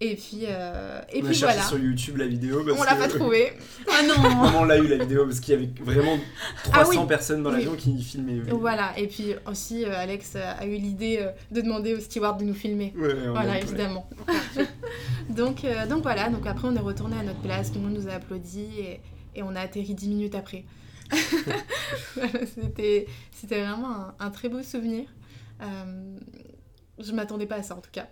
Et 0.00 0.14
puis, 0.14 0.42
euh, 0.46 1.00
et 1.12 1.22
on 1.24 1.26
a 1.26 1.32
cherché 1.32 1.44
voilà, 1.56 1.62
sur 1.62 1.76
YouTube 1.78 2.18
la 2.18 2.28
vidéo. 2.28 2.62
Parce 2.64 2.78
on 2.80 2.84
l'a 2.84 2.94
pas 2.94 3.08
trouvé. 3.08 3.52
Ah 3.90 4.02
non 4.06 4.58
on 4.60 4.64
l'a 4.64 4.78
eu 4.78 4.86
la 4.86 4.96
vidéo 4.98 5.24
Parce 5.24 5.40
qu'il 5.40 5.54
y 5.54 5.56
avait 5.56 5.70
vraiment 5.82 6.18
300 6.64 6.70
Ah 6.72 7.00
oui. 7.00 7.06
personnes 7.08 7.42
dans 7.42 7.50
Oui. 7.50 7.56
l'avion 7.56 7.74
qui 7.74 8.00
filmaient. 8.00 8.38
Voilà, 8.52 8.96
et 8.96 9.08
puis 9.08 9.34
aussi 9.46 9.84
euh, 9.84 9.92
Alex 9.96 10.36
a 10.36 10.64
eu 10.66 10.76
l'idée 10.76 11.18
euh, 11.20 11.30
de 11.50 11.62
demander 11.62 11.94
au 11.94 12.00
steward 12.00 12.38
de 12.38 12.44
nous 12.44 12.54
filmer. 12.54 12.92
Ouais, 12.96 13.12
Voilà, 13.30 13.58
évidemment. 13.58 14.08
donc, 15.30 15.64
euh, 15.64 15.86
donc 15.88 16.02
voilà, 16.04 16.28
donc 16.28 16.46
après 16.46 16.68
on 16.68 16.76
est 16.76 16.80
retourné 16.80 17.16
à 17.18 17.22
notre 17.24 17.40
place, 17.40 17.72
tout 17.72 17.80
le 17.80 17.86
monde 17.86 17.94
nous 17.98 18.08
a 18.08 18.12
applaudi 18.12 18.66
et, 18.78 19.00
et 19.34 19.42
on 19.42 19.56
a 19.56 19.60
atterri 19.62 19.94
10 19.94 20.08
minutes 20.10 20.34
après. 20.36 20.64
Voilà, 22.14 22.30
C'était 22.46 23.06
vraiment 23.62 23.90
un, 23.90 24.14
un 24.20 24.30
très 24.30 24.48
beau 24.48 24.62
souvenir. 24.62 25.06
Je 27.00 27.12
m'attendais 27.12 27.46
pas 27.46 27.56
à 27.56 27.62
ça 27.62 27.74
en 27.74 27.80
tout 27.80 27.90
cas. 27.92 28.06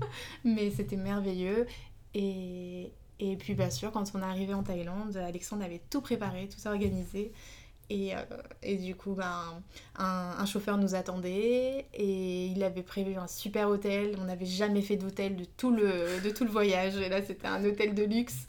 Mais 0.44 0.70
c'était 0.70 0.96
merveilleux. 0.96 1.66
Et, 2.14 2.92
et 3.20 3.36
puis 3.36 3.54
bien 3.54 3.70
sûr, 3.70 3.92
quand 3.92 4.10
on 4.14 4.20
est 4.20 4.24
arrivé 4.24 4.54
en 4.54 4.62
Thaïlande, 4.62 5.16
Alexandre 5.16 5.64
avait 5.64 5.80
tout 5.90 6.00
préparé, 6.00 6.48
tout 6.48 6.66
organisé. 6.68 7.32
Et, 7.90 8.14
euh, 8.14 8.18
et 8.62 8.76
du 8.76 8.94
coup, 8.94 9.14
ben, 9.14 9.62
un, 9.96 10.44
chauffeur 10.44 10.76
nous 10.76 10.94
attendait 10.94 11.86
et 11.94 12.46
il 12.46 12.62
avait 12.62 12.82
prévu 12.82 13.14
un 13.16 13.26
super 13.26 13.68
hôtel. 13.70 14.14
On 14.20 14.24
n'avait 14.24 14.44
jamais 14.46 14.82
fait 14.82 14.96
d'hôtel 14.96 15.36
de, 15.36 15.44
tout 15.44 15.70
le- 15.70 16.20
de 16.22 16.30
tout 16.30 16.44
le 16.44 16.50
voyage. 16.50 16.96
Et 16.96 17.08
là, 17.08 17.22
c'était 17.22 17.46
un 17.46 17.64
hôtel 17.64 17.94
de 17.94 18.04
luxe 18.04 18.46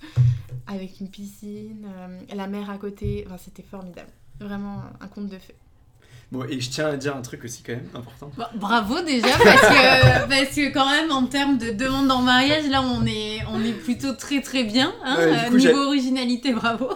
avec 0.68 1.00
une 1.00 1.10
piscine, 1.10 1.88
euh, 1.88 2.20
la 2.36 2.48
mer 2.48 2.70
à 2.70 2.78
côté. 2.78 3.24
Enfin, 3.28 3.38
c'était 3.38 3.64
formidable. 3.64 4.12
Vraiment 4.42 4.82
un 5.00 5.08
conte 5.08 5.28
de 5.30 5.38
fées. 5.38 5.56
Bon, 6.32 6.44
et 6.44 6.60
je 6.62 6.70
tiens 6.70 6.88
à 6.88 6.96
dire 6.96 7.16
un 7.16 7.22
truc 7.22 7.44
aussi 7.44 7.64
quand 7.64 7.74
même 7.74 7.90
important. 7.94 8.32
Bah, 8.38 8.52
bravo 8.56 9.02
déjà 9.02 9.30
parce 9.30 9.62
que, 9.62 10.28
parce 10.30 10.56
que 10.56 10.72
quand 10.72 10.90
même 10.90 11.12
en 11.12 11.26
termes 11.26 11.58
de 11.58 11.72
demande 11.72 12.12
en 12.12 12.22
mariage 12.22 12.70
là 12.70 12.84
on 12.84 13.04
est, 13.08 13.40
on 13.52 13.64
est 13.64 13.74
plutôt 13.74 14.14
très 14.14 14.42
très 14.42 14.64
bien 14.64 14.94
hein, 15.04 15.18
Ouais, 15.18 15.24
euh, 15.26 15.50
coup, 15.50 15.58
niveau 15.58 15.86
originalité 15.86 16.54
bravo 16.54 16.92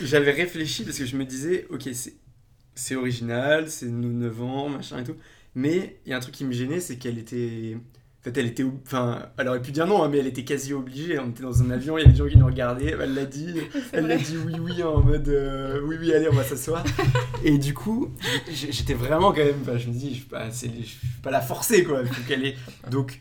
J'avais 0.00 0.30
réfléchi 0.30 0.84
parce 0.84 0.96
que 0.96 1.04
je 1.04 1.16
me 1.16 1.24
disais, 1.26 1.66
ok, 1.70 1.82
c'est, 1.92 2.14
c'est 2.74 2.94
original, 2.94 3.70
c'est 3.70 3.86
nous 3.86 4.12
9 4.12 4.42
ans, 4.42 4.68
machin 4.70 5.00
et 5.00 5.04
tout. 5.04 5.16
Mais 5.54 6.00
il 6.06 6.10
y 6.10 6.12
a 6.14 6.16
un 6.16 6.20
truc 6.20 6.34
qui 6.34 6.44
me 6.44 6.52
gênait, 6.52 6.80
c'est 6.80 6.96
qu'elle 6.96 7.18
était. 7.18 7.76
Fait, 8.34 8.40
elle 8.40 8.46
était. 8.46 8.64
Enfin, 8.84 9.26
elle 9.38 9.48
aurait 9.48 9.62
pu 9.62 9.72
dire 9.72 9.86
non, 9.86 10.02
hein, 10.02 10.08
mais 10.10 10.18
elle 10.18 10.26
était 10.26 10.44
quasi 10.44 10.72
obligée. 10.74 11.18
On 11.18 11.30
était 11.30 11.42
dans 11.42 11.62
un 11.62 11.70
avion, 11.70 11.96
il 11.96 12.02
y 12.02 12.04
avait 12.04 12.12
des 12.12 12.18
gens 12.18 12.26
qui 12.28 12.36
nous 12.36 12.46
regardaient. 12.46 12.94
Elle 13.00 13.14
l'a 13.14 13.24
dit. 13.24 13.54
Elle 13.92 14.06
l'a 14.06 14.16
dit 14.16 14.36
oui, 14.44 14.54
oui, 14.60 14.82
en 14.82 15.00
mode 15.00 15.28
euh, 15.28 15.80
oui, 15.84 15.96
oui, 15.98 16.12
allez, 16.12 16.28
on 16.30 16.34
va 16.34 16.44
s'asseoir. 16.44 16.84
et 17.44 17.56
du 17.58 17.72
coup, 17.74 18.10
j'étais 18.52 18.94
vraiment 18.94 19.32
quand 19.32 19.44
même. 19.44 19.56
enfin, 19.62 19.78
je 19.78 19.88
me 19.88 19.92
dis, 19.94 20.14
je 20.14 20.34
ne 20.34 20.72
vais 20.72 20.84
pas 21.22 21.30
la 21.30 21.40
forcer, 21.40 21.84
quoi. 21.84 22.02
Qu'elle 22.26 22.44
ait. 22.44 22.56
Donc, 22.90 23.20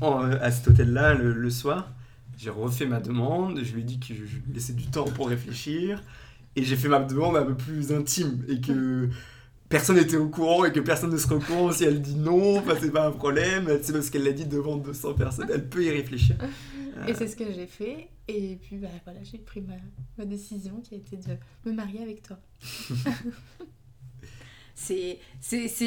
en- 0.00 0.20
à 0.30 0.50
cet 0.50 0.68
hôtel-là, 0.68 1.14
le, 1.14 1.32
le 1.32 1.50
soir, 1.50 1.92
j'ai 2.36 2.50
refait 2.50 2.86
ma 2.86 3.00
demande. 3.00 3.60
Je 3.64 3.72
lui 3.74 3.80
ai 3.80 3.84
dit 3.84 3.98
que 3.98 4.14
je, 4.14 4.24
je 4.24 4.36
laissais 4.54 4.72
du 4.74 4.86
temps 4.86 5.04
pour 5.04 5.28
réfléchir. 5.28 6.02
Et 6.56 6.62
j'ai 6.64 6.76
fait 6.76 6.88
ma 6.88 7.00
demande 7.00 7.36
un 7.36 7.44
peu 7.44 7.54
plus 7.54 7.92
intime. 7.92 8.44
Et 8.48 8.60
que 8.60 9.08
personne 9.68 9.96
n'était 9.96 10.16
au 10.16 10.28
courant. 10.28 10.64
Et 10.64 10.72
que 10.72 10.80
personne 10.80 11.10
ne 11.10 11.18
serait 11.18 11.36
au 11.36 11.40
courant 11.40 11.72
si 11.72 11.84
elle 11.84 12.00
dit 12.00 12.16
non. 12.16 12.58
Enfin, 12.58 12.74
c'est 12.80 12.90
pas 12.90 13.06
un 13.06 13.12
problème. 13.12 13.78
C'est 13.82 13.92
parce 13.92 14.10
qu'elle 14.10 14.24
l'a 14.24 14.32
dit 14.32 14.46
devant 14.46 14.76
200 14.76 15.14
personnes. 15.14 15.48
Elle 15.52 15.68
peut 15.68 15.84
y 15.84 15.90
réfléchir. 15.90 16.36
Et 17.06 17.14
c'est 17.14 17.28
ce 17.28 17.36
que 17.36 17.52
j'ai 17.52 17.66
fait. 17.66 18.08
Et 18.26 18.58
puis 18.60 18.76
bah, 18.76 18.88
voilà, 19.04 19.20
j'ai 19.22 19.38
pris 19.38 19.60
ma, 19.60 19.74
ma 20.18 20.24
décision 20.24 20.80
qui 20.82 20.94
a 20.94 20.98
été 20.98 21.16
de 21.16 21.36
me 21.64 21.72
marier 21.72 22.02
avec 22.02 22.22
toi. 22.22 22.38
c'est 24.78 25.18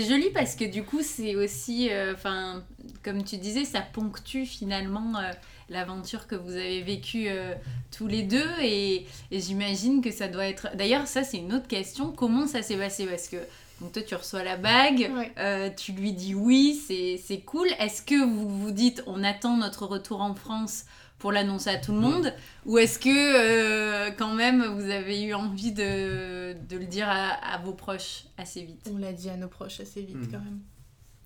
joli 0.07 0.29
parce 0.33 0.55
que 0.55 0.65
du 0.65 0.83
coup 0.83 1.01
c'est 1.01 1.35
aussi 1.35 1.89
euh, 1.89 2.13
enfin 2.13 2.63
comme 3.03 3.23
tu 3.23 3.37
disais 3.37 3.63
ça 3.63 3.81
ponctue 3.81 4.45
finalement 4.45 5.17
euh, 5.17 5.31
l'aventure 5.69 6.27
que 6.27 6.35
vous 6.35 6.51
avez 6.51 6.81
vécue 6.81 7.27
euh, 7.29 7.55
tous 7.95 8.07
les 8.07 8.23
deux 8.23 8.49
et, 8.61 9.05
et 9.31 9.39
j'imagine 9.39 10.01
que 10.01 10.11
ça 10.11 10.27
doit 10.27 10.45
être 10.45 10.75
d'ailleurs 10.75 11.07
ça 11.07 11.23
c'est 11.23 11.37
une 11.37 11.53
autre 11.53 11.67
question 11.67 12.11
comment 12.11 12.47
ça 12.47 12.61
s'est 12.61 12.77
passé? 12.77 13.05
Parce 13.05 13.29
que 13.29 13.37
donc 13.81 13.91
toi 13.91 14.01
tu 14.03 14.15
reçois 14.15 14.43
la 14.43 14.55
bague 14.57 15.11
Ouais. 15.13 15.31
Euh, 15.37 15.69
tu 15.75 15.91
lui 15.91 16.13
dis 16.13 16.33
oui, 16.35 16.79
c'est 16.87 17.19
c'est 17.21 17.39
cool. 17.41 17.67
Est-ce 17.79 18.01
que 18.01 18.23
vous 18.23 18.47
vous 18.47 18.71
dites 18.71 19.03
on 19.07 19.23
attend 19.23 19.57
notre 19.57 19.85
retour 19.85 20.21
en 20.21 20.33
France 20.35 20.85
pour 21.19 21.31
l'annoncer 21.31 21.69
à 21.69 21.77
tout 21.77 21.91
le 21.91 21.99
monde 21.99 22.33
Ou 22.65 22.77
est-ce 22.79 22.97
que 22.97 23.09
euh, 23.09 24.11
quand 24.17 24.33
même 24.33 24.63
vous 24.63 24.89
avez 24.89 25.21
eu 25.21 25.33
envie 25.33 25.71
de, 25.71 26.53
de 26.69 26.77
le 26.77 26.85
dire 26.85 27.07
à, 27.09 27.29
à 27.53 27.57
vos 27.59 27.73
proches 27.73 28.23
assez 28.37 28.63
vite? 28.63 28.89
On 28.91 28.97
l'a 28.97 29.13
dit 29.13 29.29
à 29.29 29.37
nos 29.37 29.47
proches 29.47 29.79
assez 29.81 30.01
vite 30.01 30.17
Mm. 30.17 30.31
quand 30.31 30.39
même. 30.39 30.59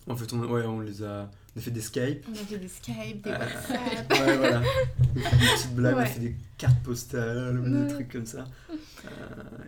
En 0.08 0.14
fait, 0.16 0.32
on, 0.32 0.38
ouais, 0.44 0.64
on 0.64 0.80
les 0.80 1.02
a. 1.02 1.28
On 1.54 1.58
a 1.58 1.62
fait 1.62 1.70
des 1.70 1.80
Skype. 1.80 2.24
On 2.28 2.32
a 2.32 2.36
fait 2.36 2.58
des 2.58 2.68
Skype, 2.68 3.22
des 3.22 3.30
Euh, 3.30 3.38
WhatsApp. 3.38 4.10
Ouais, 4.12 4.36
voilà. 4.36 4.60
On 4.60 5.20
a 5.20 5.22
fait 5.30 5.36
des 5.36 5.46
petites 5.54 5.74
blagues, 5.74 5.94
on 5.94 5.98
a 5.98 6.06
fait 6.06 6.20
des 6.20 6.36
cartes 6.58 6.82
postales, 6.82 7.58
Ouais. 7.58 7.70
des 7.82 7.88
trucs 7.92 8.12
comme 8.12 8.26
ça. 8.26 8.44
Euh, 8.70 8.74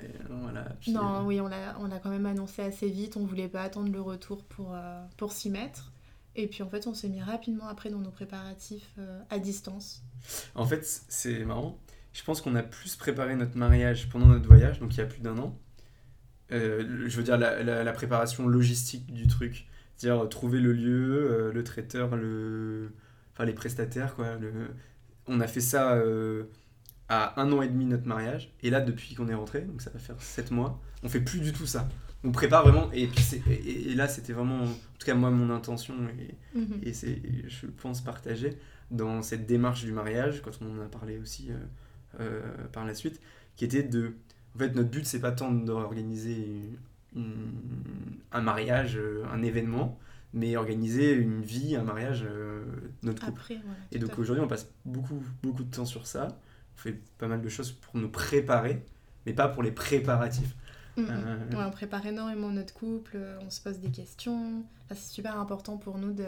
et 0.05 0.11
voilà. 0.29 0.63
Puis, 0.81 0.93
Non, 0.93 1.17
euh, 1.17 1.23
oui, 1.25 1.41
on 1.41 1.49
l'a 1.49 1.77
on 1.81 1.87
l'a 1.87 1.99
quand 1.99 2.11
même 2.11 2.27
annoncé 2.27 2.63
assez 2.63 2.89
vite. 2.89 3.17
On 3.17 3.25
voulait 3.25 3.49
pas 3.49 3.63
attendre 3.63 3.91
le 3.91 4.01
retour 4.01 4.45
pour, 4.45 4.75
euh, 4.75 5.03
pour 5.17 5.33
s'y 5.33 5.51
mettre. 5.51 5.91
Et 6.37 6.47
puis 6.47 6.63
en 6.63 6.69
fait, 6.69 6.87
on 6.87 6.95
s'est 6.95 7.09
mis 7.09 7.21
rapidement 7.23 7.67
après 7.67 7.91
dans 7.91 7.99
nos 7.99 8.11
préparatifs 8.13 8.95
à 9.31 9.39
distance. 9.41 10.03
En 10.55 10.67
fait, 10.67 10.85
c'est 11.09 11.45
marrant. 11.45 11.79
Je 12.13 12.23
pense 12.23 12.41
qu'on 12.43 12.55
a 12.55 12.63
plus 12.63 12.95
préparé 12.97 13.35
notre 13.35 13.57
mariage 13.57 14.09
pendant 14.09 14.27
notre 14.27 14.47
voyage, 14.47 14.79
donc 14.79 14.95
il 14.95 14.99
y 14.99 15.01
a 15.01 15.07
plus 15.07 15.21
d'un 15.21 15.37
an. 15.39 15.57
je 16.51 17.17
veux 17.17 17.23
dire 17.25 17.39
la, 17.39 17.63
la- 17.65 17.83
la 17.83 17.93
préparation 17.93 18.47
logistique 18.47 19.13
du 19.13 19.27
truc. 19.27 19.67
C'est-à-dire 19.99 20.23
euh, 20.25 20.27
trouver 20.29 20.61
le 20.61 20.73
lieu, 20.73 21.29
euh, 21.31 21.53
le 21.53 21.65
traiteur, 21.65 22.17
le... 22.17 22.93
enfin 23.35 23.45
les 23.45 23.53
prestataires. 23.53 24.15
Quoi, 24.15 24.37
le... 24.37 24.51
On 25.27 25.41
a 25.41 25.47
fait 25.47 25.61
ça 25.61 25.95
euh, 25.97 26.45
à 27.09 27.41
un 27.41 27.53
an 27.53 27.63
et 27.63 27.69
demi 27.69 27.85
notre 27.85 28.07
mariage. 28.07 28.55
Et 28.63 28.71
là, 28.71 28.81
depuis 28.81 29.15
qu'on 29.15 29.29
est 29.29 29.35
rentré, 29.35 29.63
donc 29.63 29.83
ça 29.83 29.91
va 29.91 29.99
faire 29.99 30.21
sept 30.23 30.51
mois, 30.51 30.81
on 31.03 31.09
fait 31.11 31.21
plus 31.21 31.41
du 31.41 31.53
tout 31.53 31.67
ça. 31.67 31.89
On 32.25 32.33
prépare 32.33 32.65
vraiment. 32.65 32.91
Et, 32.93 33.07
puis 33.07 33.23
c'est- 33.23 33.43
et, 33.49 33.91
et 33.91 33.95
là, 33.95 34.09
c'était 34.09 34.33
vraiment, 34.33 34.63
en 34.65 34.67
tout 34.99 35.07
cas 35.07 35.15
moi, 35.15 35.31
mon 35.31 35.51
intention. 35.51 35.95
Et, 36.19 36.35
Mhm. 36.59 36.81
et 36.83 36.93
c'est, 36.93 37.21
je 37.49 37.67
pense, 37.67 38.01
partagé 38.01 38.57
dans 38.91 39.23
cette 39.23 39.47
démarche 39.47 39.85
du 39.85 39.93
mariage, 39.93 40.43
quand 40.43 40.53
on 40.63 40.79
en 40.79 40.83
a 40.83 40.89
parlé 40.89 41.19
aussi 41.19 41.51
euh, 41.51 41.57
euh, 42.21 42.41
par 42.73 42.85
la 42.87 42.95
suite, 42.95 43.21
qui 43.57 43.65
était 43.65 43.83
de. 43.83 44.15
En 44.55 44.59
fait, 44.59 44.75
notre 44.75 44.89
but, 44.91 45.05
c'est 45.07 45.21
pas 45.21 45.31
tant 45.33 45.53
d'organiser 45.53 46.47
un 48.33 48.41
mariage, 48.41 48.97
euh, 48.97 49.25
un 49.33 49.43
événement, 49.43 49.99
mais 50.33 50.57
organiser 50.57 51.13
une 51.13 51.43
vie, 51.43 51.77
un 51.77 51.83
mariage, 51.83 52.25
euh, 52.29 52.65
notre 53.03 53.25
couple. 53.27 53.41
Après, 53.41 53.61
Et 53.93 53.99
donc 53.99 54.19
aujourd'hui, 54.19 54.45
on 54.45 54.49
passe 54.49 54.69
beaucoup, 54.85 55.23
beaucoup 55.43 55.65
de 55.65 55.71
temps 55.71 55.87
sur 55.87 56.07
ça. 56.07 56.29
On 56.77 56.81
fait 56.81 57.01
pas 57.19 57.29
mal 57.29 57.41
de 57.41 57.49
choses 57.49 57.73
pour 57.73 57.97
nous 57.97 58.09
préparer, 58.09 58.85
mais 59.27 59.33
pas 59.33 59.49
pour 59.49 59.63
les 59.63 59.73
préparatifs. 59.73 60.55
Euh, 60.99 61.39
Ouais, 61.53 61.65
on 61.65 61.71
prépare 61.71 62.05
énormément 62.07 62.51
notre 62.51 62.75
couple, 62.75 63.13
euh, 63.15 63.39
on 63.47 63.51
se 63.51 63.61
pose 63.61 63.79
des 63.79 63.91
questions. 63.91 64.65
Enfin, 64.85 64.95
c'est 65.01 65.15
super 65.15 65.39
important 65.39 65.77
pour 65.77 65.99
nous 65.99 66.13
de, 66.13 66.25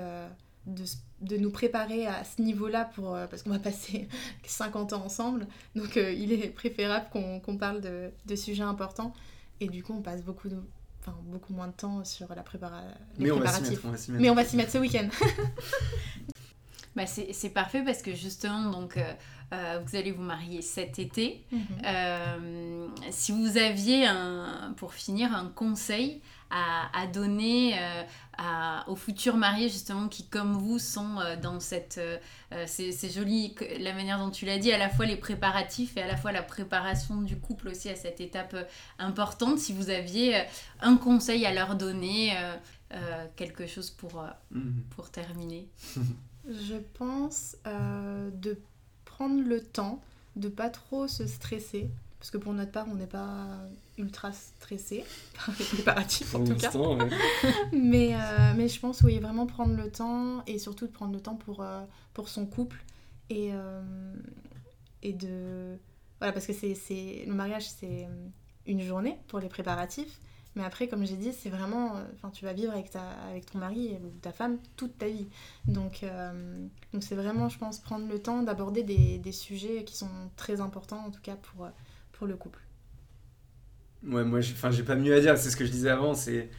de, 0.66 1.36
nous 1.36 1.50
préparer 1.50 2.06
à 2.06 2.24
ce 2.24 2.40
niveau-là 2.42 2.90
pour, 2.94 3.14
euh, 3.14 3.26
parce 3.26 3.42
qu'on 3.42 3.50
va 3.50 3.58
passer 3.58 4.08
50 4.44 4.92
ans 4.92 5.04
ensemble. 5.04 5.46
Donc 5.74 5.96
euh, 5.96 6.12
il 6.12 6.32
est 6.32 6.48
préférable 6.48 7.06
qu'on 7.10 7.40
qu'on 7.40 7.56
parle 7.56 7.80
de, 7.80 8.10
de 8.26 8.36
sujets 8.36 8.62
importants. 8.62 9.12
Et 9.60 9.68
du 9.68 9.82
coup, 9.82 9.92
on 9.92 10.02
passe 10.02 10.22
beaucoup, 10.22 10.48
de, 10.48 10.56
enfin, 11.00 11.16
beaucoup 11.24 11.52
moins 11.52 11.68
de 11.68 11.72
temps 11.72 12.04
sur 12.04 12.34
la 12.34 12.42
prépara 12.42 12.82
les 13.18 13.24
mais 13.24 13.30
on 13.30 13.40
va 13.40 13.52
s'y 13.52 13.62
mettre, 13.62 13.82
on 13.84 13.90
va 13.90 13.96
s'y 13.96 14.10
mettre. 14.12 14.22
Mais 14.22 14.30
on 14.30 14.34
va 14.34 14.44
s'y 14.44 14.56
mettre 14.56 14.72
ce 14.72 14.78
week-end. 14.78 15.08
Bah, 17.00 17.06
c'est 17.06 17.50
parfait 17.50 17.82
parce 17.82 18.02
que 18.02 18.14
justement, 18.14 18.70
donc, 18.70 18.96
euh, 18.98 19.12
euh, 19.52 19.80
vous 19.84 19.96
allez 19.96 20.12
vous 20.12 20.22
marier 20.22 20.60
cet 20.60 20.98
été. 20.98 21.44
Euh, 21.86 22.86
si 23.10 23.32
vous 23.32 23.56
aviez, 23.56 24.06
un, 24.06 24.74
pour 24.76 24.92
finir, 24.92 25.34
un 25.34 25.46
conseil 25.48 26.20
à, 26.50 26.90
à 27.00 27.06
donner 27.06 27.78
euh, 27.78 28.02
à- 28.36 28.84
aux 28.88 28.96
futurs 28.96 29.36
mariés, 29.36 29.68
justement, 29.70 30.08
qui, 30.08 30.26
comme 30.28 30.52
vous, 30.52 30.78
sont 30.78 31.18
euh, 31.20 31.36
dans 31.36 31.58
cette... 31.58 31.98
c'est 32.66 33.10
joli, 33.12 33.54
la 33.78 33.94
manière 33.94 34.18
dont 34.18 34.30
tu 34.30 34.44
l'as 34.44 34.58
dit, 34.58 34.70
à 34.72 34.78
la 34.78 34.90
fois 34.90 35.06
les 35.06 35.16
préparatifs 35.16 35.96
et 35.96 36.02
à 36.02 36.06
la 36.06 36.16
fois 36.18 36.32
la 36.32 36.42
préparation 36.42 37.22
du 37.22 37.38
couple 37.38 37.68
aussi 37.68 37.88
à 37.88 37.96
cette 37.96 38.20
étape 38.20 38.54
importante. 38.98 39.58
Si 39.58 39.72
vous 39.72 39.88
aviez 39.90 40.42
un 40.82 40.96
conseil 40.96 41.46
à 41.46 41.54
leur 41.54 41.76
donner, 41.76 42.36
euh, 42.36 42.56
euh, 42.92 43.26
quelque 43.36 43.66
chose 43.66 43.88
pour, 43.90 44.20
euh, 44.20 44.26
Mhm. 44.50 44.82
pour 44.94 45.10
terminer. 45.10 45.66
Je 46.50 46.76
pense 46.94 47.56
euh, 47.66 48.30
de 48.30 48.58
prendre 49.04 49.42
le 49.42 49.62
temps, 49.62 50.00
de 50.36 50.48
pas 50.48 50.68
trop 50.68 51.06
se 51.08 51.26
stresser. 51.26 51.88
Parce 52.18 52.30
que 52.30 52.38
pour 52.38 52.52
notre 52.52 52.72
part, 52.72 52.86
on 52.90 52.96
n'est 52.96 53.06
pas 53.06 53.46
ultra 53.96 54.32
stressé 54.32 55.04
par 55.34 55.54
les 55.58 55.64
préparatifs 55.64 56.34
en 56.34 56.44
tout 56.44 56.54
cas. 56.54 56.70
ouais. 56.76 57.08
Mais, 57.72 58.14
euh, 58.14 58.52
mais 58.56 58.68
je 58.68 58.78
pense, 58.80 59.00
oui, 59.02 59.18
vraiment 59.18 59.46
prendre 59.46 59.74
le 59.74 59.90
temps 59.90 60.42
et 60.46 60.58
surtout 60.58 60.86
de 60.86 60.92
prendre 60.92 61.12
le 61.14 61.20
temps 61.20 61.36
pour, 61.36 61.62
euh, 61.62 61.82
pour 62.12 62.28
son 62.28 62.46
couple 62.46 62.82
et, 63.30 63.52
et 65.02 65.12
de. 65.12 65.78
Voilà, 66.18 66.32
parce 66.32 66.46
que 66.46 66.52
c'est, 66.52 67.24
le 67.26 67.32
mariage, 67.32 67.68
c'est 67.68 68.06
une 68.66 68.82
journée 68.82 69.16
pour 69.28 69.38
les 69.38 69.48
préparatifs. 69.48 70.18
Mais 70.56 70.64
après, 70.64 70.88
comme 70.88 71.04
j'ai 71.06 71.16
dit, 71.16 71.32
c'est 71.32 71.50
vraiment. 71.50 71.96
euh, 71.96 72.04
Enfin, 72.16 72.30
tu 72.30 72.44
vas 72.44 72.52
vivre 72.52 72.72
avec, 72.72 72.90
ta, 72.90 73.02
avec 73.30 73.46
ton 73.46 73.58
mari 73.58 73.96
ou 74.04 74.10
ta 74.20 74.32
femme 74.32 74.58
toute 74.76 74.98
ta 74.98 75.08
vie. 75.08 75.28
Donc, 75.68 76.02
euh, 76.02 76.66
donc 76.92 77.02
c'est 77.04 77.14
vraiment, 77.14 77.48
je 77.48 77.58
pense, 77.58 77.78
prendre 77.80 78.08
le 78.08 78.20
temps 78.20 78.42
d'aborder 78.42 78.82
des, 78.82 79.18
des 79.18 79.32
sujets 79.32 79.84
qui 79.84 79.96
sont 79.96 80.08
très 80.36 80.60
importants, 80.60 81.04
en 81.06 81.10
tout 81.10 81.20
cas 81.22 81.36
pour, 81.36 81.64
euh, 81.66 81.70
pour 82.12 82.26
le 82.26 82.36
couple. 82.36 82.60
Ouais, 84.02 84.24
moi, 84.24 84.40
j'ai- 84.40 84.54
pas 84.82 84.96
mieux 84.96 85.14
à 85.14 85.20
dire. 85.20 85.36
C'est 85.38 85.50
ce 85.50 85.56
que 85.56 85.64
je 85.64 85.70
disais 85.70 85.90
avant. 85.90 86.14
C'est, 86.14 86.50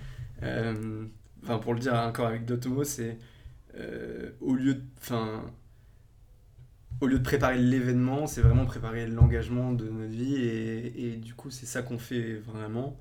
euh, 0.43 1.06
pour 1.62 1.73
le 1.73 1.80
dire 1.80 1.93
encore 1.95 2.27
avec 2.27 2.45
d'autres 2.45 2.69
mots, 2.69 2.84
c'est 2.84 3.17
au 4.41 4.56
lieu 4.56 4.75
de, 4.75 4.84
enfin, 4.99 5.43
au 7.01 7.08
lieu 7.08 7.17
de 7.19 7.23
préparer 7.23 7.58
l'événement, 7.58 8.27
c'est 8.27 8.41
vraiment 8.41 8.65
préparer 8.65 9.08
l'engagement 9.08 9.71
de 9.73 9.89
notre 9.89 10.12
vie. 10.13 10.36
Et, 10.36 11.08
et 11.13 11.15
du 11.17 11.34
coup, 11.34 11.49
c'est 11.49 11.65
ça 11.65 11.82
qu'on 11.82 11.97
fait 11.97 12.36
vraiment, 12.36 12.97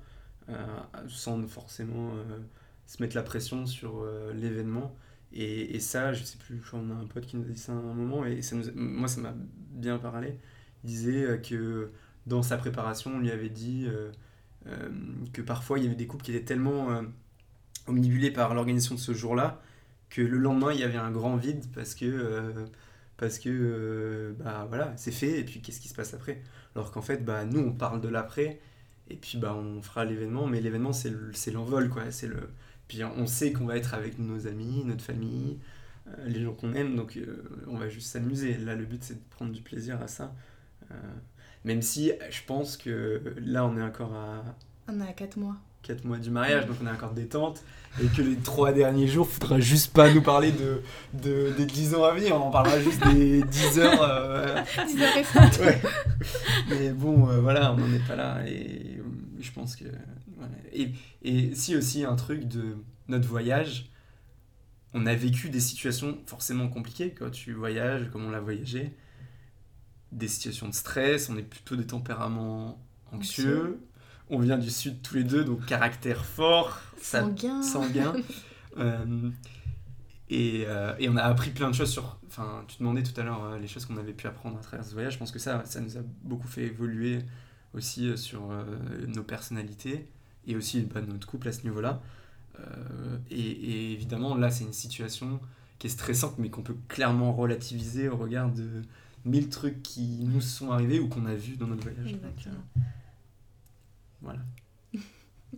sans 1.07 1.45
forcément 1.47 2.11
euh, 2.15 2.39
se 2.87 3.01
mettre 3.01 3.15
la 3.15 3.23
pression 3.23 3.65
sur 3.65 4.01
euh, 4.01 4.33
l'événement. 4.33 4.95
Et, 5.33 5.79
ça, 5.79 6.11
je 6.11 6.23
sais 6.25 6.37
plus, 6.37 6.57
qu'on 6.59 6.89
a 6.91 6.93
un 6.93 7.05
pote 7.05 7.25
qui 7.25 7.37
nous 7.37 7.45
a 7.45 7.49
dit 7.49 7.57
ça 7.57 7.71
à 7.71 7.75
un 7.75 7.93
moment, 7.93 8.25
et 8.25 8.41
moi, 8.75 9.07
ça 9.07 9.21
m'a 9.21 9.33
bien 9.71 9.97
parlé. 9.97 10.37
Il 10.83 10.89
disait 10.89 11.23
euh, 11.23 11.37
que 11.37 11.91
dans 12.27 12.43
sa 12.43 12.57
préparation, 12.57 13.11
on 13.15 13.19
lui 13.19 13.31
avait 13.31 13.49
dit 13.49 13.85
euh, 13.87 14.11
euh, 14.67 14.89
que 15.33 15.41
parfois 15.41 15.79
il 15.79 15.85
y 15.85 15.87
avait 15.87 15.95
des 15.95 16.07
couples 16.07 16.23
qui 16.23 16.31
étaient 16.35 16.45
tellement 16.45 16.91
euh, 16.91 17.01
omnibulés 17.87 18.31
par 18.31 18.53
l'organisation 18.53 18.95
de 18.95 18.99
ce 18.99 19.13
jour-là 19.13 19.61
que 20.09 20.21
le 20.21 20.37
lendemain 20.37 20.71
il 20.73 20.79
y 20.79 20.83
avait 20.83 20.97
un 20.97 21.11
grand 21.11 21.35
vide 21.37 21.65
parce 21.73 21.95
que 21.95 22.05
euh, 22.05 22.65
parce 23.17 23.39
que 23.39 23.49
euh, 23.49 24.33
bah 24.39 24.65
voilà 24.69 24.93
c'est 24.97 25.11
fait 25.11 25.39
et 25.39 25.43
puis 25.43 25.61
qu'est-ce 25.61 25.79
qui 25.79 25.87
se 25.89 25.95
passe 25.95 26.13
après? 26.13 26.43
Alors 26.75 26.91
qu'en 26.91 27.01
fait 27.01 27.23
bah 27.25 27.45
nous 27.45 27.59
on 27.59 27.73
parle 27.73 28.01
de 28.01 28.07
l'après 28.09 28.59
et 29.11 29.17
puis 29.21 29.37
bah 29.37 29.55
on 29.55 29.81
fera 29.81 30.05
l'événement 30.05 30.47
mais 30.47 30.61
l'événement 30.61 30.93
c'est 30.93 31.09
le- 31.09 31.31
c'est 31.33 31.51
l'envol 31.51 31.89
quoi 31.89 32.03
c'est 32.11 32.27
le 32.27 32.49
puis 32.87 33.03
on 33.03 33.27
sait 33.27 33.51
qu'on 33.53 33.65
va 33.65 33.77
être 33.77 33.93
avec 33.93 34.19
nos 34.19 34.47
amis 34.47 34.83
notre 34.85 35.03
famille 35.03 35.59
euh, 36.07 36.11
les 36.27 36.41
gens 36.43 36.53
qu'on 36.53 36.73
aime 36.73 36.95
donc 36.95 37.17
euh, 37.17 37.43
on 37.67 37.77
va 37.77 37.89
juste 37.89 38.07
s'amuser 38.11 38.55
là 38.57 38.75
le 38.75 38.85
but 38.85 39.03
c'est 39.03 39.15
de 39.15 39.29
prendre 39.29 39.51
du 39.51 39.61
plaisir 39.61 40.01
à 40.01 40.07
ça 40.07 40.33
Euh, 40.91 40.95
même 41.63 41.81
si 41.81 42.11
je 42.31 42.41
pense 42.47 42.75
que 42.75 43.21
là, 43.39 43.63
on 43.65 43.77
est 43.77 43.83
encore 43.83 44.13
à 44.15 44.43
On 44.89 44.99
est 44.99 45.07
à 45.07 45.13
4 45.13 45.37
mois. 45.37 45.55
4 45.83 46.05
mois 46.05 46.17
du 46.17 46.29
mariage, 46.31 46.65
donc 46.65 46.77
on 46.83 46.87
est 46.87 46.91
encore 46.91 47.13
détente. 47.13 47.63
Et 48.01 48.07
que 48.07 48.21
les 48.23 48.35
3 48.35 48.71
derniers 48.73 49.07
jours, 49.07 49.27
faudra 49.29 49.59
juste 49.59 49.93
pas 49.93 50.11
nous 50.11 50.21
parler 50.23 50.51
de, 50.51 50.81
de, 51.13 51.51
des 51.57 51.65
10 51.65 51.93
ans 51.95 52.03
à 52.03 52.13
venir, 52.13 52.35
on 52.35 52.51
parlera 52.51 52.79
juste 52.81 53.01
des 53.13 53.43
10 53.43 53.79
heures. 53.79 54.01
euh, 54.01 54.55
10 54.87 55.01
heures 55.03 55.13
restantes. 55.13 55.59
ouais. 55.59 55.79
Mais 56.69 56.89
bon, 56.91 57.29
euh, 57.29 57.39
voilà, 57.41 57.71
on 57.73 57.77
n'en 57.77 57.93
est 57.93 58.07
pas 58.07 58.15
là. 58.15 58.41
Et 58.47 59.00
je 59.43 59.51
pense 59.51 59.75
que. 59.75 59.85
voilà. 60.37 60.53
Et, 60.73 60.91
et 61.23 61.53
si 61.55 61.75
aussi 61.75 62.03
un 62.03 62.15
truc 62.15 62.45
de 62.47 62.77
notre 63.07 63.27
voyage, 63.27 63.89
on 64.93 65.05
a 65.05 65.15
vécu 65.15 65.49
des 65.49 65.59
situations 65.59 66.17
forcément 66.25 66.67
compliquées 66.67 67.13
quand 67.13 67.29
tu 67.29 67.53
voyages, 67.53 68.09
comme 68.11 68.25
on 68.25 68.29
l'a 68.29 68.39
voyagé. 68.41 68.95
Des 70.11 70.27
situations 70.27 70.67
de 70.67 70.73
stress, 70.73 71.29
on 71.29 71.37
est 71.37 71.43
plutôt 71.43 71.75
des 71.77 71.87
tempéraments 71.87 72.83
anxieux. 73.13 73.57
Anxieux. 73.61 73.79
On 74.29 74.39
vient 74.39 74.57
du 74.57 74.69
sud 74.69 75.01
tous 75.01 75.15
les 75.15 75.23
deux, 75.23 75.43
donc 75.43 75.65
caractère 75.65 76.25
fort, 76.25 76.81
ça- 77.01 77.21
Sanguin. 77.21 77.61
sanguin. 77.63 78.13
Euh, 78.77 79.29
et, 80.29 80.63
euh, 80.67 80.93
et 80.99 81.09
on 81.09 81.15
a 81.17 81.23
appris 81.23 81.51
plein 81.51 81.69
de 81.69 81.75
choses 81.75 81.91
sur. 81.91 82.17
Enfin, 82.27 82.63
tu 82.67 82.77
demandais 82.79 83.03
tout 83.03 83.19
à 83.19 83.23
l'heure 83.23 83.43
euh, 83.43 83.59
les 83.59 83.67
choses 83.67 83.85
qu'on 83.85 83.97
avait 83.97 84.13
pu 84.13 84.27
apprendre 84.27 84.57
à 84.57 84.61
travers 84.61 84.85
ce 84.85 84.93
voyage. 84.93 85.13
Je 85.13 85.17
pense 85.17 85.31
que 85.31 85.39
ça, 85.39 85.63
ça 85.65 85.81
nous 85.81 85.97
a 85.97 86.01
beaucoup 86.23 86.47
fait 86.47 86.63
évoluer 86.63 87.19
aussi 87.73 88.07
euh, 88.07 88.17
sur 88.17 88.51
euh, 88.51 88.65
nos 89.07 89.23
personnalités 89.23 90.07
et 90.47 90.55
aussi 90.55 90.81
bah, 90.81 91.01
notre 91.01 91.27
couple 91.27 91.47
à 91.47 91.51
ce 91.51 91.63
niveau-là. 91.63 92.01
Euh, 92.59 93.17
et, 93.29 93.39
et 93.39 93.91
évidemment, 93.93 94.35
là, 94.35 94.51
c'est 94.51 94.63
une 94.63 94.73
situation 94.73 95.39
qui 95.79 95.87
est 95.87 95.91
stressante, 95.91 96.37
mais 96.37 96.49
qu'on 96.49 96.63
peut 96.63 96.75
clairement 96.87 97.33
relativiser 97.33 98.09
au 98.09 98.17
regard 98.17 98.51
de 98.51 98.81
mille 99.25 99.49
trucs 99.49 99.81
qui 99.83 100.25
nous 100.25 100.41
sont 100.41 100.71
arrivés 100.71 100.99
ou 100.99 101.07
qu'on 101.07 101.25
a 101.25 101.33
vus 101.33 101.57
dans 101.57 101.67
notre 101.67 101.83
voyage. 101.83 102.13
Exactement. 102.13 102.55
voilà. 104.21 104.39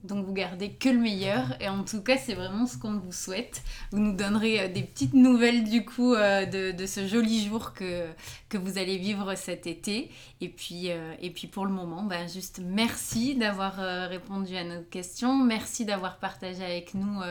Donc 0.04 0.26
vous 0.26 0.34
gardez 0.34 0.72
que 0.72 0.90
le 0.90 0.98
meilleur 1.00 1.56
et 1.62 1.70
en 1.70 1.84
tout 1.84 2.02
cas 2.02 2.18
c'est 2.18 2.34
vraiment 2.34 2.66
ce 2.66 2.78
qu'on 2.78 2.98
vous 2.98 3.12
souhaite. 3.12 3.62
Vous 3.92 4.00
nous 4.00 4.14
donnerez 4.14 4.60
euh, 4.60 4.68
des 4.68 4.82
petites 4.82 5.14
nouvelles 5.14 5.64
du 5.64 5.86
coup 5.86 6.14
euh, 6.14 6.46
de, 6.46 6.72
de 6.72 6.86
ce 6.86 7.08
joli 7.08 7.48
jour 7.48 7.74
que, 7.74 8.08
que 8.50 8.58
vous 8.58 8.78
allez 8.78 8.98
vivre 8.98 9.36
cet 9.36 9.68
été. 9.68 10.10
Et 10.42 10.50
puis, 10.50 10.90
euh, 10.90 11.14
et 11.22 11.30
puis 11.30 11.48
pour 11.48 11.66
le 11.66 11.72
moment, 11.72 12.04
ben, 12.04 12.28
juste 12.28 12.60
merci 12.64 13.36
d'avoir 13.36 13.76
répondu 14.10 14.58
à 14.58 14.64
nos 14.64 14.82
questions. 14.82 15.38
Merci 15.38 15.86
d'avoir 15.86 16.18
partagé 16.18 16.64
avec 16.64 16.94
nous 16.96 17.22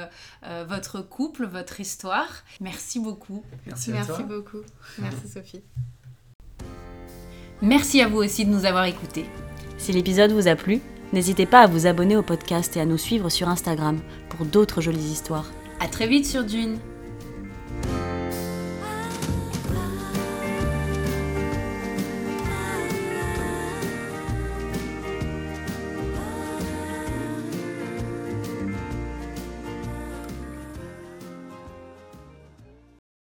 votre 0.68 1.01
couple, 1.01 1.47
votre 1.47 1.80
histoire. 1.80 2.28
Merci 2.61 3.01
beaucoup. 3.01 3.43
Merci, 3.66 3.91
à 3.91 3.95
Merci 3.95 4.09
toi. 4.09 4.22
beaucoup. 4.22 4.62
Merci 4.99 5.28
Sophie. 5.28 5.62
Merci 7.61 8.01
à 8.01 8.09
vous 8.09 8.18
aussi 8.18 8.45
de 8.45 8.51
nous 8.51 8.64
avoir 8.64 8.84
écoutés. 8.84 9.26
Si 9.78 9.93
l'épisode 9.93 10.32
vous 10.32 10.49
a 10.49 10.57
plu, 10.57 10.80
N'hésitez 11.12 11.46
pas 11.46 11.60
à 11.60 11.66
vous 11.66 11.86
abonner 11.86 12.16
au 12.16 12.22
podcast 12.22 12.76
et 12.76 12.80
à 12.80 12.86
nous 12.86 12.98
suivre 12.98 13.28
sur 13.28 13.48
Instagram 13.48 14.00
pour 14.30 14.46
d'autres 14.46 14.80
jolies 14.80 15.12
histoires. 15.12 15.50
À 15.80 15.88
très 15.88 16.06
vite 16.06 16.26
sur 16.26 16.44
Dune! 16.44 16.78